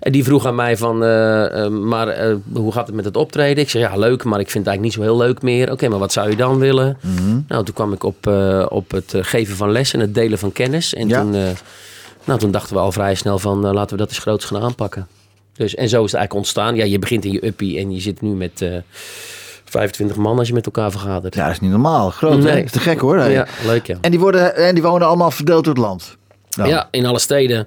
En 0.00 0.12
die 0.12 0.24
vroeg 0.24 0.46
aan 0.46 0.54
mij 0.54 0.76
van, 0.76 0.98
maar 1.88 2.36
hoe 2.52 2.72
gaat 2.72 2.86
het 2.86 2.96
met 2.96 3.04
het 3.04 3.16
optreden? 3.16 3.62
Ik 3.62 3.70
zei, 3.70 3.84
ja 3.84 3.96
leuk, 3.96 4.24
maar 4.24 4.40
ik 4.40 4.50
vind 4.50 4.64
het 4.64 4.74
eigenlijk 4.74 4.82
niet 4.82 4.92
zo 4.92 5.00
heel 5.14 5.26
leuk 5.26 5.42
meer. 5.42 5.72
Oké, 5.72 5.88
maar 5.88 5.98
wat 5.98 6.12
zou 6.12 6.30
je 6.30 6.36
dan 6.36 6.58
willen? 6.58 6.98
Mhm. 7.00 7.40
Nou, 7.48 7.64
toen 7.64 7.74
kwam 7.74 7.92
ik 7.92 8.02
op, 8.04 8.26
op 8.68 8.90
het 8.90 9.14
geven 9.16 9.56
van 9.56 9.72
lessen 9.72 10.00
en 10.00 10.04
het 10.04 10.14
delen 10.14 10.38
van 10.38 10.52
kennis. 10.52 10.94
En 10.94 11.08
Ja. 11.08 11.20
toen, 11.20 11.30
nou, 12.24 12.38
toen 12.38 12.50
dachten 12.50 12.74
we 12.74 12.80
al 12.80 12.92
vrij 12.92 13.14
snel 13.14 13.38
van, 13.38 13.60
laten 13.60 13.90
we 13.96 14.02
dat 14.02 14.08
eens 14.08 14.18
groots 14.18 14.44
gaan 14.44 14.62
aanpakken. 14.62 15.06
Dus, 15.52 15.74
en 15.74 15.88
zo 15.88 16.04
is 16.04 16.10
het 16.12 16.20
eigenlijk 16.20 16.34
ontstaan. 16.34 16.76
Ja, 16.76 16.84
je 16.84 16.98
begint 16.98 17.24
in 17.24 17.32
je 17.32 17.46
uppie 17.46 17.78
en 17.78 17.92
je 17.92 18.00
zit 18.00 18.20
nu 18.20 18.28
met 18.30 18.64
25 19.70 20.16
man 20.16 20.38
als 20.38 20.48
je 20.48 20.54
met 20.54 20.66
elkaar 20.66 20.90
vergadert. 20.90 21.34
Ja, 21.34 21.44
dat 21.44 21.52
is 21.52 21.60
niet 21.60 21.70
normaal. 21.70 22.10
Groot, 22.10 22.32
hè? 22.32 22.42
Nee. 22.42 22.54
Dat 22.54 22.64
is 22.64 22.70
te 22.70 22.80
gek 22.80 23.00
hoor. 23.00 23.18
Ja, 23.18 23.46
leuk 23.64 23.86
ja. 23.86 23.96
En, 24.00 24.10
die 24.10 24.20
worden, 24.20 24.56
en 24.56 24.74
die 24.74 24.82
wonen 24.82 25.06
allemaal 25.06 25.30
verdeeld 25.30 25.64
door 25.64 25.74
het 25.74 25.82
land. 25.82 26.16
Dan. 26.48 26.68
Ja, 26.68 26.88
in 26.90 27.06
alle 27.06 27.18
steden. 27.18 27.66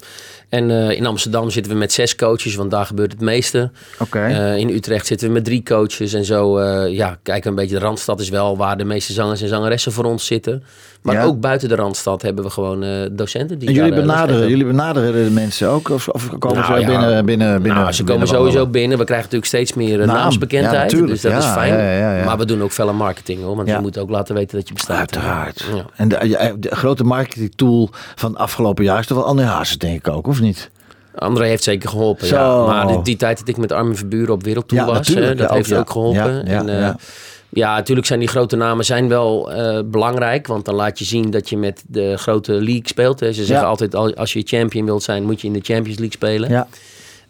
En 0.53 0.71
eh, 0.71 0.97
in 0.97 1.05
Amsterdam 1.05 1.49
zitten 1.49 1.71
we 1.71 1.77
met 1.77 1.91
zes 1.91 2.15
coaches, 2.15 2.55
want 2.55 2.71
daar 2.71 2.85
gebeurt 2.85 3.11
het 3.11 3.21
meeste. 3.21 3.71
Eh, 4.11 4.57
in 4.57 4.69
Utrecht 4.69 5.07
zitten 5.07 5.27
we 5.27 5.33
met 5.33 5.45
drie 5.45 5.63
coaches 5.63 6.13
en 6.13 6.25
zo. 6.25 6.57
eh, 6.57 6.93
ja, 6.93 7.17
kijk 7.23 7.45
een 7.45 7.55
beetje. 7.55 7.75
De 7.75 7.81
Randstad 7.81 8.19
is 8.19 8.29
wel 8.29 8.57
waar 8.57 8.77
de 8.77 8.83
meeste 8.83 9.13
zangers 9.13 9.41
en 9.41 9.47
zangeressen 9.47 9.91
voor 9.91 10.03
ons 10.03 10.25
zitten. 10.25 10.63
Maar 11.01 11.15
Ja. 11.15 11.23
ook 11.23 11.39
buiten 11.39 11.69
de 11.69 11.75
Randstad 11.75 12.21
hebben 12.21 12.43
we 12.43 12.49
gewoon 12.49 13.09
docenten 13.11 13.59
die 13.59 13.67
en 13.67 13.73
jullie 13.73 13.91
daar, 13.91 13.99
benaderen, 13.99 14.49
jullie 14.49 14.65
benaderen 14.65 15.23
de 15.23 15.31
mensen 15.31 15.69
ook? 15.69 15.89
Of, 15.89 16.07
of 16.07 16.29
komen 16.39 16.57
Nou 16.57 16.73
ze 16.73 16.79
ja, 16.79 16.87
binnen, 16.87 17.25
binnen, 17.25 17.61
binnen? 17.61 17.81
nou, 17.81 17.91
ze 17.93 18.03
komen 18.03 18.19
binnen 18.19 18.39
sowieso 18.39 18.67
binnen. 18.67 18.97
We 18.97 19.03
krijgen 19.03 19.25
natuurlijk 19.31 19.51
steeds 19.51 19.73
meer 19.73 19.97
Naam. 19.97 20.07
naamsbekendheid. 20.07 20.91
Ja, 20.91 21.01
dus 21.05 21.21
dat 21.21 21.37
is 21.37 21.45
fijn. 21.45 22.25
Maar 22.25 22.37
we 22.37 22.45
doen 22.45 22.61
ook 22.63 22.71
felle 22.71 22.93
marketing 22.93 23.41
hoor. 23.41 23.55
Want 23.55 23.67
je 23.67 23.77
moet 23.81 23.97
ook 23.97 24.09
laten 24.09 24.35
weten 24.35 24.57
dat 24.57 24.67
je 24.67 24.73
bestaat. 24.73 24.97
Uiteraard. 24.97 25.65
En 25.95 26.07
de, 26.09 26.55
grote 26.69 27.03
marketing 27.03 27.51
tool 27.55 27.89
van 28.15 28.29
het 28.31 28.39
afgelopen 28.39 28.83
jaar 28.83 28.99
is 28.99 29.07
toch 29.07 29.17
wel 29.17 29.27
André 29.27 29.45
Hazes, 29.45 29.77
denk 29.77 29.97
ik 29.97 30.07
ook, 30.07 30.27
of 30.27 30.41
niet? 30.43 30.69
André 31.15 31.45
heeft 31.45 31.63
zeker 31.63 31.89
geholpen. 31.89 32.27
Zo. 32.27 32.35
Ja. 32.35 32.65
Maar 32.65 32.87
die, 32.87 33.01
die 33.01 33.15
tijd 33.15 33.39
dat 33.39 33.47
ik 33.47 33.57
met 33.57 33.71
Armin 33.71 33.95
Verburen 33.95 34.33
op 34.33 34.43
wereldtour 34.43 34.81
Ja, 34.85 34.93
was, 34.93 35.07
hè, 35.07 35.35
dat 35.35 35.49
Ja, 35.49 35.55
heeft 35.55 35.73
ook, 35.73 35.79
ook 35.79 35.89
geholpen. 35.89 36.33
Ja, 36.35 36.41
ja, 36.51 36.59
en, 36.59 36.69
eh, 36.69 36.79
ja. 36.79 36.95
ja, 37.49 37.75
natuurlijk 37.75 38.07
zijn 38.07 38.19
die 38.19 38.27
grote 38.27 38.55
namen 38.55 38.85
zijn 38.85 39.07
wel 39.07 39.51
eh, 39.53 39.79
belangrijk. 39.85 40.47
Want 40.47 40.65
dan 40.65 40.75
laat 40.75 40.99
je 40.99 41.05
zien 41.05 41.31
dat 41.31 41.49
je 41.49 41.57
met 41.57 41.83
de 41.87 42.17
grote 42.17 42.51
league 42.51 42.81
speelt. 42.87 43.19
Hè. 43.19 43.27
Ze 43.33 43.43
zeggen 43.45 43.55
Ja. 43.65 43.69
altijd, 43.71 43.95
al- 43.95 44.13
als 44.15 44.33
je 44.33 44.41
champion 44.45 44.85
wilt 44.85 45.03
zijn, 45.03 45.23
moet 45.23 45.41
je 45.41 45.47
in 45.47 45.53
de 45.53 45.59
Champions 45.63 45.97
League 45.99 46.11
spelen. 46.15 46.49
Ja, 46.49 46.67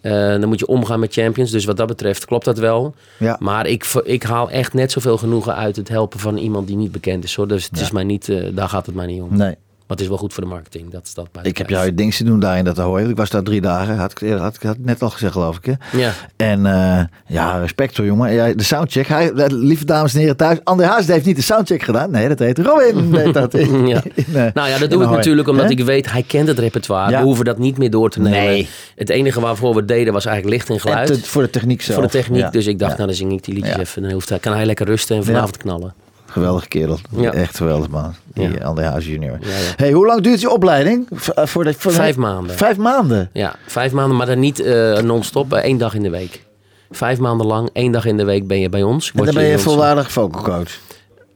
Eh, 0.02 0.12
dan 0.12 0.48
moet 0.48 0.60
je 0.60 0.68
omgaan 0.68 1.00
met 1.00 1.14
champions. 1.14 1.52
Dus 1.52 1.66
wat 1.66 1.78
dat 1.78 1.88
betreft 1.88 2.26
klopt 2.26 2.46
dat 2.46 2.58
wel. 2.58 2.96
ja. 3.18 3.36
Maar 3.40 3.68
ik, 3.68 3.86
ik 4.04 4.24
haal 4.24 4.50
echt 4.50 4.74
net 4.74 4.92
zoveel 4.92 5.18
genoegen 5.18 5.56
uit 5.56 5.76
het 5.76 5.90
helpen 5.90 6.20
van 6.20 6.38
iemand 6.38 6.68
die 6.68 6.76
niet 6.76 6.92
bekend 6.92 7.24
is. 7.24 7.36
Hoor. 7.36 7.48
Dus 7.48 7.64
het 7.64 7.78
Ja. 7.78 7.82
is 7.82 7.92
mij 7.92 8.04
niet, 8.04 8.30
eh, 8.30 8.44
daar 8.52 8.70
gaat 8.70 8.86
het 8.86 8.96
mij 8.96 9.06
niet 9.06 9.22
om. 9.22 9.38
Nee. 9.38 9.56
Het 9.94 10.02
is 10.02 10.08
wel 10.08 10.18
goed 10.18 10.34
voor 10.34 10.44
de 10.44 10.50
marketing. 10.50 10.92
Dat 10.92 11.12
dat 11.14 11.32
bij 11.32 11.44
Ik 11.44 11.58
heb 11.58 11.70
jou 11.70 11.86
je 11.86 11.94
ding 11.94 12.14
zien 12.14 12.28
doen 12.28 12.40
daar 12.40 12.58
in 12.58 12.64
dat 12.64 12.80
Ahoy. 12.80 13.02
Ik 13.10 13.16
was 13.16 13.30
daar 13.30 13.44
drie 13.44 13.62
dagen. 13.62 13.96
Had 13.98 14.14
had, 14.38 14.56
ik 14.56 14.62
had 14.62 14.76
het 14.76 14.86
net 14.86 15.02
al 15.02 15.10
gezegd, 15.10 15.32
geloof 15.34 15.58
ik. 15.58 15.66
Hè? 15.66 15.98
Ja. 16.00 16.12
En 16.36 16.66
eh, 16.66 17.04
ja, 17.28 17.58
respect 17.60 17.98
hoor, 17.98 18.06
jongen. 18.06 18.34
Ja, 18.34 18.54
de 18.54 18.64
soundcheck. 18.64 19.08
Hij, 19.08 19.32
eh, 19.32 19.46
lieve 19.50 19.86
dames 19.86 20.14
en 20.14 20.20
heren 20.20 20.38
thuis. 20.38 20.58
André 20.64 20.86
Hazes 20.86 21.08
heeft 21.08 21.26
niet 21.26 21.36
de 21.36 21.42
soundcheck 21.42 21.84
gedaan. 21.84 22.12
Nee, 22.12 22.28
dat 22.28 22.40
heet 22.40 22.58
Robin. 22.60 23.12
deed 23.12 23.34
dat 23.34 23.54
in, 23.54 23.88
Ja. 23.88 24.02
in, 24.16 24.26
eh, 24.36 24.46
Nou 24.54 24.70
ja, 24.70 24.78
dat 24.78 24.90
doe 24.90 25.00
ik 25.02 25.06
Ahoy. 25.06 25.18
natuurlijk 25.18 25.48
omdat 25.48 25.70
ik 25.70 25.80
weet, 25.80 26.12
hij 26.12 26.24
kent 26.24 26.48
het 26.48 26.60
repertoire. 26.60 27.12
Ja. 27.12 27.18
We 27.20 27.24
hoeven 27.26 27.46
dat 27.46 27.58
niet 27.58 27.78
meer 27.78 27.90
door 27.90 28.10
te 28.10 28.20
nemen. 28.20 28.40
Nee. 28.40 28.68
Het 28.96 29.10
enige 29.10 29.40
waarvoor 29.40 29.76
we 29.76 29.86
deden 29.86 30.14
was 30.14 30.26
eigenlijk 30.26 30.56
licht 30.56 30.68
en 30.70 30.74
En 30.76 30.82
geluid. 30.82 31.08
te- 31.08 31.24
voor 31.30 31.42
de 31.42 31.50
techniek 31.50 31.82
zelf. 31.82 31.98
voor 32.00 32.08
de 32.08 32.12
techniek. 32.18 32.42
Ja. 32.42 32.50
Dus 32.50 32.68
ik 32.68 32.80
dacht, 32.80 32.94
nou 32.96 33.08
dan 33.08 33.16
zing 33.18 33.32
ik 33.32 33.44
die 33.44 33.54
liedjes 33.54 33.78
even. 33.78 34.02
Dan 34.02 34.12
hoeft 34.12 34.30
hij, 34.30 34.40
kan 34.40 34.54
hij 34.54 34.66
lekker 34.66 34.86
rusten 34.86 35.16
en 35.18 35.24
vanavond 35.24 35.58
knallen. 35.58 35.94
Geweldige 36.34 36.68
kerel. 36.68 36.98
Ja. 37.10 37.32
Echt 37.34 37.58
geweldig 37.58 37.90
man. 37.90 38.14
Die 38.34 38.50
Ja. 38.76 39.00
Junior. 39.00 39.38
Ja. 39.42 39.48
Hey, 39.76 39.92
hoe 39.92 40.06
lang 40.06 40.22
duurt 40.22 40.42
je 40.42 40.50
opleiding? 40.50 41.08
Eh, 41.36 41.46
voor 41.46 41.64
de, 41.64 41.74
voor 41.74 41.92
de- 41.92 41.98
Vijf 41.98 42.16
maanden. 42.16 42.56
Vijf 42.56 42.78
maanden? 42.78 43.30
Ja, 43.34 43.56
vijf 43.68 43.92
maanden, 43.92 44.18
maar 44.18 44.26
dan 44.26 44.40
niet 44.40 44.60
eh, 44.60 44.98
non-stop. 45.00 45.54
eh, 45.54 45.64
één 45.64 45.78
dag 45.78 45.94
in 45.94 46.04
de 46.04 46.10
week. 46.10 46.44
Vijf 46.92 47.20
maanden 47.20 47.46
lang, 47.48 47.70
één 47.74 47.92
dag 47.92 48.06
in 48.06 48.18
de 48.18 48.24
week 48.26 48.48
ben 48.48 48.60
je 48.60 48.70
bij 48.70 48.84
ons. 48.84 49.12
En 49.16 49.26
dan 49.26 49.34
ben 49.34 49.44
je 49.44 49.60
volwaardig 49.60 50.12
vocal 50.12 50.42
coach. 50.42 50.80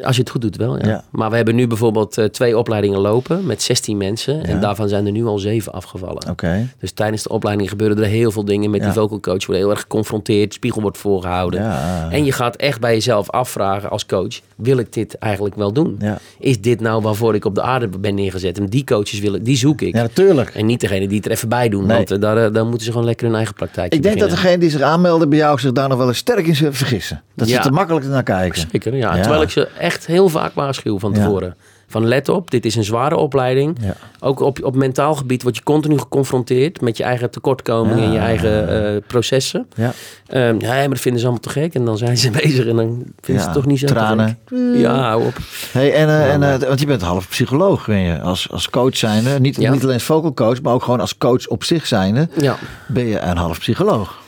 Als 0.03 0.15
je 0.15 0.21
het 0.21 0.31
goed 0.31 0.41
doet 0.41 0.55
wel, 0.55 0.77
ja. 0.77 0.87
Ja. 0.87 1.03
Maar 1.11 1.29
we 1.29 1.35
hebben 1.35 1.55
nu 1.55 1.67
bijvoorbeeld 1.67 2.17
eh, 2.17 2.25
twee 2.25 2.57
opleidingen 2.57 2.99
lopen 2.99 3.45
met 3.45 3.61
16 3.61 3.97
mensen. 3.97 4.45
En 4.45 4.59
daarvan 4.59 4.89
zijn 4.89 5.05
er 5.05 5.11
nu 5.11 5.25
al 5.25 5.37
zeven 5.37 5.73
afgevallen. 5.73 6.29
Oké. 6.29 6.67
Dus 6.79 6.91
tijdens 6.91 7.23
de 7.23 7.29
opleiding 7.29 7.69
gebeuren 7.69 7.97
er 7.97 8.05
heel 8.05 8.31
veel 8.31 8.45
dingen 8.45 8.69
met 8.69 8.81
die 8.81 8.91
vocal 8.91 9.19
coach. 9.19 9.45
Worden 9.45 9.63
heel 9.63 9.69
erg 9.69 9.81
geconfronteerd, 9.81 10.53
spiegel 10.53 10.81
wordt 10.81 10.97
voorgehouden. 10.97 11.71
En 12.11 12.25
je 12.25 12.31
gaat 12.31 12.55
echt 12.55 12.79
bij 12.79 12.93
jezelf 12.93 13.29
afvragen 13.29 13.89
als 13.89 14.05
coach: 14.05 14.39
wil 14.55 14.77
ik 14.77 14.93
dit 14.93 15.17
eigenlijk 15.17 15.55
wel 15.55 15.73
doen? 15.73 15.95
Ja. 15.99 16.17
Is 16.39 16.61
dit 16.61 16.79
nou 16.79 17.01
waarvoor 17.01 17.35
ik 17.35 17.45
op 17.45 17.55
de 17.55 17.61
aarde 17.61 17.87
ben 17.87 18.15
neergezet? 18.15 18.57
En 18.57 18.65
die 18.65 18.83
coaches 18.83 19.19
willen, 19.19 19.43
die 19.43 19.57
zoek 19.57 19.81
ik. 19.81 19.95
Ja, 19.95 20.01
natuurlijk. 20.01 20.49
En 20.49 20.65
niet 20.65 20.79
degene 20.79 21.07
die 21.07 21.17
het 21.17 21.25
er 21.25 21.31
even 21.31 21.49
bij 21.49 21.69
doen. 21.69 21.85
Nee. 21.85 21.97
Want 21.97 22.11
eh, 22.11 22.19
daar, 22.19 22.37
eh, 22.37 22.53
dan 22.53 22.67
moeten 22.67 22.85
ze 22.85 22.91
gewoon 22.91 23.05
lekker 23.07 23.25
hun 23.25 23.35
eigen 23.35 23.53
praktijk 23.53 23.93
Ik 23.93 24.03
denk 24.03 24.19
dat 24.19 24.29
degene 24.29 24.57
die 24.57 24.69
zich 24.69 24.81
aanmelden 24.81 25.29
bij 25.29 25.37
jou 25.37 25.59
zich 25.59 25.71
daar 25.71 25.89
nog 25.89 25.97
wel 25.97 26.07
eens 26.07 26.17
sterk 26.17 26.47
in 26.47 26.55
vergissen. 26.55 27.21
Dat 27.35 27.47
ze 27.47 27.59
te 27.59 27.71
makkelijk 27.71 28.05
naar 28.05 28.23
kijken. 28.23 28.67
Zeker. 28.71 28.95
Ja. 28.95 29.21
Terwijl 29.21 29.41
ik 29.41 29.49
ze 29.49 29.67
echt 29.87 30.05
heel 30.05 30.29
vaak 30.29 30.53
waarschuw 30.53 30.99
van 30.99 31.11
Ja. 31.11 31.17
tevoren. 31.23 31.55
Van 31.89 32.05
let 32.07 32.29
op, 32.29 32.51
dit 32.51 32.65
is 32.65 32.75
een 32.75 32.83
zware 32.83 33.15
opleiding. 33.15 33.77
Ja. 33.81 33.93
Ook 34.19 34.39
op, 34.39 34.63
op 34.63 34.75
mentaal 34.75 35.15
gebied 35.15 35.43
word 35.43 35.55
je 35.55 35.63
continu 35.63 35.97
geconfronteerd 35.97 36.81
met 36.81 36.97
je 36.97 37.03
eigen 37.03 37.29
tekortkomingen 37.31 38.03
en 38.03 38.11
je 38.11 38.17
eigen 38.19 38.85
eh, 38.95 39.01
processen. 39.07 39.67
Ja. 39.75 39.93
Ehm, 40.27 40.59
ja, 40.59 40.67
maar 40.73 40.89
dat 40.89 40.99
vinden 40.99 41.19
ze 41.21 41.27
allemaal 41.27 41.43
te 41.45 41.59
gek. 41.59 41.73
En 41.73 41.85
dan 41.85 41.97
zijn 41.97 42.17
ze 42.17 42.29
bezig 42.41 42.65
en 42.65 42.75
dan 42.75 43.03
vinden 43.21 43.43
ze 43.43 43.49
het 43.49 43.53
toch 43.57 43.65
niet 43.65 43.79
zo 43.79 43.85
tranen. 43.85 44.37
gek. 44.45 44.57
Ja, 44.75 44.95
hou 44.99 45.25
op. 45.25 45.37
Hey, 45.71 45.93
en, 45.93 46.07
eh, 46.07 46.33
en, 46.33 46.43
eh, 46.43 46.67
want 46.67 46.79
je 46.79 46.85
bent 46.85 47.01
half 47.01 47.29
psycholoog, 47.29 47.85
ben 47.85 47.99
je, 47.99 48.19
als, 48.21 48.51
als 48.51 48.69
coach 48.69 48.97
zijnde. 48.97 49.39
Niet, 49.39 49.57
niet 49.57 49.67
alleen 49.83 49.93
als 49.93 50.03
vocal 50.03 50.33
coach, 50.33 50.61
maar 50.61 50.73
ook 50.73 50.83
gewoon 50.83 50.99
als 50.99 51.17
coach 51.17 51.47
op 51.47 51.63
zich 51.63 51.87
zijnde. 51.87 52.27
Ja. 52.41 52.55
Ben 52.87 53.05
je 53.05 53.19
een 53.19 53.37
half 53.37 53.59
psycholoog. 53.59 54.25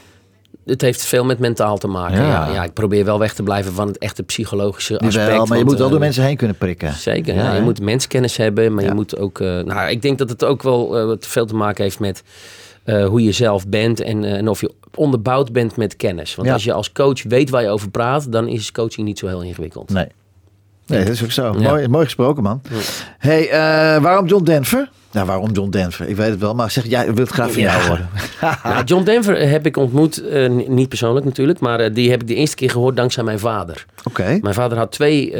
Het 0.69 0.81
heeft 0.81 1.05
veel 1.05 1.25
met 1.25 1.39
mentaal 1.39 1.77
te 1.77 1.87
maken. 1.87 2.17
Ja. 2.17 2.47
Ja. 2.47 2.53
Ja, 2.53 2.63
ik 2.63 2.73
probeer 2.73 3.05
wel 3.05 3.19
weg 3.19 3.33
te 3.33 3.43
blijven 3.43 3.73
van 3.73 3.87
het 3.87 3.97
echte 3.97 4.23
psychologische 4.23 4.93
aspect. 4.93 5.13
Jawel, 5.13 5.45
maar 5.45 5.45
je 5.45 5.47
want, 5.47 5.63
moet 5.65 5.77
wel 5.77 5.85
eh, 5.85 5.91
door 5.91 5.99
mensen 5.99 6.23
heen 6.23 6.37
kunnen 6.37 6.57
prikken. 6.57 6.93
Zeker, 6.93 7.35
ja, 7.35 7.43
Ja, 7.43 7.55
je 7.55 7.61
moet 7.61 7.81
menskennis 7.81 8.37
hebben, 8.37 8.73
maar 8.73 8.83
je 8.83 8.93
moet 8.93 9.17
ook... 9.17 9.39
eh, 9.39 9.59
nou, 9.59 9.89
ik 9.89 10.01
denk 10.01 10.17
dat 10.17 10.29
het 10.29 10.45
ook 10.45 10.63
wel 10.63 10.97
eh, 11.11 11.17
veel 11.19 11.45
te 11.45 11.55
maken 11.55 11.83
heeft 11.83 11.99
met 11.99 12.23
eh, 12.83 13.05
hoe 13.05 13.23
je 13.23 13.31
zelf 13.31 13.67
bent 13.67 14.01
en, 14.01 14.23
eh, 14.23 14.33
en 14.33 14.47
of 14.47 14.61
je 14.61 14.71
onderbouwd 14.95 15.51
bent 15.51 15.75
met 15.75 15.95
kennis. 15.95 16.35
Want 16.35 16.49
als 16.49 16.63
je 16.63 16.73
als 16.73 16.91
coach 16.91 17.23
weet 17.23 17.49
waar 17.49 17.61
je 17.61 17.69
over 17.69 17.89
praat, 17.89 18.31
dan 18.31 18.47
is 18.47 18.71
coaching 18.71 19.07
niet 19.07 19.19
zo 19.19 19.27
heel 19.27 19.41
ingewikkeld. 19.41 19.89
Nee. 19.89 20.07
Nee, 20.89 21.03
dat 21.03 21.13
is 21.13 21.23
ook 21.23 21.31
zo. 21.31 21.55
Ja. 21.57 21.69
Mooi, 21.69 21.87
mooi 21.87 22.05
gesproken, 22.05 22.43
man. 22.43 22.61
hey, 23.17 23.49
eh, 23.49 24.01
waarom 24.01 24.25
John 24.25 24.43
Denver? 24.43 24.89
Nou, 25.11 25.25
waarom 25.25 25.51
John 25.51 25.69
Denver? 25.69 26.07
Ik 26.07 26.15
weet 26.15 26.29
het 26.29 26.39
wel, 26.39 26.55
maar 26.55 26.71
zeg, 26.71 26.85
jij 26.85 27.05
wil 27.13 27.23
het 27.23 27.33
graag 27.33 27.51
van 27.51 27.61
jou 27.61 27.81
horen. 27.87 28.09
Nou, 28.63 28.83
John 28.83 29.03
Denver 29.03 29.49
heb 29.49 29.65
ik 29.65 29.77
ontmoet, 29.77 30.27
eh, 30.27 30.49
niet 30.49 30.89
persoonlijk 30.89 31.25
natuurlijk, 31.25 31.59
maar 31.59 31.79
eh, 31.79 31.93
die 31.93 32.09
heb 32.09 32.21
ik 32.21 32.27
de 32.27 32.35
eerste 32.35 32.55
keer 32.55 32.69
gehoord 32.69 32.95
dankzij 32.95 33.23
mijn 33.23 33.39
vader. 33.39 33.85
Oké. 34.03 34.39
Mijn 34.41 34.53
vader 34.53 34.77
had 34.77 34.91
twee, 34.91 35.33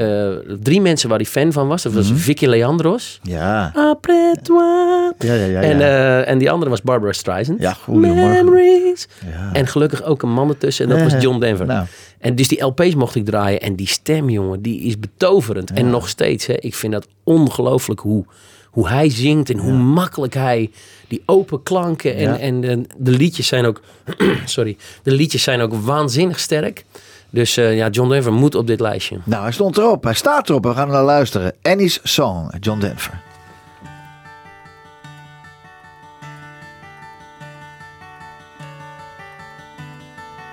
drie 0.59 0.81
mensen 0.81 1.09
waar 1.09 1.17
hij 1.17 1.27
fan 1.27 1.51
van 1.51 1.67
was. 1.67 1.83
Dat 1.83 1.93
was 1.93 2.11
Vicky 2.13 2.45
Leandros. 2.45 3.19
Ja. 3.23 3.71
Après 3.75 4.35
toi. 4.41 5.11
Ja, 5.17 5.33
ja, 5.33 5.45
ja. 5.45 5.45
ja. 5.45 5.61
En, 5.61 6.25
en 6.25 6.37
die 6.37 6.51
andere 6.51 6.69
was 6.69 6.81
Barbara 6.81 7.11
Streisand. 7.13 7.61
Ja, 7.61 7.73
goedemorgen. 7.73 8.31
Memories. 8.31 9.07
Ja. 9.25 9.49
En 9.53 9.67
gelukkig 9.67 10.03
ook 10.03 10.21
een 10.21 10.31
man 10.31 10.49
ertussen. 10.49 10.89
En 10.89 10.97
dat 10.97 11.11
was 11.11 11.21
John 11.21 11.39
Denver. 11.39 11.65
nou. 11.65 11.85
En 12.19 12.35
dus 12.35 12.47
die 12.47 12.63
LP's 12.63 12.95
mocht 12.95 13.15
ik 13.15 13.25
draaien. 13.25 13.61
En 13.61 13.75
die 13.75 13.87
stem, 13.87 14.29
jongen, 14.29 14.61
die 14.61 14.81
is 14.81 14.99
betoverend. 14.99 15.71
En 15.71 15.89
nog 15.89 16.09
steeds, 16.09 16.45
hè, 16.45 16.53
ik 16.53 16.75
vind 16.75 16.93
dat 16.93 17.07
ongelooflijk 17.23 17.99
hoe, 17.99 18.25
hoe 18.69 18.87
hij 18.87 19.09
zingt. 19.09 19.49
En 19.49 19.57
hoe 19.57 19.73
makkelijk 19.73 20.33
hij 20.33 20.71
die 21.07 21.21
open 21.25 21.63
klanken. 21.63 22.15
En, 22.15 22.63
en 22.63 22.87
de, 22.97 23.11
liedjes 23.11 23.47
zijn 23.47 23.65
ook... 23.65 23.81
sorry. 24.45 24.77
De 25.03 25.11
liedjes 25.11 25.43
zijn 25.43 25.61
ook 25.61 25.73
waanzinnig 25.73 26.39
sterk. 26.39 26.85
Dus 27.29 27.57
eh, 27.57 27.75
ja, 27.75 27.89
John 27.89 28.09
Denver 28.09 28.33
moet 28.33 28.55
op 28.55 28.67
dit 28.67 28.79
lijstje. 28.79 29.19
Nou, 29.23 29.43
hij 29.43 29.51
stond 29.51 29.77
erop. 29.77 30.03
Hij 30.03 30.13
staat 30.13 30.49
erop. 30.49 30.63
We 30.63 30.73
gaan 30.73 30.87
naar 30.87 31.03
luisteren. 31.03 31.53
Annie's 31.61 31.99
Song, 32.03 32.51
John 32.59 32.79
Denver. 32.79 33.28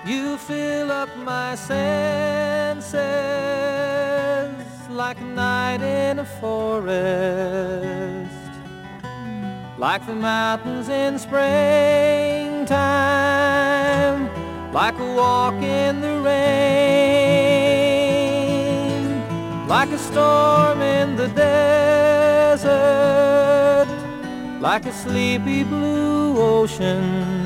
You 0.07 0.37
fill 0.39 0.93
up 0.93 1.09
my 1.17 1.57
senses 1.57 2.95
like 4.89 5.19
a 5.19 5.25
night 5.25 5.83
in 5.83 6.21
a 6.21 6.25
forest, 6.25 6.93
like 9.79 10.07
the 10.07 10.15
mountains 10.15 10.89
in 10.89 11.19
springtime, 11.19 11.51
like 14.73 14.97
a 14.97 15.15
walk 15.15 15.61
in 15.61 16.01
the 16.01 16.21
rain, 16.21 16.37
like 19.67 19.91
a 19.91 19.99
storm 19.99 20.83
in 20.83 21.17
the 21.17 21.27
desert, 21.27 22.69
like 24.61 24.87
a 24.87 24.93
sleepy 24.93 25.65
blue 25.65 26.39
ocean. 26.39 27.46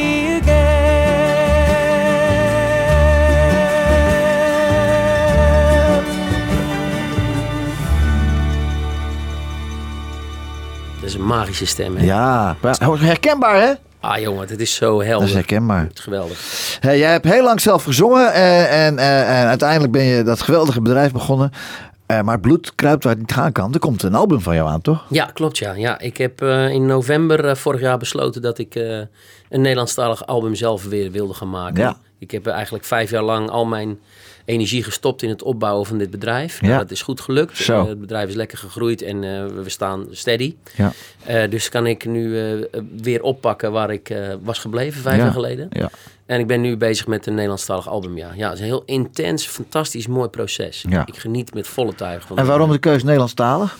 een 11.21 11.27
magische 11.27 11.65
stem, 11.65 11.95
hè? 11.95 12.03
Ja, 12.05 12.55
herkenbaar 12.99 13.61
hè? 13.61 13.73
Ah, 13.99 14.19
jongen, 14.19 14.47
het 14.47 14.59
is 14.59 14.75
zo 14.75 14.97
Dat 14.97 15.05
helder. 15.07 15.27
is 15.27 15.33
herkenbaar. 15.33 15.83
Het 15.83 15.97
is 15.97 16.03
geweldig. 16.03 16.37
Hey, 16.79 16.97
jij 16.97 17.11
hebt 17.11 17.25
heel 17.25 17.43
lang 17.43 17.61
zelf 17.61 17.83
gezongen 17.83 18.33
eh, 18.33 18.85
en, 18.85 18.97
eh, 18.97 19.41
en 19.41 19.47
uiteindelijk 19.47 19.91
ben 19.91 20.03
je 20.03 20.23
dat 20.23 20.41
geweldige 20.41 20.81
bedrijf 20.81 21.11
begonnen. 21.11 21.51
Eh, 22.05 22.21
maar 22.21 22.39
bloed 22.39 22.75
kruipt 22.75 23.03
waar 23.03 23.13
het 23.13 23.21
niet 23.21 23.33
gaan 23.33 23.51
kan. 23.51 23.73
Er 23.73 23.79
komt 23.79 24.03
een 24.03 24.15
album 24.15 24.41
van 24.41 24.55
jou 24.55 24.69
aan, 24.69 24.81
toch? 24.81 25.05
Ja, 25.09 25.25
klopt 25.25 25.57
ja. 25.57 25.73
ja 25.73 25.99
ik 25.99 26.17
heb 26.17 26.41
in 26.71 26.85
november 26.85 27.57
vorig 27.57 27.81
jaar 27.81 27.97
besloten 27.97 28.41
dat 28.41 28.57
ik 28.57 28.75
een 29.49 29.61
Nederlandstalig 29.61 30.25
album 30.25 30.55
zelf 30.55 30.85
weer 30.85 31.11
wilde 31.11 31.33
gaan 31.33 31.49
maken. 31.49 31.83
Ja. 31.83 31.97
Ik 32.19 32.31
heb 32.31 32.47
eigenlijk 32.47 32.85
vijf 32.85 33.09
jaar 33.09 33.23
lang 33.23 33.49
al 33.49 33.65
mijn 33.65 33.99
energie 34.45 34.83
gestopt 34.83 35.21
in 35.23 35.29
het 35.29 35.43
opbouwen 35.43 35.85
van 35.85 35.97
dit 35.97 36.09
bedrijf. 36.11 36.61
Nou, 36.61 36.73
Ja. 36.73 36.79
dat 36.79 36.91
is 36.91 37.01
goed 37.01 37.21
gelukt. 37.21 37.57
Zo. 37.57 37.81
Eh, 37.81 37.87
het 37.87 37.99
bedrijf 37.99 38.29
is 38.29 38.35
lekker 38.35 38.57
gegroeid 38.57 39.01
en 39.01 39.23
eh, 39.23 39.45
we 39.63 39.69
staan 39.69 40.07
steady. 40.11 40.55
Ja. 40.75 40.91
Eh, 41.25 41.49
dus 41.49 41.69
kan 41.69 41.87
ik 41.87 42.05
nu 42.05 42.37
weer 43.01 43.21
oppakken 43.21 43.71
waar 43.71 43.91
ik 43.91 44.13
was 44.43 44.59
gebleven 44.59 45.01
vijf 45.01 45.17
Ja. 45.17 45.23
jaar 45.23 45.31
geleden. 45.33 45.67
Ja. 45.71 45.89
En 46.25 46.39
ik 46.39 46.47
ben 46.47 46.61
nu 46.61 46.77
bezig 46.77 47.07
met 47.07 47.25
een 47.27 47.33
Nederlandstalig 47.33 47.87
album. 47.89 48.17
Ja, 48.17 48.31
ja 48.35 48.45
het 48.45 48.53
is 48.53 48.59
een 48.59 48.65
heel 48.65 48.83
intens, 48.85 49.45
fantastisch, 49.45 50.07
mooi 50.07 50.29
proces. 50.29 50.85
Ja. 50.89 51.05
Ik 51.05 51.17
geniet 51.17 51.53
met 51.53 51.67
volle 51.67 51.95
tuig 51.95 52.23
van 52.27 52.37
En 52.37 52.45
waarom 52.45 52.71
de 52.71 52.77
keuze 52.77 53.03
Nederlandstalig? 53.05 53.77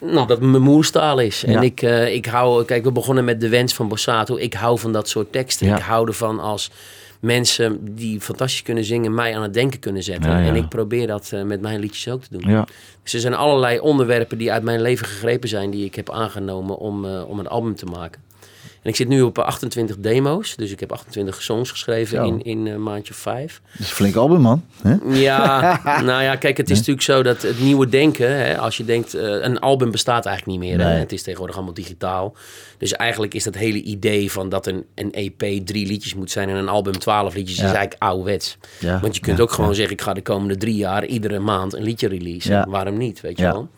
nou, 0.00 0.26
dat 0.26 0.40
mijn 0.40 0.62
moerstaal 0.62 1.18
is. 1.18 1.40
Ja. 1.40 1.48
En 1.48 1.62
ik, 1.62 1.80
ik 2.14 2.26
hou, 2.26 2.64
kijk, 2.64 2.84
we 2.84 2.92
begonnen 2.92 3.24
met 3.24 3.40
de 3.40 3.48
wens 3.48 3.74
van 3.74 3.88
Borsato. 3.88 4.36
Ik 4.36 4.54
hou 4.54 4.78
van 4.78 4.92
dat 4.92 5.08
soort 5.08 5.32
teksten. 5.32 5.66
Ja. 5.66 5.76
Ik 5.76 5.82
hou 5.82 6.06
ervan 6.06 6.40
als 6.40 6.70
mensen 7.20 7.94
die 7.94 8.20
fantastisch 8.20 8.62
kunnen 8.62 8.84
zingen, 8.84 9.14
mij 9.14 9.36
aan 9.36 9.42
het 9.42 9.54
denken 9.54 9.78
kunnen 9.78 10.02
zetten. 10.02 10.30
Ja, 10.30 10.38
ja. 10.38 10.46
En 10.46 10.56
ik 10.56 10.68
probeer 10.68 11.06
dat 11.06 11.30
eh, 11.32 11.42
met 11.42 11.60
mijn 11.60 11.80
liedjes 11.80 12.08
ook 12.08 12.22
te 12.22 12.38
doen. 12.38 12.50
Ja. 12.50 12.66
Dus 13.02 13.12
er 13.12 13.20
zijn 13.20 13.34
allerlei 13.34 13.78
onderwerpen 13.78 14.38
die 14.38 14.52
uit 14.52 14.62
mijn 14.62 14.80
leven 14.80 15.06
gegrepen 15.06 15.48
zijn, 15.48 15.70
die 15.70 15.84
ik 15.84 15.94
heb 15.94 16.10
aangenomen 16.10 16.78
om, 16.78 17.04
eh, 17.04 17.28
om 17.28 17.38
een 17.38 17.48
album 17.48 17.74
te 17.74 17.86
maken. 17.86 18.22
En 18.82 18.90
ik 18.90 18.96
zit 18.96 19.08
nu 19.08 19.22
op 19.22 19.38
eh, 19.38 19.44
28 19.44 19.96
demo's, 19.98 20.56
dus 20.56 20.70
ik 20.70 20.80
heb 20.80 20.92
28 20.92 21.42
songs 21.42 21.70
geschreven 21.70 22.16
Zo. 22.16 22.24
in, 22.24 22.42
in 22.42 22.66
een 22.66 22.82
maandje 22.82 23.12
of 23.12 23.18
vijf. 23.18 23.60
Dat 23.72 23.80
is 23.80 23.88
een 23.88 23.94
flink 23.94 24.16
album, 24.16 24.40
man. 24.40 24.64
Ja, 25.08 25.80
nou 26.04 26.22
ja, 26.22 26.36
kijk, 26.36 26.56
het 26.56 26.70
is 26.70 26.76
natuurlijk 26.78 27.04
zo 27.06 27.22
dat 27.22 27.42
het 27.42 27.60
nieuwe 27.60 27.88
denken, 27.88 28.36
hè, 28.36 28.58
als 28.58 28.76
je 28.76 28.84
denkt, 28.84 29.14
eh, 29.14 29.22
een 29.22 29.58
album 29.58 29.90
bestaat 29.90 30.26
eigenlijk 30.26 30.58
niet 30.58 30.68
meer. 30.70 30.86
Hè? 30.86 30.92
Het 30.92 31.12
is 31.12 31.22
tegenwoordig 31.22 31.56
allemaal 31.56 31.74
digitaal. 31.74 32.34
Dus 32.78 32.92
eigenlijk 32.92 33.34
is 33.34 33.44
dat 33.44 33.54
hele 33.54 33.82
idee 33.82 34.32
van 34.32 34.48
dat 34.48 34.66
een, 34.66 34.84
een 34.94 35.12
EP 35.12 35.66
drie 35.66 35.86
liedjes 35.86 36.14
moet 36.14 36.30
zijn 36.30 36.48
en 36.48 36.56
een 36.56 36.68
album 36.68 36.98
twaalf 36.98 37.34
liedjes, 37.34 37.56
Ja. 37.56 37.64
is 37.64 37.72
eigenlijk 37.72 38.02
ouderwets. 38.02 38.58
Ja, 38.78 39.00
Want 39.00 39.14
je 39.14 39.20
kunt 39.20 39.36
ja, 39.36 39.42
ook 39.42 39.52
gewoon 39.52 39.74
zeggen, 39.74 39.94
ik 39.94 40.00
ga 40.02 40.12
de 40.12 40.22
komende 40.22 40.56
drie 40.56 40.76
jaar 40.76 41.04
iedere 41.06 41.38
maand 41.38 41.74
een 41.74 41.82
liedje 41.82 42.08
releasen. 42.08 42.68
Waarom 42.70 42.96
niet, 42.96 43.20
weet 43.20 43.38
je 43.38 43.44
Ja. 43.44 43.52
wel? 43.52 43.68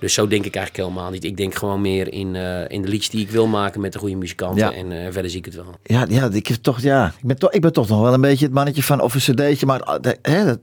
Dus 0.00 0.14
zo 0.14 0.26
denk 0.28 0.44
ik 0.44 0.54
eigenlijk 0.56 0.86
helemaal 0.88 1.10
niet. 1.10 1.24
Ik 1.24 1.36
denk 1.36 1.54
gewoon 1.54 1.80
meer 1.80 2.12
in, 2.12 2.36
eh, 2.36 2.60
in 2.68 2.82
de 2.82 2.88
liedjes 2.88 3.10
die 3.10 3.20
ik 3.20 3.30
wil 3.30 3.46
maken 3.46 3.80
met 3.80 3.92
de 3.92 3.98
goede 3.98 4.16
muzikanten. 4.16 4.58
Ja. 4.58 4.72
En 4.72 4.92
eh, 4.92 5.12
verder 5.12 5.30
zie 5.30 5.38
ik 5.38 5.44
het 5.44 5.54
wel. 5.54 5.64
Ja, 5.82 6.06
ja, 6.08 6.28
ik, 6.32 6.46
heb 6.46 6.56
toch, 6.62 6.80
ja 6.80 7.06
ik, 7.06 7.26
ben 7.26 7.38
toch, 7.38 7.50
ik 7.52 7.60
ben 7.60 7.72
toch 7.72 7.88
nog 7.88 8.00
wel 8.00 8.14
een 8.14 8.20
beetje 8.20 8.44
het 8.44 8.54
mannetje 8.54 8.82
van 8.82 9.00
of 9.00 9.14
een 9.14 9.20
cd'tje. 9.34 9.66
Maar, 9.66 9.98
de- 10.00 10.18
hè, 10.22 10.44
dat, 10.44 10.58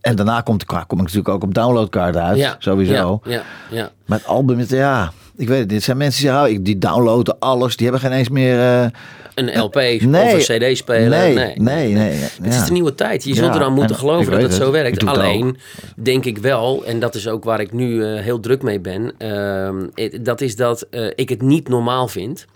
en 0.00 0.16
daarna 0.16 0.40
komt, 0.40 0.64
kom 0.64 0.78
ik 0.80 0.96
natuurlijk 0.98 1.28
ook 1.28 1.42
op 1.42 1.54
downloadkaarten 1.54 2.22
uit. 2.22 2.38
Ja, 2.38 2.56
Sowieso. 2.58 3.20
Ja, 3.24 3.30
ja, 3.32 3.42
ja. 3.70 3.90
Maar 4.06 4.18
het 4.18 4.26
album, 4.26 4.58
is- 4.58 4.68
ja, 4.68 5.12
ik 5.38 5.48
weet 5.48 5.58
het. 5.60 5.68
Dit 5.68 5.82
zijn 5.82 5.96
mensen 5.96 6.22
die, 6.22 6.30
zeggen, 6.30 6.50
oh, 6.58 6.64
die 6.64 6.78
downloaden 6.78 7.38
alles. 7.38 7.76
Die 7.76 7.88
hebben 7.88 8.08
geen 8.10 8.18
eens 8.18 8.28
meer... 8.28 8.58
eh, 8.58 8.86
Een 9.34 9.58
LP 9.60 9.74
Nee. 9.74 10.00
of 10.36 10.48
een 10.48 10.58
CD-speler. 10.72 11.08
nee, 11.08 11.34
nee, 11.34 11.54
nee, 11.58 11.92
nee. 11.94 12.10
Het 12.12 12.38
ja. 12.42 12.48
is 12.48 12.64
de 12.64 12.72
nieuwe 12.72 12.94
tijd. 12.94 13.24
Je 13.24 13.28
Ja, 13.34 13.34
zult 13.36 13.54
eraan 13.54 13.72
moeten 13.72 13.94
en 13.96 14.00
geloven 14.00 14.32
dat 14.32 14.42
het 14.42 14.54
zo 14.54 14.62
het. 14.62 14.72
Werkt. 14.72 15.00
het 15.00 15.10
Alleen 15.10 15.56
denk 15.96 16.24
ik 16.24 16.38
wel, 16.38 16.84
en 16.84 17.00
dat 17.00 17.14
is 17.14 17.28
ook 17.28 17.44
waar 17.44 17.60
ik 17.60 17.72
nu 17.72 18.04
eh, 18.04 18.22
heel 18.22 18.40
druk 18.40 18.62
mee 18.62 18.80
ben, 18.80 19.12
ehm, 19.18 19.86
het- 19.94 20.24
dat 20.24 20.40
is 20.40 20.56
dat 20.56 20.86
eh, 20.90 21.06
ik 21.14 21.28
het 21.28 21.42
niet 21.42 21.68
normaal 21.68 22.08
vind 22.08 22.46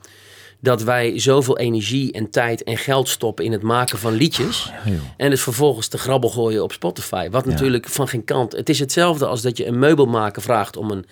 dat 0.61 0.83
wij 0.83 1.19
zoveel 1.19 1.59
energie 1.59 2.13
en 2.13 2.31
tijd 2.31 2.63
en 2.65 2.77
geld 2.77 3.09
stoppen 3.09 3.45
in 3.45 3.53
het 3.53 3.63
maken 3.63 3.99
van 3.99 4.13
liedjes. 4.13 4.73
en 5.17 5.31
het 5.31 5.41
vervolgens 5.41 5.89
te 5.89 5.99
grabbel 5.99 6.31
gooien 6.31 6.63
op 6.63 6.73
Spotify. 6.73 7.29
Wat 7.31 7.47
natuurlijk 7.47 7.89
van 7.89 8.09
geen 8.09 8.25
kant. 8.25 8.53
Het 8.53 8.69
is 8.69 8.79
hetzelfde 8.79 9.27
als 9.27 9.43
dat 9.43 9.57
je 9.57 9.67
een 9.67 9.79
meubelmaker 9.79 10.43
vraagt 10.43 10.77
om 10.77 10.91
een 10.91 11.05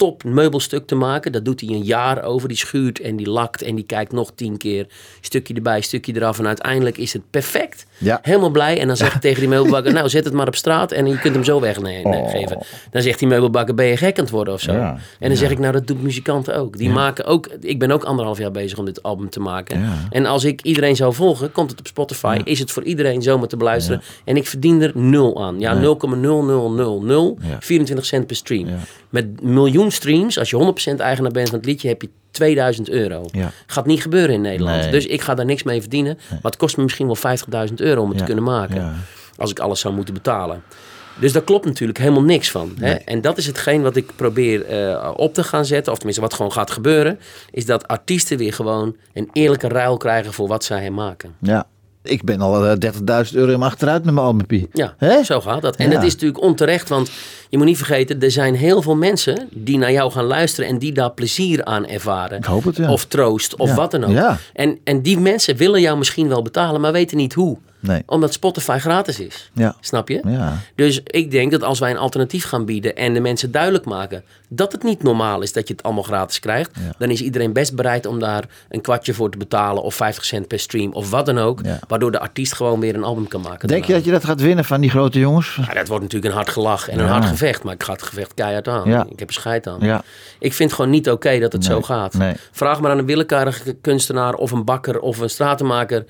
top 0.00 0.24
meubelstuk 0.24 0.86
te 0.86 0.94
maken. 0.94 1.32
Dat 1.32 1.44
doet 1.44 1.60
hij 1.60 1.70
een 1.70 1.82
jaar 1.82 2.22
over. 2.22 2.48
Die 2.48 2.56
schuurt 2.56 3.00
en 3.00 3.16
die 3.16 3.28
lakt 3.30 3.62
en 3.62 3.74
die 3.74 3.84
kijkt 3.84 4.12
nog 4.12 4.32
tien 4.34 4.56
keer. 4.56 4.86
Stukje 5.20 5.54
erbij, 5.54 5.80
stukje 5.80 6.16
eraf. 6.16 6.38
En 6.38 6.46
uiteindelijk 6.46 6.98
is 6.98 7.12
het 7.12 7.22
perfect. 7.30 7.86
Ja. 7.98 8.18
Helemaal 8.22 8.50
blij. 8.50 8.80
En 8.80 8.86
dan 8.86 8.96
zeg 8.96 9.14
ik 9.14 9.20
tegen 9.20 9.40
die 9.40 9.48
meubelbakker, 9.48 9.92
nou 9.92 10.08
zet 10.08 10.24
het 10.24 10.32
maar 10.32 10.46
op 10.46 10.56
straat 10.56 10.92
en 10.92 11.06
je 11.06 11.18
kunt 11.18 11.34
hem 11.34 11.44
zo 11.44 11.60
weggeven. 11.60 12.62
Dan 12.90 13.02
zegt 13.02 13.18
die 13.18 13.28
meubelbakker, 13.28 13.74
ben 13.74 13.86
je 13.86 13.96
gek 13.96 14.18
aan 14.18 14.24
het 14.24 14.32
worden 14.32 14.54
of 14.54 14.60
zo? 14.60 14.70
Oh. 14.70 14.76
Ja. 14.76 14.98
En 15.18 15.28
dan 15.28 15.36
zeg 15.36 15.50
ik, 15.50 15.58
nou 15.58 15.72
dat 15.72 15.86
doen 15.86 16.02
muzikanten 16.02 16.56
ook. 16.56 16.76
Die 16.76 16.90
maken 16.90 17.24
ook, 17.24 17.46
ik 17.60 17.78
ben 17.78 17.90
ook 17.90 18.04
anderhalf 18.04 18.38
jaar 18.38 18.50
bezig 18.50 18.78
om 18.78 18.84
dit 18.84 19.02
album 19.02 19.30
te 19.30 19.40
maken. 19.40 19.84
En 20.10 20.26
als 20.26 20.44
ik 20.44 20.62
iedereen 20.62 20.96
zou 20.96 21.14
volgen, 21.14 21.52
komt 21.52 21.70
het 21.70 21.78
op 21.78 21.86
Spotify. 21.86 22.40
Is 22.44 22.58
het 22.58 22.70
voor 22.70 22.82
iedereen 22.82 23.22
zomaar 23.22 23.48
te 23.48 23.56
beluisteren. 23.56 24.02
En 24.24 24.36
ik 24.36 24.46
verdien 24.46 24.82
er 24.82 24.92
nul 24.94 25.44
aan. 25.44 25.60
Ja, 25.60 25.74
0,0000. 25.74 25.82
Ja. 25.82 27.56
24 27.60 28.04
cent 28.06 28.26
per 28.26 28.36
stream. 28.36 28.66
Met 29.08 29.42
miljoen 29.42 29.89
streams, 29.90 30.38
als 30.38 30.50
je 30.50 30.72
100% 30.96 31.00
eigenaar 31.00 31.30
bent 31.32 31.48
van 31.48 31.58
het 31.58 31.66
liedje, 31.66 31.88
heb 31.88 32.02
je 32.02 32.08
2000 32.30 32.88
euro. 32.88 33.24
Ja. 33.32 33.50
Gaat 33.66 33.86
niet 33.86 34.02
gebeuren 34.02 34.34
in 34.34 34.40
Nederland. 34.40 34.80
Nee. 34.82 34.90
Dus 34.90 35.06
ik 35.06 35.20
ga 35.20 35.34
daar 35.34 35.44
niks 35.44 35.62
mee 35.62 35.80
verdienen. 35.80 36.18
Maar 36.30 36.38
het 36.42 36.56
kost 36.56 36.76
me 36.76 36.82
misschien 36.82 37.06
wel 37.06 37.16
50.000 37.68 37.74
euro 37.74 38.02
om 38.02 38.08
het 38.08 38.18
Ja. 38.18 38.24
te 38.24 38.32
kunnen 38.32 38.44
maken. 38.52 38.74
Ja. 38.76 38.94
Als 39.36 39.50
ik 39.50 39.58
alles 39.58 39.80
zou 39.80 39.94
moeten 39.94 40.14
betalen. 40.14 40.62
Dus 41.20 41.32
daar 41.32 41.42
klopt 41.42 41.64
natuurlijk 41.64 41.98
helemaal 41.98 42.22
niks 42.22 42.50
van. 42.50 42.72
Hè? 42.78 42.92
En 42.92 43.20
dat 43.20 43.38
is 43.38 43.46
hetgeen 43.46 43.82
wat 43.82 43.96
ik 43.96 44.10
probeer 44.16 44.64
eh, 44.64 45.10
op 45.16 45.34
te 45.34 45.44
gaan 45.44 45.64
zetten. 45.64 45.88
Of 45.92 45.98
tenminste 45.98 46.22
wat 46.24 46.34
gewoon 46.34 46.52
gaat 46.52 46.70
gebeuren. 46.70 47.18
Is 47.50 47.66
dat 47.66 47.88
artiesten 47.88 48.38
weer 48.38 48.52
gewoon 48.52 48.96
een 49.12 49.28
eerlijke 49.32 49.68
ruil 49.68 49.96
krijgen 49.96 50.32
voor 50.32 50.48
wat 50.48 50.64
zij 50.64 50.90
maken. 50.90 51.34
Ja. 51.40 51.66
Ik 52.02 52.22
ben 52.24 52.40
al 52.40 52.66
eh, 52.66 52.76
30.000 53.30 53.34
euro 53.34 53.52
in 53.52 53.62
achteruit 53.62 54.04
met 54.04 54.14
mijn 54.14 54.26
albumpie. 54.26 54.68
Ja, 54.72 54.94
zo 55.24 55.40
gaat 55.40 55.62
dat. 55.62 55.76
En 55.76 55.88
Ja. 55.90 55.94
dat 55.94 56.02
is 56.04 56.12
natuurlijk 56.12 56.42
onterecht, 56.42 56.88
want 56.88 57.10
je 57.48 57.56
moet 57.56 57.66
niet 57.66 57.76
vergeten, 57.76 58.20
er 58.22 58.30
zijn 58.30 58.54
heel 58.54 58.82
veel 58.82 58.96
mensen 58.96 59.48
die 59.52 59.78
naar 59.78 59.92
jou 59.92 60.12
gaan 60.12 60.24
luisteren 60.24 60.70
en 60.70 60.78
die 60.78 60.92
daar 60.92 61.10
plezier 61.12 61.64
aan 61.64 61.86
ervaren. 61.86 62.38
Ik 62.38 62.44
hoop 62.44 62.64
het, 62.64 62.76
ja. 62.76 62.92
Of 62.92 63.04
troost, 63.06 63.56
of 63.56 63.68
Ja. 63.68 63.74
wat 63.74 63.90
dan 63.90 64.04
ook. 64.04 64.36
En, 64.52 64.78
en 64.84 65.02
die 65.02 65.18
mensen 65.18 65.56
willen 65.56 65.80
jou 65.80 65.98
misschien 65.98 66.28
wel 66.28 66.42
betalen, 66.42 66.80
maar 66.80 66.92
weten 66.92 67.16
niet 67.16 67.32
hoe. 67.34 67.56
Nee. 67.80 68.02
Omdat 68.06 68.32
Spotify 68.32 68.78
gratis 68.78 69.20
is. 69.20 69.50
Snap 69.80 70.08
je? 70.08 70.20
Ja. 70.26 70.56
Dus 70.74 71.00
ik 71.04 71.30
denk 71.30 71.50
dat 71.50 71.62
als 71.62 71.78
wij 71.78 71.90
een 71.90 71.96
alternatief 71.98 72.44
gaan 72.44 72.64
bieden 72.64 72.96
en 72.96 73.14
de 73.14 73.20
mensen 73.20 73.50
duidelijk 73.50 73.84
maken 73.84 74.22
dat 74.52 74.72
het 74.72 74.82
niet 74.82 75.02
normaal 75.02 75.40
is 75.42 75.52
dat 75.52 75.68
je 75.68 75.74
het 75.74 75.82
allemaal 75.82 76.02
gratis 76.02 76.38
krijgt, 76.38 76.70
Ja. 76.84 76.92
dan 76.98 77.10
is 77.10 77.20
iedereen 77.22 77.52
best 77.52 77.74
bereid 77.74 78.06
om 78.06 78.18
daar 78.18 78.44
een 78.68 78.80
kwartje 78.80 79.14
voor 79.14 79.30
te 79.30 79.38
betalen 79.38 79.82
of 79.82 79.94
50 79.94 80.24
cent 80.24 80.46
per 80.48 80.58
stream 80.58 80.92
of 80.92 81.10
wat 81.10 81.26
dan 81.26 81.38
ook, 81.38 81.60
Ja. 81.64 81.78
waardoor 81.88 82.10
de 82.10 82.18
artiest 82.20 82.52
gewoon 82.54 82.80
weer 82.80 82.94
een 82.94 83.04
album 83.04 83.28
kan 83.28 83.40
maken. 83.40 83.68
Denk 83.68 83.84
je 83.84 83.92
dat 83.92 84.04
je 84.04 84.10
dat 84.10 84.24
gaat 84.24 84.40
winnen 84.40 84.64
van 84.64 84.80
die 84.80 84.90
grote 84.90 85.18
jongens? 85.18 85.58
Ja, 85.66 85.74
dat 85.74 85.88
wordt 85.88 86.02
natuurlijk 86.02 86.30
een 86.32 86.36
hard 86.38 86.48
gelach 86.50 86.88
en 86.88 86.98
een 86.98 87.06
hard 87.08 87.24
gevecht. 87.24 87.62
Maar 87.62 87.74
ik 87.74 87.82
ga 87.82 87.92
het 87.92 88.02
gevecht 88.02 88.34
keihard 88.34 88.68
aan. 88.68 88.88
Ik 89.10 89.18
heb 89.18 89.28
er 89.28 89.34
scheid 89.34 89.66
aan. 89.66 90.02
Ik 90.38 90.52
vind 90.52 90.72
gewoon 90.72 90.90
niet 90.90 91.10
oké 91.10 91.38
dat 91.38 91.52
het 91.52 91.62
Nee, 91.62 91.70
zo 91.70 91.82
gaat. 91.82 92.14
nee. 92.14 92.34
Vraag 92.50 92.80
maar 92.80 92.90
aan 92.90 92.98
een 92.98 93.06
willekeurige 93.06 93.72
kunstenaar 93.80 94.34
of 94.34 94.50
een 94.50 94.64
bakker 94.64 95.00
of 95.00 95.18
een 95.18 95.30
stratenmaker 95.30 96.04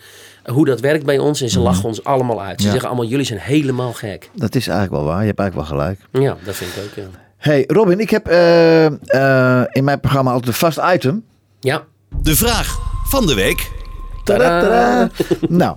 hoe 0.45 0.65
dat 0.65 0.81
werkt 0.81 1.05
bij 1.05 1.19
ons. 1.19 1.41
En 1.41 1.49
ze 1.49 1.61
lachen 1.61 1.85
ons 1.85 2.05
allemaal 2.05 2.43
uit. 2.43 2.57
Ze 2.57 2.63
Mhm. 2.63 2.71
Zeggen 2.71 2.89
allemaal, 2.89 3.07
jullie 3.09 3.25
zijn 3.27 3.39
helemaal 3.39 3.93
gek. 3.93 4.31
Dat 4.35 4.55
is 4.55 4.67
eigenlijk 4.69 5.03
wel 5.03 5.13
waar. 5.13 5.21
Je 5.21 5.27
hebt 5.27 5.39
eigenlijk 5.39 5.69
wel 5.69 5.79
gelijk. 5.79 6.01
Ja, 6.13 6.37
dat 6.45 6.55
vind 6.55 6.71
ik 6.77 6.83
ook, 6.83 6.95
ja. 7.05 7.19
Hey 7.41 7.65
Robin, 7.67 8.01
ik 8.01 8.11
heb 8.11 8.27
eh, 8.29 8.87
eh, 8.87 9.67
in 9.71 9.85
mijn 9.85 10.01
programma 10.01 10.31
altijd 10.31 10.49
een 10.49 10.55
vast 10.55 10.81
item. 10.95 11.25
Ja, 11.61 11.85
De 12.23 12.37
vraag 12.37 12.79
van 13.05 13.27
de 13.27 13.35
week. 13.35 13.71
Tadaa. 14.25 15.09
nou, 15.49 15.77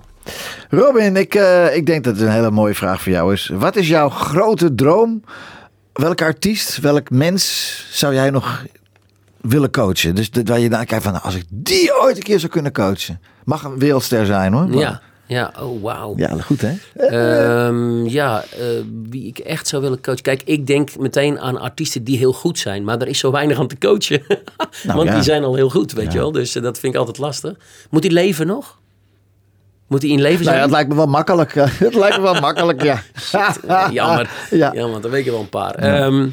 Robin, 0.70 1.16
ik, 1.16 1.34
eh, 1.34 1.76
ik 1.76 1.86
denk 1.86 2.04
dat 2.04 2.14
het 2.16 2.22
een 2.26 2.32
hele 2.32 2.50
mooie 2.50 2.74
vraag 2.74 3.02
voor 3.02 3.12
jou 3.12 3.32
is. 3.32 3.50
Wat 3.54 3.76
is 3.76 3.88
jouw 3.88 4.08
grote 4.08 4.74
droom? 4.74 5.22
Welke 5.92 6.24
artiest, 6.24 6.78
welk 6.80 7.10
mens 7.10 7.84
zou 7.92 8.14
jij 8.14 8.30
nog 8.30 8.64
willen 9.40 9.70
coachen? 9.70 10.14
Dus 10.14 10.30
dat- 10.30 10.48
waar 10.48 10.58
je 10.58 10.68
naar 10.68 10.84
kijkt 10.84 11.04
van, 11.04 11.12
nou, 11.12 11.24
als 11.24 11.34
ik 11.34 11.44
die 11.48 12.00
ooit 12.02 12.16
een 12.16 12.22
keer 12.22 12.38
zou 12.38 12.52
kunnen 12.52 12.72
coachen. 12.72 13.20
Mag 13.44 13.62
een 13.62 13.78
wereldster 13.78 14.26
zijn 14.26 14.52
hoor. 14.52 14.68
maar- 14.68 14.78
ja, 14.78 15.00
ja. 15.26 15.52
Oh, 15.60 15.82
wauw. 15.82 16.14
Ja, 16.16 16.28
goed 16.40 16.60
hè? 16.60 16.72
Ehm, 17.08 18.04
ja, 18.06 18.42
eh, 18.58 18.66
wie 19.10 19.26
ik 19.26 19.38
echt 19.38 19.66
zou 19.68 19.82
willen 19.82 20.00
coachen. 20.00 20.22
Kijk, 20.22 20.42
ik 20.44 20.66
denk 20.66 20.98
meteen 20.98 21.40
aan 21.40 21.60
artiesten 21.60 22.04
die 22.04 22.18
heel 22.18 22.32
goed 22.32 22.58
zijn. 22.58 22.84
Maar 22.84 23.00
er 23.00 23.08
is 23.08 23.18
zo 23.18 23.30
weinig 23.30 23.58
aan 23.58 23.66
te 23.68 23.78
coachen. 23.78 24.22
Want 24.28 24.84
Nou, 24.84 25.04
ja. 25.04 25.14
die 25.14 25.22
zijn 25.22 25.44
al 25.44 25.54
heel 25.54 25.70
goed, 25.70 25.92
weet 25.92 26.06
Ja. 26.06 26.12
je 26.12 26.18
wel. 26.18 26.32
Dus 26.32 26.54
eh, 26.54 26.62
dat 26.62 26.78
vind 26.78 26.92
ik 26.94 26.98
altijd 26.98 27.18
lastig. 27.18 27.54
Moet 27.90 28.02
hij 28.02 28.12
leven 28.12 28.46
nog? 28.46 28.78
Moet 29.86 30.02
hij 30.02 30.10
in 30.10 30.20
leven 30.20 30.32
Nou 30.32 30.44
zijn? 30.44 30.56
ja, 30.56 30.62
het 30.62 30.70
lijkt 30.72 30.88
me 30.88 30.94
wel 30.94 31.06
makkelijk. 31.06 31.54
het 31.88 31.94
lijkt 31.94 32.16
me 32.16 32.22
wel 32.22 32.40
makkelijk, 32.40 32.82
ja. 32.82 33.02
Jammer. 33.92 34.30
Ja. 34.50 34.72
Jammer, 34.74 35.00
dan 35.00 35.10
weet 35.10 35.24
je 35.24 35.30
wel 35.30 35.40
een 35.40 35.48
paar. 35.48 35.74
Ehm, 35.74 36.28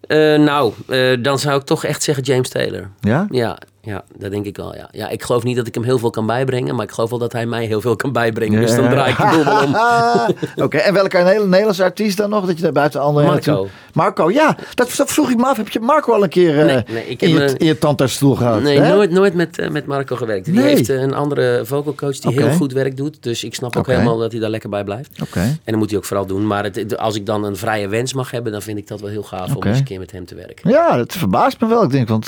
eh, 0.00 0.18
nou, 0.38 0.72
eh, 0.88 1.16
dan 1.22 1.38
zou 1.38 1.60
ik 1.60 1.66
toch 1.66 1.84
echt 1.84 2.02
zeggen 2.02 2.24
James 2.24 2.48
Taylor. 2.48 2.90
Ja? 3.00 3.26
Ja, 3.30 3.58
ja, 3.80 4.04
dat 4.18 4.30
denk 4.30 4.44
ik 4.46 4.56
wel. 4.56 4.74
Ja. 4.74 4.88
ja, 4.92 5.08
ik 5.08 5.22
geloof 5.22 5.42
niet 5.42 5.56
dat 5.56 5.66
ik 5.66 5.74
hem 5.74 5.84
heel 5.84 5.98
veel 5.98 6.10
kan 6.10 6.26
bijbrengen, 6.26 6.74
maar 6.74 6.84
ik 6.84 6.90
geloof 6.90 7.10
wel 7.10 7.18
dat 7.18 7.32
hij 7.32 7.46
mij 7.46 7.64
heel 7.64 7.80
veel 7.80 7.96
kan 7.96 8.12
bijbrengen. 8.12 8.60
Dus 8.60 8.74
dan 8.74 8.88
draai 8.88 9.10
ik 9.10 9.16
de 9.16 9.44
wel 9.44 9.62
om. 9.62 9.76
Oké, 10.64 10.76
en 10.76 10.94
welke 10.94 11.18
Nederlandse 11.46 11.82
artiest 11.82 12.16
dan 12.16 12.30
nog? 12.30 12.46
Dat 12.46 12.56
je 12.56 12.62
daar 12.62 12.72
buiten 12.72 13.00
andere 13.00 13.26
Marco. 13.26 13.68
Marco, 13.92 14.30
ja. 14.30 14.56
Dat, 14.74 14.94
dat 14.96 15.10
vroeg 15.10 15.30
ik 15.30 15.36
me 15.36 15.46
af. 15.46 15.56
Heb 15.56 15.68
je 15.68 15.80
Marco 15.80 16.12
al 16.12 16.22
een 16.22 16.28
keer 16.28 16.58
eh, 16.58 16.64
Nee, 16.64 16.84
nee, 16.90 17.08
ik 17.08 17.22
in, 17.22 17.28
je, 17.28 17.54
in 17.58 17.66
je 17.66 17.78
tandartsstoel 17.78 18.34
gehad? 18.34 18.62
Nee, 18.62 18.80
hè? 18.80 18.94
nooit, 18.94 19.10
nooit 19.10 19.34
met, 19.34 19.58
eh, 19.58 19.70
met 19.70 19.86
Marco 19.86 20.16
gewerkt. 20.16 20.44
Die 20.44 20.54
Nee. 20.54 20.64
heeft 20.64 20.88
eh, 20.88 21.00
een 21.00 21.14
andere 21.14 21.60
vocalcoach 21.64 22.18
die 22.18 22.42
heel 22.42 22.50
goed 22.50 22.72
werk 22.72 22.96
doet. 22.96 23.22
Dus 23.22 23.44
ik 23.44 23.54
snap 23.54 23.76
ook 23.76 23.86
helemaal 23.86 24.18
dat 24.18 24.32
hij 24.32 24.40
daar 24.40 24.50
lekker 24.50 24.70
bij 24.70 24.84
blijft. 24.84 25.22
Oké. 25.22 25.40
En 25.40 25.58
dat 25.64 25.76
moet 25.76 25.88
hij 25.88 25.98
ook 25.98 26.04
vooral 26.04 26.26
doen. 26.26 26.46
Maar 26.46 26.64
het, 26.64 26.96
als 26.98 27.14
ik 27.16 27.26
dan 27.26 27.44
een 27.44 27.56
vrije 27.56 27.88
wens 27.88 28.12
mag 28.12 28.30
hebben, 28.30 28.52
dan 28.52 28.62
vind 28.62 28.78
ik 28.78 28.86
dat 28.86 29.00
wel 29.00 29.10
heel 29.10 29.22
gaaf 29.22 29.56
om 29.56 29.62
eens 29.62 29.78
een 29.78 29.84
keer 29.84 29.98
met 29.98 30.10
hem 30.10 30.26
te 30.26 30.34
werken. 30.34 30.70
Ja, 30.70 30.96
dat 30.96 31.12
verbaast 31.12 31.60
me 31.60 31.68
wel. 31.68 31.82
Ik 31.82 31.90
denk, 31.90 32.08
want 32.08 32.26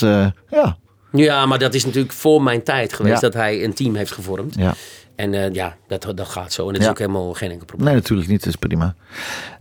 ja. 0.50 0.76
Ja, 1.12 1.46
maar 1.46 1.58
dat 1.58 1.74
is 1.74 1.84
natuurlijk 1.84 2.12
voor 2.12 2.42
mijn 2.42 2.62
tijd 2.62 2.92
geweest 2.92 3.14
Ja. 3.14 3.20
dat 3.20 3.34
hij 3.34 3.64
een 3.64 3.74
team 3.74 3.94
heeft 3.94 4.12
gevormd. 4.12 4.54
ja. 4.54 4.74
En 5.16 5.34
eh, 5.34 5.52
ja, 5.52 5.76
dat, 5.88 6.12
dat 6.14 6.28
gaat 6.28 6.52
zo. 6.52 6.66
En 6.66 6.72
dat 6.72 6.82
is 6.82 6.88
ook 6.88 6.98
helemaal 6.98 7.32
geen 7.34 7.50
enkel 7.50 7.66
probleem. 7.66 7.88
Nee, 7.88 7.96
natuurlijk 7.96 8.28
niet. 8.28 8.38
Dat 8.44 8.48
is 8.48 8.56
prima. 8.56 8.94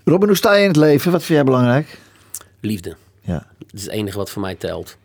Robin, 0.03 0.27
hoe 0.27 0.37
sta 0.37 0.53
je 0.53 0.61
in 0.61 0.67
het 0.67 0.77
leven? 0.77 1.11
Wat 1.11 1.23
vind 1.23 1.33
jij 1.37 1.43
belangrijk? 1.43 1.99
Liefde. 2.61 2.95
Ja. 3.21 3.45
Dat 3.57 3.67
is 3.73 3.81
het 3.81 3.91
enige 3.91 4.17
wat 4.17 4.29
voor 4.29 4.41
mij 4.41 4.55
telt. 4.55 4.97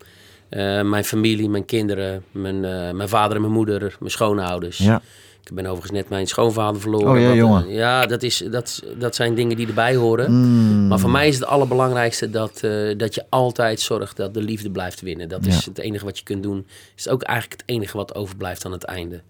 Eh, 0.48 0.82
mijn 0.82 1.04
familie, 1.04 1.48
mijn 1.48 1.64
kinderen, 1.64 2.24
mijn, 2.30 2.64
eh, 2.64 2.90
mijn 2.90 3.08
vader 3.08 3.34
en 3.36 3.40
mijn 3.40 3.52
moeder, 3.52 3.96
mijn 3.98 4.10
schoonouders. 4.10 4.78
Ja. 4.78 5.02
Ik 5.44 5.54
ben 5.54 5.64
overigens 5.66 5.92
net 5.92 6.08
mijn 6.08 6.26
schoonvader 6.26 6.80
verloren. 6.80 7.12
Oh 7.12 7.20
ja, 7.20 7.30
eh, 7.30 7.36
jongen. 7.36 7.68
ja, 7.68 8.06
dat, 8.06 8.22
is, 8.22 8.44
dat, 8.50 8.82
dat 8.98 9.14
zijn 9.14 9.34
dingen 9.34 9.56
die 9.56 9.66
erbij 9.66 9.94
horen. 9.94 10.32
Mm. 10.32 10.88
Maar 10.88 10.98
voor 10.98 11.10
mij 11.10 11.28
is 11.28 11.34
het 11.34 11.46
allerbelangrijkste 11.46 12.30
dat, 12.30 12.60
eh, 12.62 12.70
dat 12.96 13.14
je 13.14 13.24
altijd 13.28 13.80
zorgt 13.80 14.16
dat 14.16 14.34
de 14.34 14.42
liefde 14.42 14.70
blijft 14.70 15.00
winnen. 15.00 15.28
Dat 15.28 15.46
is 15.46 15.64
het 15.64 15.78
enige 15.78 16.04
wat 16.04 16.18
je 16.18 16.24
kunt 16.24 16.42
doen. 16.42 16.66
Is 16.96 17.08
ook 17.08 17.22
eigenlijk 17.22 17.60
het 17.60 17.70
enige 17.70 17.96
wat 17.96 18.14
overblijft 18.14 18.64
aan 18.64 18.72
het 18.72 18.84
einde. 18.84 19.22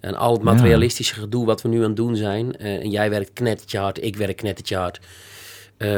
En 0.00 0.14
al 0.14 0.32
het 0.32 0.42
materialistische 0.42 1.14
gedoe 1.14 1.46
wat 1.46 1.62
we 1.62 1.68
nu 1.68 1.78
aan 1.78 1.86
het 1.86 1.96
doen 1.96 2.16
zijn. 2.16 2.56
eh, 2.56 2.74
en 2.74 2.90
jij 2.90 3.10
werkt 3.10 3.32
knettertje 3.32 3.78
hard, 3.78 4.04
ik 4.04 4.16
werk 4.16 4.36
knettertje 4.36 4.76
hard. 4.76 5.00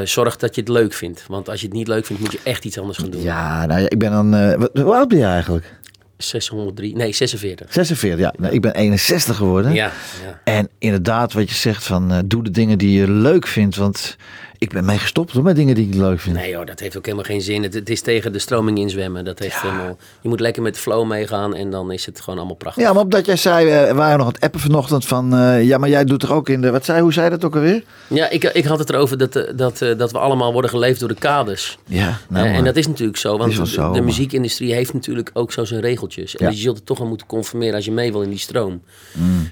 zorg 0.04 0.36
dat 0.36 0.54
je 0.54 0.60
het 0.60 0.70
leuk 0.70 0.92
vindt. 0.92 1.24
Want 1.28 1.48
als 1.48 1.60
je 1.60 1.66
het 1.66 1.76
niet 1.76 1.88
leuk 1.88 2.06
vindt, 2.06 2.22
moet 2.22 2.32
je 2.32 2.40
echt 2.42 2.64
iets 2.64 2.78
anders 2.78 2.98
gaan 2.98 3.10
doen. 3.10 3.22
Ja, 3.22 3.66
nou 3.66 3.80
ja, 3.80 3.88
ik 3.88 3.98
ben 3.98 4.10
dan... 4.10 4.58
wat, 4.58 4.70
hoe 4.72 4.94
oud 4.94 5.08
ben 5.08 5.18
je 5.18 5.24
eigenlijk? 5.24 5.82
603, 6.16 6.92
nee 6.94 7.12
46. 7.12 7.72
46, 7.72 8.18
ja. 8.20 8.34
Nou, 8.38 8.54
ik 8.54 8.60
ben 8.60 8.74
61 8.74 9.36
geworden. 9.36 9.72
Ja, 9.72 9.92
ja. 10.24 10.40
En 10.44 10.68
inderdaad, 10.78 11.32
wat 11.32 11.48
je 11.48 11.54
zegt 11.54 11.84
van 11.84 12.12
eh, 12.12 12.18
doe 12.24 12.42
de 12.42 12.50
dingen 12.50 12.78
die 12.78 13.00
je 13.00 13.10
leuk 13.10 13.46
vindt. 13.46 13.76
Want 13.76 14.16
ik 14.64 14.72
ben 14.72 14.84
mee 14.84 14.98
gestopt 14.98 15.32
hoor, 15.32 15.42
met 15.42 15.56
dingen 15.56 15.74
die 15.74 15.88
ik 15.88 15.94
leuk 15.94 16.20
vind. 16.20 16.36
Nee 16.36 16.50
joh, 16.50 16.66
dat 16.66 16.80
heeft 16.80 16.96
ook 16.96 17.04
helemaal 17.04 17.24
geen 17.24 17.40
zin. 17.40 17.62
Het, 17.62 17.74
het 17.74 17.90
is 17.90 18.00
tegen 18.00 18.32
de 18.32 18.38
stroming 18.38 18.78
inzwemmen. 18.78 19.24
Dat 19.24 19.38
heeft 19.38 19.60
helemaal, 19.60 19.96
je 20.20 20.28
moet 20.28 20.40
lekker 20.40 20.62
met 20.62 20.74
de 20.74 20.80
flow 20.80 21.06
meegaan 21.06 21.54
en 21.54 21.70
dan 21.70 21.90
is 21.92 22.06
het 22.06 22.20
gewoon 22.20 22.38
allemaal 22.38 22.56
prachtig. 22.56 22.82
Ja, 22.82 22.92
maar 22.92 23.02
omdat 23.02 23.26
jij 23.26 23.36
zei, 23.36 23.68
eh, 23.68 23.86
we 23.88 23.94
waren 23.94 24.18
nog 24.18 24.26
aan 24.26 24.32
het 24.32 24.42
appen 24.42 24.60
vanochtend 24.60 25.06
van... 25.06 25.34
eh, 25.34 25.64
ja, 25.64 25.78
maar 25.78 25.88
jij 25.88 26.04
doet 26.04 26.20
toch 26.20 26.32
ook 26.32 26.48
in 26.48 26.60
de... 26.60 26.70
Wat 26.70 26.84
zei, 26.84 27.00
hoe 27.00 27.12
zei 27.12 27.30
dat 27.30 27.44
ook 27.44 27.54
alweer? 27.54 27.82
Ja, 28.06 28.28
ik, 28.30 28.44
ik 28.44 28.64
had 28.64 28.78
het 28.78 28.90
erover 28.90 29.18
dat, 29.18 29.36
eh, 29.36 29.42
dat, 29.56 29.78
dat 29.98 30.12
we 30.12 30.18
allemaal 30.18 30.52
worden 30.52 30.70
geleefd 30.70 31.00
door 31.00 31.08
de 31.08 31.14
kaders. 31.14 31.78
Ja, 31.86 32.18
nou, 32.28 32.46
en 32.46 32.64
dat 32.64 32.76
is 32.76 32.86
natuurlijk 32.86 33.18
zo, 33.18 33.36
want 33.38 33.56
de, 33.56 33.66
zo, 33.66 33.92
de 33.92 34.00
muziekindustrie 34.00 34.74
heeft 34.74 34.92
natuurlijk 34.92 35.30
ook 35.32 35.52
zo 35.52 35.64
zijn 35.64 35.80
regeltjes. 35.80 36.36
En 36.36 36.44
Ja. 36.44 36.50
dus 36.50 36.56
je 36.58 36.64
zult 36.64 36.76
het 36.76 36.86
toch 36.86 37.00
aan 37.00 37.08
moeten 37.08 37.26
conformeren 37.26 37.74
als 37.74 37.84
je 37.84 37.92
mee 37.92 38.12
wil 38.12 38.22
in 38.22 38.30
die 38.30 38.38
stroom. 38.38 38.82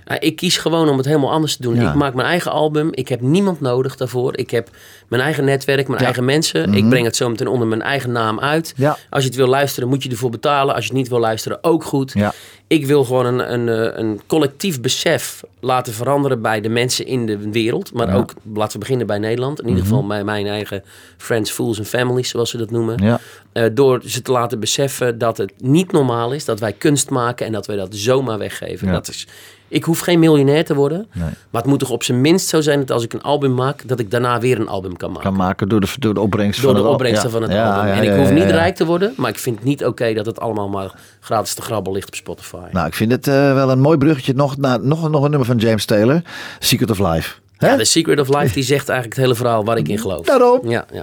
Ja, 0.05 0.21
ik 0.21 0.37
kies 0.37 0.57
gewoon 0.57 0.89
om 0.89 0.97
het 0.97 1.07
helemaal 1.07 1.31
anders 1.31 1.57
te 1.57 1.63
doen. 1.63 1.75
Mm. 1.75 1.81
Ja. 1.81 1.89
Ik 1.89 1.95
maak 1.95 2.15
mijn 2.15 2.29
eigen 2.29 2.51
album. 2.51 2.89
Ik 2.93 3.09
heb 3.09 3.21
niemand 3.21 3.61
nodig 3.61 3.97
daarvoor. 3.97 4.37
Ik 4.37 4.51
heb 4.51 4.71
mijn 5.09 5.23
eigen 5.23 5.45
netwerk, 5.45 5.89
mijn 5.89 6.03
eigen 6.05 6.25
mensen. 6.25 6.75
Ik 6.75 6.89
breng 6.89 7.05
het 7.05 7.17
zo 7.17 7.29
meteen 7.29 7.49
onder 7.49 7.69
mijn 7.69 7.83
eigen 7.83 8.13
naam 8.13 8.41
uit. 8.41 8.73
Mhm. 8.73 8.83
Ja. 8.83 8.97
Als 9.11 9.23
je 9.23 9.29
het 9.29 9.39
wil 9.39 9.47
luisteren, 9.47 9.89
moet 9.89 10.03
je 10.03 10.11
ervoor 10.11 10.31
betalen. 10.31 10.75
Als 10.75 10.85
je 10.85 10.91
het 10.91 10.99
niet 10.99 11.09
wil 11.09 11.19
luisteren, 11.19 11.59
ook 11.65 11.85
goed. 11.85 12.13
Ja. 12.15 12.33
Ik 12.67 12.87
wil 12.87 13.05
gewoon 13.05 13.27
een, 13.27 13.53
een, 13.53 13.69
eh, 13.69 13.99
een 13.99 14.21
collectief 14.27 14.81
besef 14.81 15.43
laten 15.61 15.93
veranderen 15.93 16.43
bij 16.43 16.61
de 16.61 16.69
mensen 16.69 17.07
in 17.07 17.27
de 17.27 17.51
wereld. 17.51 17.93
Maar 17.93 18.15
ook, 18.17 18.35
laten 18.55 18.73
we 18.73 18.79
beginnen 18.79 19.07
bij 19.07 19.19
Nederland. 19.19 19.61
In 19.61 19.69
ieder 19.69 19.83
geval 19.83 20.07
bij 20.07 20.25
mijn 20.25 20.47
eigen 20.47 20.83
friends, 21.17 21.51
fools 21.51 21.79
en 21.79 21.85
families, 21.85 22.29
zoals 22.29 22.51
ze 22.51 22.57
dat 22.57 22.71
noemen. 22.71 22.95
Mhm. 22.95 23.17
Eh, 23.53 23.65
door 23.73 24.03
ze 24.07 24.23
te 24.23 24.33
laten 24.33 24.61
beseffen 24.61 25.19
dat 25.19 25.37
het 25.37 25.53
niet 25.59 25.93
normaal 25.93 26.33
is 26.33 26.45
dat 26.45 26.61
wij 26.61 26.73
kunst 26.73 27.11
maken 27.11 27.47
en 27.47 27.53
dat 27.53 27.67
wij 27.67 27.77
dat 27.77 27.95
zomaar 27.95 28.39
weggeven. 28.39 28.93
Dat 28.93 29.09
is, 29.09 29.27
ik 29.73 29.85
hoef 29.85 29.99
geen 29.99 30.19
miljonair 30.19 30.65
te 30.65 30.75
worden, 30.75 31.07
Nee. 31.13 31.29
maar 31.51 31.61
het 31.63 31.71
moet 31.71 31.79
toch 31.79 31.91
op 31.91 32.03
zijn 32.03 32.21
minst 32.21 32.49
zo 32.49 32.61
zijn 32.61 32.79
dat 32.81 32.91
als 32.91 33.05
ik 33.05 33.13
een 33.13 33.23
album 33.23 33.55
maak, 33.55 33.89
dat 33.89 34.01
ik 34.01 34.11
daarna 34.11 34.41
weer 34.41 34.61
een 34.61 34.69
album 34.69 34.97
kan 34.97 35.09
maken. 35.13 35.25
Kan 35.29 35.37
maken 35.39 35.69
door 35.69 35.81
de, 35.81 35.87
door 35.99 36.15
de 36.15 36.21
opbrengst 36.21 36.61
door 36.63 36.65
van 36.65 36.73
de 36.75 36.79
het 36.79 36.87
al- 36.89 36.93
opbrengsten 36.95 37.31
van 37.31 37.43
het 37.43 37.53
Ja, 37.53 37.73
album. 37.75 37.87
ja, 37.89 37.95
en 37.97 38.03
ik 38.03 38.17
hoef 38.19 38.31
niet 38.31 38.51
rijk 38.51 38.75
te 38.77 38.85
worden, 38.85 39.13
maar 39.17 39.31
ik 39.31 39.39
vind 39.39 39.57
het 39.57 39.65
niet 39.65 39.85
oké 39.85 40.13
dat 40.15 40.27
het 40.27 40.41
allemaal 40.41 40.69
maar 40.69 40.93
gratis 41.21 41.55
te 41.55 41.63
grabbel 41.63 41.93
ligt 41.93 42.07
op 42.07 42.15
Spotify. 42.15 42.57
Nou, 42.73 42.87
ik 42.87 42.95
vind 42.95 43.13
het 43.13 43.27
eh, 43.29 43.55
wel 43.55 43.71
een 43.71 43.81
mooi 43.81 43.99
bruggetje 43.99 44.33
nog 44.35 44.57
naar 44.57 44.81
nog, 44.85 45.11
nog 45.11 45.23
een 45.25 45.31
nummer 45.31 45.49
van 45.49 45.57
James 45.57 45.85
Taylor. 45.85 46.23
Secret 46.59 46.91
of 46.91 46.99
Life. 46.99 47.35
Hè? 47.57 47.69
Ja, 47.71 47.77
The 47.77 47.85
Secret 47.85 48.21
of 48.21 48.29
Life 48.29 48.55
die 48.55 48.63
zegt 48.63 48.89
eigenlijk 48.89 49.19
het 49.19 49.25
hele 49.27 49.37
verhaal 49.39 49.65
waar 49.65 49.77
ik 49.77 49.89
in 49.89 49.99
geloof. 49.99 50.27
Daarom. 50.27 50.69
Ja, 50.69 50.85
ja. 50.93 51.03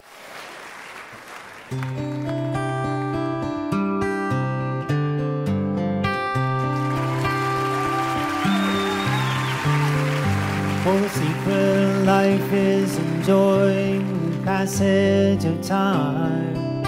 The 10.89 11.07
secret 11.09 12.03
life 12.03 12.51
is 12.51 12.97
enjoying 12.97 14.31
the 14.31 14.43
passage 14.43 15.45
of 15.45 15.61
time. 15.61 16.83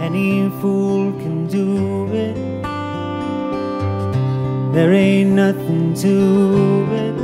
Any 0.00 0.48
fool 0.62 1.12
can 1.20 1.46
do 1.46 2.06
it. 2.06 2.36
There 4.72 4.94
ain't 4.94 5.32
nothing 5.32 5.92
to 6.04 6.86
it. 7.04 7.16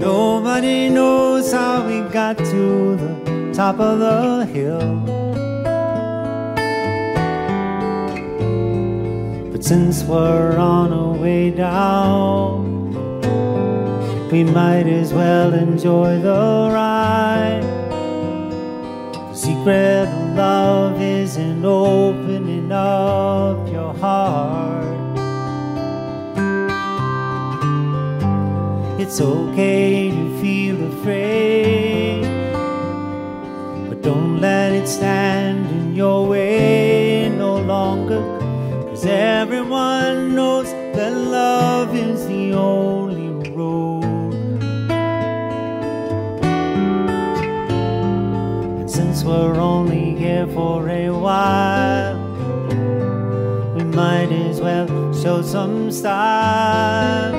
Nobody 0.00 0.88
knows 0.88 1.52
how 1.52 1.86
we 1.86 2.00
got 2.12 2.38
to 2.38 2.96
the 2.96 3.52
top 3.54 3.78
of 3.78 4.00
the 4.00 4.46
hill. 4.46 5.15
But 9.56 9.64
since 9.64 10.04
we're 10.04 10.58
on 10.58 10.92
our 10.92 11.14
way 11.14 11.50
down, 11.50 12.92
we 14.30 14.44
might 14.44 14.86
as 14.86 15.14
well 15.14 15.54
enjoy 15.54 16.20
the 16.20 16.68
ride. 16.74 17.62
The 19.30 19.34
secret 19.34 20.08
of 20.08 20.36
love 20.36 21.00
is 21.00 21.38
in 21.38 21.64
opening 21.64 22.70
up 22.70 23.66
your 23.72 23.94
heart. 23.94 24.84
It's 29.00 29.22
okay 29.22 30.10
to 30.10 30.38
feel 30.38 30.84
afraid, 30.92 32.24
but 33.88 34.02
don't 34.02 34.38
let 34.38 34.72
it 34.72 34.86
stand 34.86 35.64
in 35.70 35.94
your 35.94 36.28
way. 36.28 36.75
Everyone 39.08 40.34
knows 40.34 40.72
that 40.72 41.12
love 41.12 41.94
is 41.94 42.26
the 42.26 42.54
only 42.54 43.28
road. 43.50 44.02
And 48.80 48.90
since 48.90 49.22
we're 49.22 49.60
only 49.60 50.16
here 50.16 50.48
for 50.48 50.88
a 50.88 51.10
while, 51.10 52.18
we 53.76 53.84
might 53.84 54.32
as 54.32 54.60
well 54.60 54.88
show 55.14 55.40
some 55.40 55.92
style. 55.92 57.32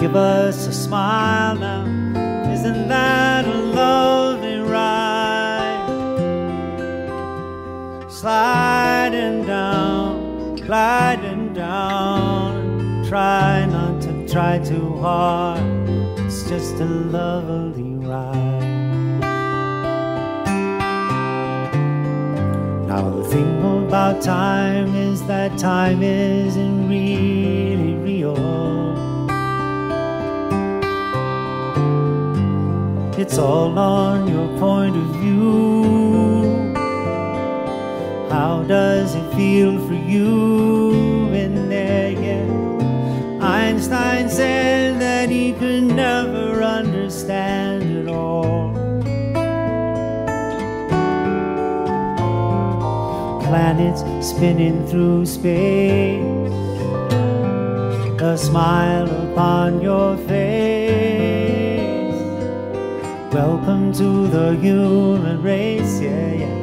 Give 0.00 0.14
us 0.14 0.68
a 0.68 0.72
smile 0.72 1.56
now, 1.56 2.52
isn't 2.52 2.86
that 2.86 3.46
a 3.46 3.54
lovely 3.54 4.58
ride? 4.58 5.02
down, 8.22 8.61
gliding 10.72 11.52
down. 11.52 13.04
Try 13.06 13.66
not 13.66 14.00
to 14.00 14.26
try 14.26 14.58
too 14.58 14.96
hard. 15.02 15.60
It's 16.20 16.48
just 16.48 16.76
a 16.76 16.86
lovely 16.86 17.92
ride. 18.08 19.20
Now 22.88 23.10
the 23.10 23.24
thing 23.24 23.86
about 23.86 24.22
time 24.22 24.94
is 24.94 25.22
that 25.26 25.58
time 25.58 26.02
isn't 26.02 26.88
really 26.88 27.92
real. 28.08 28.38
It's 33.18 33.36
all 33.36 33.78
on 33.78 34.26
your 34.26 34.48
point 34.58 34.96
of 34.96 35.06
view. 35.16 36.01
How 38.32 38.62
does 38.62 39.14
it 39.14 39.34
feel 39.34 39.78
for 39.86 39.92
you 39.92 41.28
in 41.34 41.68
there? 41.68 41.92
Einstein 43.42 44.30
said 44.30 45.00
that 45.00 45.28
he 45.28 45.52
could 45.52 45.82
never 45.82 46.62
understand 46.62 47.82
it 47.82 48.08
all. 48.08 48.72
Planets 53.42 54.02
spinning 54.26 54.86
through 54.86 55.26
space, 55.26 56.22
a 58.22 58.38
smile 58.38 59.10
upon 59.28 59.82
your 59.82 60.16
face. 60.16 61.02
Welcome 63.34 63.92
to 63.94 64.26
the 64.28 64.56
human 64.56 65.42
race, 65.42 66.00
yeah, 66.00 66.32
yeah 66.34 66.61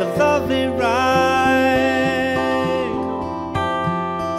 of 0.00 0.16
lovely 0.16 0.66
ride. 0.66 1.88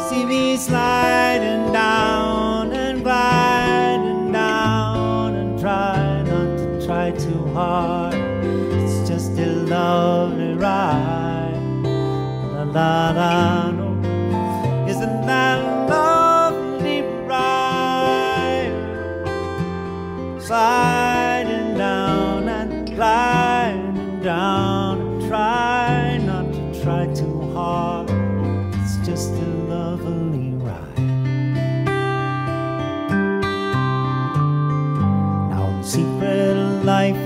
See 0.10 0.26
me 0.26 0.57
sliding 0.57 1.72
down 1.74 2.72
and 2.72 3.03
gliding 3.03 4.32
down 4.32 5.36
and 5.36 5.60
try 5.60 6.24
not 6.24 6.57
to 6.57 6.86
try 6.86 7.12
too 7.12 7.45
hard. 7.53 8.14
It's 8.14 9.07
just 9.10 9.38
a 9.38 9.45
lovely 9.45 10.53
ride. 10.53 11.20
Colorado 11.84 13.57
is 13.57 13.59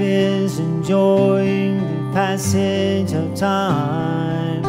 is 0.03 0.59
enjoying 0.59 1.79
the 1.79 2.11
passage 2.13 3.13
of 3.13 3.33
time. 3.39 4.61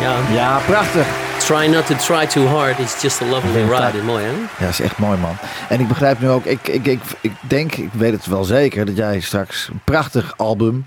Ja, 0.00 0.16
Ja, 0.32 0.58
prachtig. 0.66 1.06
try 1.38 1.66
not 1.66 1.86
to 1.86 1.94
try 1.96 2.26
too 2.26 2.46
hard. 2.46 2.78
It's 2.78 3.02
just 3.02 3.22
a 3.22 3.24
lovely 3.26 3.62
ride. 3.62 4.02
Mooi, 4.02 4.24
hè? 4.24 4.64
Ja, 4.64 4.68
is 4.68 4.80
echt 4.80 4.98
mooi, 4.98 5.18
man. 5.18 5.36
En 5.68 5.80
ik 5.80 5.88
begrijp 5.88 6.20
nu 6.20 6.28
ook, 6.28 6.44
ik, 6.44 6.68
ik, 6.68 6.86
ik, 6.86 7.00
ik 7.20 7.32
denk, 7.48 7.74
ik 7.74 7.92
weet 7.92 8.12
het 8.12 8.26
wel 8.26 8.44
zeker, 8.44 8.84
dat 8.86 8.96
jij 8.96 9.20
straks 9.20 9.68
een 9.72 9.80
prachtig 9.84 10.34
album 10.36 10.86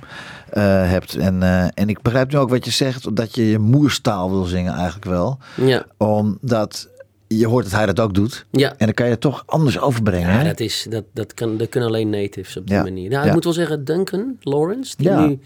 eh, 0.49 0.64
hebt. 0.64 1.16
En, 1.16 1.43
eh, 1.43 1.66
en 1.74 1.89
ik 1.89 2.01
begrijp 2.01 2.32
nu 2.32 2.38
ook 2.38 2.49
wat 2.49 2.66
je 2.66 2.72
zegt, 2.72 3.16
dat 3.16 3.36
je 3.36 3.49
je 3.49 3.60
moerstaal 3.60 4.30
wil 4.32 4.43
zingen 4.43 4.74
eigenlijk 4.74 5.06
wel. 5.06 5.38
Ja. 5.56 5.84
Omdat 5.97 6.88
je 7.38 7.47
hoort 7.47 7.63
dat 7.63 7.73
hij 7.73 7.86
dat 7.86 7.99
ook 7.99 8.13
doet. 8.13 8.45
Ja. 8.51 8.69
En 8.69 8.86
dan 8.86 8.93
kan 8.93 9.05
je 9.05 9.11
het 9.11 9.21
toch 9.21 9.43
anders 9.45 9.79
overbrengen. 9.79 10.29
Ja, 10.29 10.38
hè? 10.38 10.43
dat, 10.43 10.59
is, 10.59 10.88
dat, 10.89 11.03
dat, 11.13 11.34
kan, 11.34 11.57
dat 11.57 11.69
kunnen 11.69 11.89
alleen 11.89 12.09
natives 12.09 12.57
op 12.57 12.67
die 12.67 12.75
Ja. 12.75 12.84
manier. 12.84 13.09
Nou, 13.09 13.21
Ja. 13.21 13.27
ik 13.27 13.34
moet 13.34 13.43
wel 13.43 13.53
zeggen, 13.53 13.86
Duncan 13.86 14.38
Lawrence, 14.41 14.93
die 14.97 15.07
ja, 15.09 15.25
nu 15.25 15.39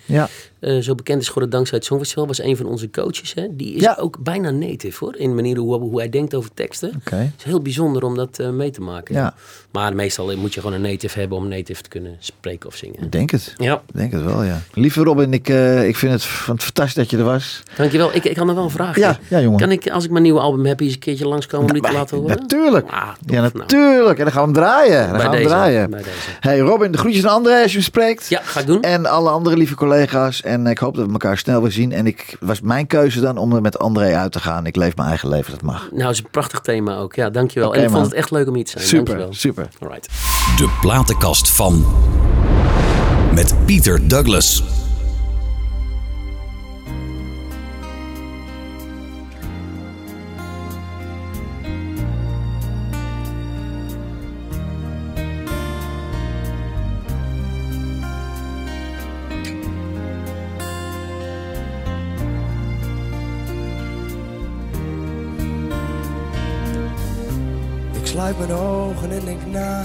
eh, 0.59 0.77
zo 0.79 0.95
bekend 0.95 1.21
is 1.21 1.27
geworden 1.27 1.51
dankzij 1.51 1.77
het 1.77 1.85
Songfestival, 1.87 2.27
was 2.27 2.41
een 2.41 2.57
van 2.57 2.65
onze 2.65 2.89
coaches. 2.89 3.33
Hè? 3.33 3.47
Die 3.51 3.73
is 3.73 3.81
Ja. 3.81 3.97
ook 3.99 4.17
bijna 4.23 4.49
native 4.51 5.05
hoor, 5.05 5.15
in 5.17 5.29
de 5.29 5.35
manier 5.35 5.57
hoe, 5.57 5.79
hoe 5.79 5.97
hij 5.97 6.09
denkt 6.09 6.33
over 6.35 6.53
teksten. 6.53 6.91
Oké. 7.05 7.15
Het 7.15 7.33
is 7.37 7.43
heel 7.43 7.61
bijzonder 7.61 8.03
om 8.03 8.15
dat 8.15 8.39
eh, 8.39 8.49
mee 8.49 8.69
te 8.71 8.81
maken. 8.81 9.15
Ja. 9.15 9.33
Maar 9.71 9.95
meestal 9.95 10.35
moet 10.37 10.53
je 10.53 10.59
gewoon 10.61 10.75
een 10.75 10.81
native 10.81 11.19
hebben 11.19 11.37
om 11.37 11.47
native 11.47 11.81
te 11.81 11.89
kunnen 11.89 12.15
spreken 12.19 12.69
of 12.69 12.75
zingen. 12.75 13.03
Ik 13.03 13.11
denk 13.11 13.29
het. 13.31 13.53
Ja, 13.57 13.73
Ik 13.87 13.95
denk 13.95 14.11
het 14.11 14.23
wel, 14.23 14.43
ja. 14.43 14.61
Lieve 14.73 15.03
Robin, 15.03 15.33
ik, 15.33 15.49
eh, 15.49 15.87
ik 15.87 15.95
vind 15.95 16.11
het 16.11 16.23
fantastisch 16.23 16.93
dat 16.95 17.09
je 17.09 17.17
er 17.17 17.23
was. 17.23 17.63
dankjewel. 17.75 18.15
Ik, 18.15 18.23
ik 18.23 18.37
had 18.37 18.45
nog 18.45 18.55
wel 18.55 18.63
een 18.63 18.69
vraag. 18.69 18.95
Ja, 18.97 19.19
ja, 19.29 19.41
jongen. 19.41 19.59
Kan 19.59 19.71
ik, 19.71 19.89
als 19.89 20.03
ik 20.03 20.11
mijn 20.11 20.23
nieuwe 20.23 20.39
album 20.39 20.65
heb, 20.65 20.79
eens 20.79 20.93
een 20.93 20.99
keertje 20.99 21.27
langskomen 21.27 21.75
te 21.81 21.91
laten 21.91 22.17
horen? 22.17 22.37
Natuurlijk. 22.37 22.89
Ah, 22.91 23.01
tof. 23.07 23.15
ja, 23.25 23.39
Nou, 23.41 23.51
natuurlijk. 23.53 24.17
En 24.17 24.23
dan 24.23 24.33
gaan 24.33 24.53
we 24.53 24.59
hem 24.59 24.63
draaien. 24.63 25.01
Dan 25.01 25.11
bij 25.11 25.21
gaan 25.21 25.31
we 25.31 25.37
deze, 25.37 25.49
draaien. 25.49 25.89
bij 25.89 25.99
deze. 25.99 26.09
Hey 26.39 26.59
Robin, 26.59 26.91
de 26.91 26.97
groetjes 26.97 27.25
aan 27.25 27.33
André 27.33 27.61
als 27.61 27.71
je 27.71 27.77
hem 27.77 27.85
spreekt. 27.85 28.29
Ja, 28.29 28.41
ga 28.43 28.59
ik 28.59 28.65
doen. 28.65 28.81
En 28.81 29.05
alle 29.05 29.29
andere 29.29 29.57
lieve 29.57 29.75
collega's. 29.75 30.41
En 30.41 30.67
ik 30.67 30.77
hoop 30.77 30.95
dat 30.95 31.05
we 31.05 31.11
elkaar 31.11 31.37
snel 31.37 31.61
weer 31.61 31.71
zien. 31.71 31.91
En 31.91 32.07
ik 32.07 32.37
was 32.39 32.61
mijn 32.61 32.87
keuze 32.87 33.19
dan 33.19 33.37
om 33.37 33.53
er 33.55 33.61
met 33.61 33.79
André 33.79 34.15
uit 34.15 34.31
te 34.31 34.39
gaan. 34.39 34.65
Ik 34.65 34.75
leef 34.75 34.95
mijn 34.95 35.07
eigen 35.09 35.29
leven, 35.29 35.51
dat 35.51 35.61
mag. 35.61 35.87
Nou, 35.91 36.09
is 36.11 36.17
een 36.19 36.27
prachtig 36.31 36.59
thema 36.59 36.97
ook. 36.97 37.15
Ja, 37.15 37.29
dankjewel. 37.29 37.69
Oké, 37.69 37.77
en 37.77 37.83
ik 37.83 37.89
vond 37.89 38.05
het 38.05 38.13
echt 38.13 38.31
leuk 38.31 38.47
om 38.47 38.55
hier 38.55 38.65
te 38.65 38.71
zijn. 38.71 38.83
Super, 38.83 39.05
Dankjewel. 39.05 39.33
super. 39.33 39.67
Alright. 39.79 40.07
De 40.57 40.69
platenkast 40.81 41.49
van. 41.49 41.85
Met 43.33 43.55
Pieter 43.65 44.07
Douglas. 44.07 44.76
Sluit 68.33 68.47
mijn 68.47 68.59
ogen 68.59 69.11
en 69.11 69.25
denk 69.25 69.45
na. 69.45 69.83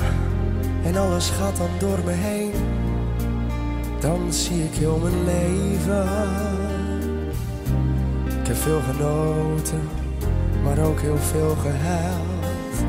En 0.84 0.96
alles 0.96 1.30
gaat 1.30 1.56
dan 1.56 1.68
door 1.78 1.98
me 2.04 2.12
heen. 2.12 2.52
Dan 4.00 4.32
zie 4.32 4.64
ik 4.64 4.74
heel 4.74 4.98
mijn 4.98 5.24
leven. 5.24 6.08
Ik 8.40 8.46
heb 8.46 8.56
veel 8.56 8.80
genoten 8.80 9.80
Maar 10.62 10.78
ook 10.78 11.00
heel 11.00 11.18
veel 11.18 11.56
gehuild 11.62 12.84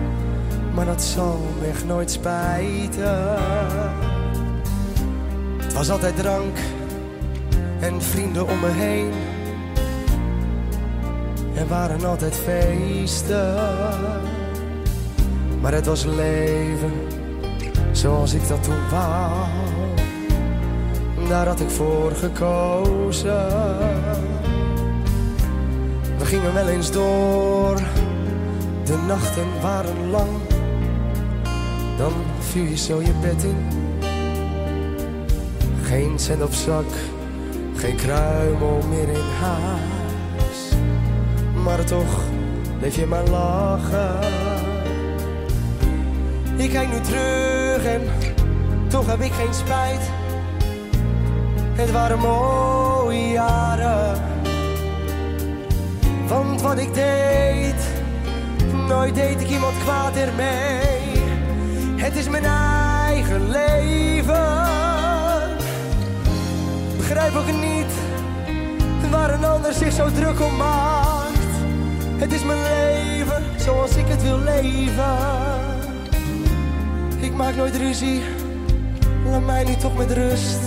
Maar 0.73 0.85
dat 0.85 1.01
zal 1.01 1.39
me 1.59 1.67
echt 1.67 1.85
nooit 1.85 2.11
spijten. 2.11 3.35
Het 5.57 5.73
was 5.73 5.89
altijd 5.89 6.15
drank 6.15 6.57
En 7.79 8.01
vrienden 8.01 8.47
om 8.47 8.59
me 8.59 8.69
heen. 8.69 9.11
Er 11.55 11.67
waren 11.67 12.05
altijd 12.05 12.35
feesten 12.35 14.41
maar 15.63 15.73
het 15.73 15.85
was 15.85 16.05
leven 16.05 16.91
zoals 17.91 18.33
ik 18.33 18.47
dat 18.47 18.63
toen 18.63 18.89
wou. 18.89 19.31
Daar 21.29 21.47
had 21.47 21.59
ik 21.59 21.69
voor 21.69 22.11
gekozen. 22.11 23.47
We 26.17 26.25
gingen 26.25 26.53
wel 26.53 26.67
eens 26.67 26.91
door, 26.91 27.75
de 28.85 28.97
nachten 29.07 29.61
waren 29.61 30.09
lang. 30.09 30.29
Dan 31.97 32.13
viel 32.39 32.63
je 32.63 32.77
zo 32.77 33.01
je 33.01 33.13
bed 33.21 33.43
in. 33.43 33.67
Geen 35.83 36.19
cent 36.19 36.41
op 36.41 36.53
zak, 36.53 36.91
geen 37.75 37.95
kruimel 37.95 38.79
meer 38.89 39.09
in 39.09 39.27
huis. 39.41 40.71
Maar 41.63 41.85
toch 41.85 42.21
leef 42.81 42.95
je 42.95 43.05
maar 43.05 43.27
lachen. 43.29 44.42
Ik 46.55 46.69
kijk 46.69 46.91
nu 46.91 47.01
terug 47.01 47.85
en 47.85 48.01
toch 48.87 49.07
heb 49.07 49.19
ik 49.19 49.31
geen 49.31 49.53
spijt. 49.53 50.01
Het 51.73 51.91
waren 51.91 52.19
mooie 52.19 53.31
jaren. 53.31 54.21
Want 56.27 56.61
wat 56.61 56.77
ik 56.77 56.93
deed, 56.93 57.75
nooit 58.87 59.15
deed 59.15 59.41
ik 59.41 59.49
iemand 59.49 59.77
kwaad 59.83 60.15
ermee. 60.15 60.81
Het 61.95 62.15
is 62.15 62.29
mijn 62.29 62.45
eigen 62.45 63.49
leven. 63.49 64.71
Begrijp 66.97 67.35
ook 67.35 67.47
niet 67.47 67.91
waar 69.09 69.33
een 69.33 69.45
ander 69.45 69.73
zich 69.73 69.91
zo 69.91 70.11
druk 70.11 70.41
om 70.41 70.55
maakt. 70.55 71.53
Het 72.17 72.33
is 72.33 72.43
mijn 72.43 72.61
leven 72.61 73.43
zoals 73.57 73.95
ik 73.95 74.07
het 74.07 74.21
wil 74.23 74.39
leven. 74.39 75.52
Maak 77.35 77.55
nooit 77.55 77.75
ruzie, 77.75 78.21
laat 79.25 79.45
mij 79.45 79.63
nu 79.63 79.75
toch 79.75 79.97
met 79.97 80.11
rust. 80.11 80.59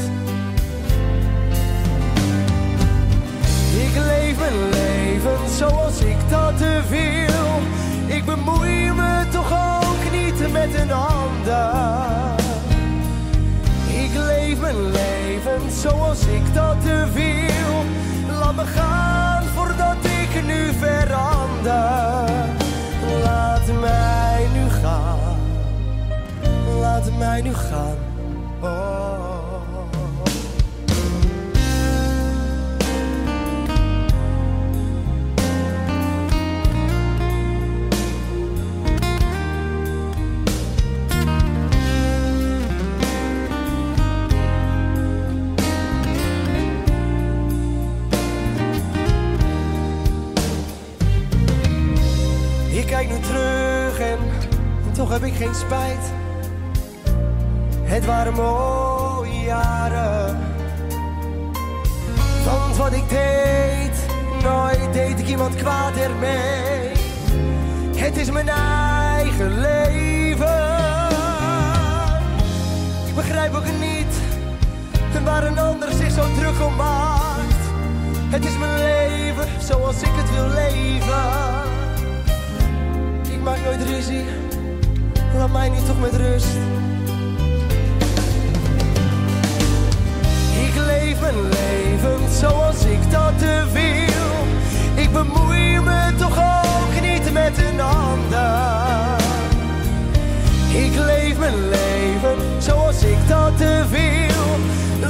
Ik 3.77 3.95
leef 3.95 4.39
mijn 4.39 4.69
leven 4.71 5.49
zoals 5.57 6.01
ik 6.01 6.17
dat 6.29 6.59
wil. 6.89 7.61
Ik 8.17 8.25
bemoei 8.25 8.93
me 8.93 9.25
toch 9.31 9.53
ook 9.53 10.13
niet 10.13 10.53
met 10.53 10.75
een 10.75 10.93
ander. 10.93 12.35
Ik 13.87 14.11
leef 14.15 14.61
mijn 14.61 14.91
leven 14.91 15.71
zoals 15.81 16.21
ik 16.21 16.55
dat 16.55 16.83
wil. 17.15 17.85
Laat 18.39 18.55
me 18.55 18.65
gaan 18.65 19.45
voordat 19.55 19.97
ik 20.05 20.45
nu 20.47 20.73
verander. 20.79 22.56
Mij 27.19 27.43
nu 27.43 27.55
gaan. 27.55 27.97
Oh. 28.61 29.07
Ik 52.71 52.87
kijk 52.87 53.09
nu 53.09 53.21
terug 53.21 54.01
en 54.01 54.19
toch 54.93 55.11
heb 55.11 55.23
ik 55.23 55.35
geen 55.35 55.55
spijt. 55.55 56.26
Het 57.87 58.05
waren 58.05 58.35
mooie 58.35 59.41
jaren. 59.41 60.39
Want 62.45 62.77
wat 62.77 62.93
ik 62.93 63.09
deed, 63.09 64.07
nooit 64.43 64.93
deed 64.93 65.19
ik 65.19 65.29
iemand 65.29 65.55
kwaad 65.55 65.97
ermee. 65.97 66.91
Het 67.97 68.17
is 68.17 68.31
mijn 68.31 68.49
eigen 68.49 69.61
leven. 69.61 70.75
Ik 73.07 73.15
begrijp 73.15 73.55
ook 73.55 73.65
niet 73.65 73.97
gemaakt. 76.57 77.63
Het 78.31 78.45
is 78.45 78.59
mijn 78.59 78.79
leven 78.79 79.49
zoals 79.61 80.03
ik 80.03 80.13
het 80.13 80.31
wil 80.35 80.49
leven. 80.49 81.25
Ik 83.31 83.41
maak 83.43 83.59
nooit 83.65 83.83
ruzie, 83.83 84.25
laat 85.37 85.53
mij 85.53 85.69
niet 85.69 85.87
toch 85.87 86.01
met 86.01 86.13
rust. 86.13 86.57
Mijn 91.27 91.49
leven 91.49 92.33
zoals 92.33 92.85
ik 92.85 93.11
dat 93.11 93.41
wil. 93.73 94.31
Ik 94.95 95.13
bemoei 95.13 95.81
me 95.81 96.15
toch 96.19 96.39
ook 96.39 97.01
niet 97.01 97.33
met 97.33 97.59
een 97.59 97.81
ander. 97.81 99.17
Ik 100.69 100.95
leef 100.95 101.39
mijn 101.39 101.69
leven 101.69 102.37
zoals 102.59 103.03
ik 103.03 103.29
dat 103.29 103.59
wil. 103.91 104.45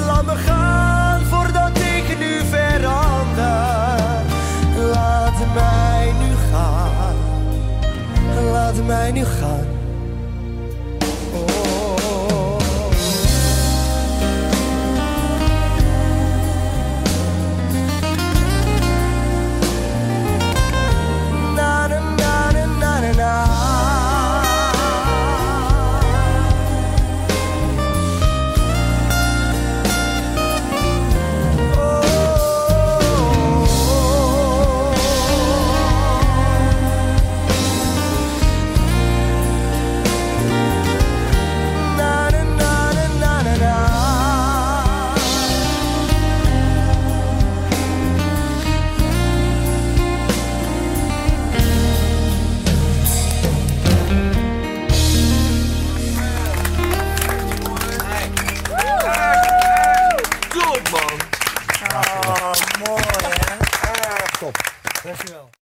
Laat 0.07 0.25
me 0.25 0.37
gaan 0.37 1.21
voordat 1.25 1.79
ik 1.79 2.19
nu 2.19 2.41
verander. 2.51 3.99
Laat 4.93 5.39
mij 5.55 6.12
nu 6.21 6.35
gaan. 6.51 7.17
Laat 8.53 8.87
mij 8.87 9.12
nu 9.12 9.25
gaan. 9.25 9.66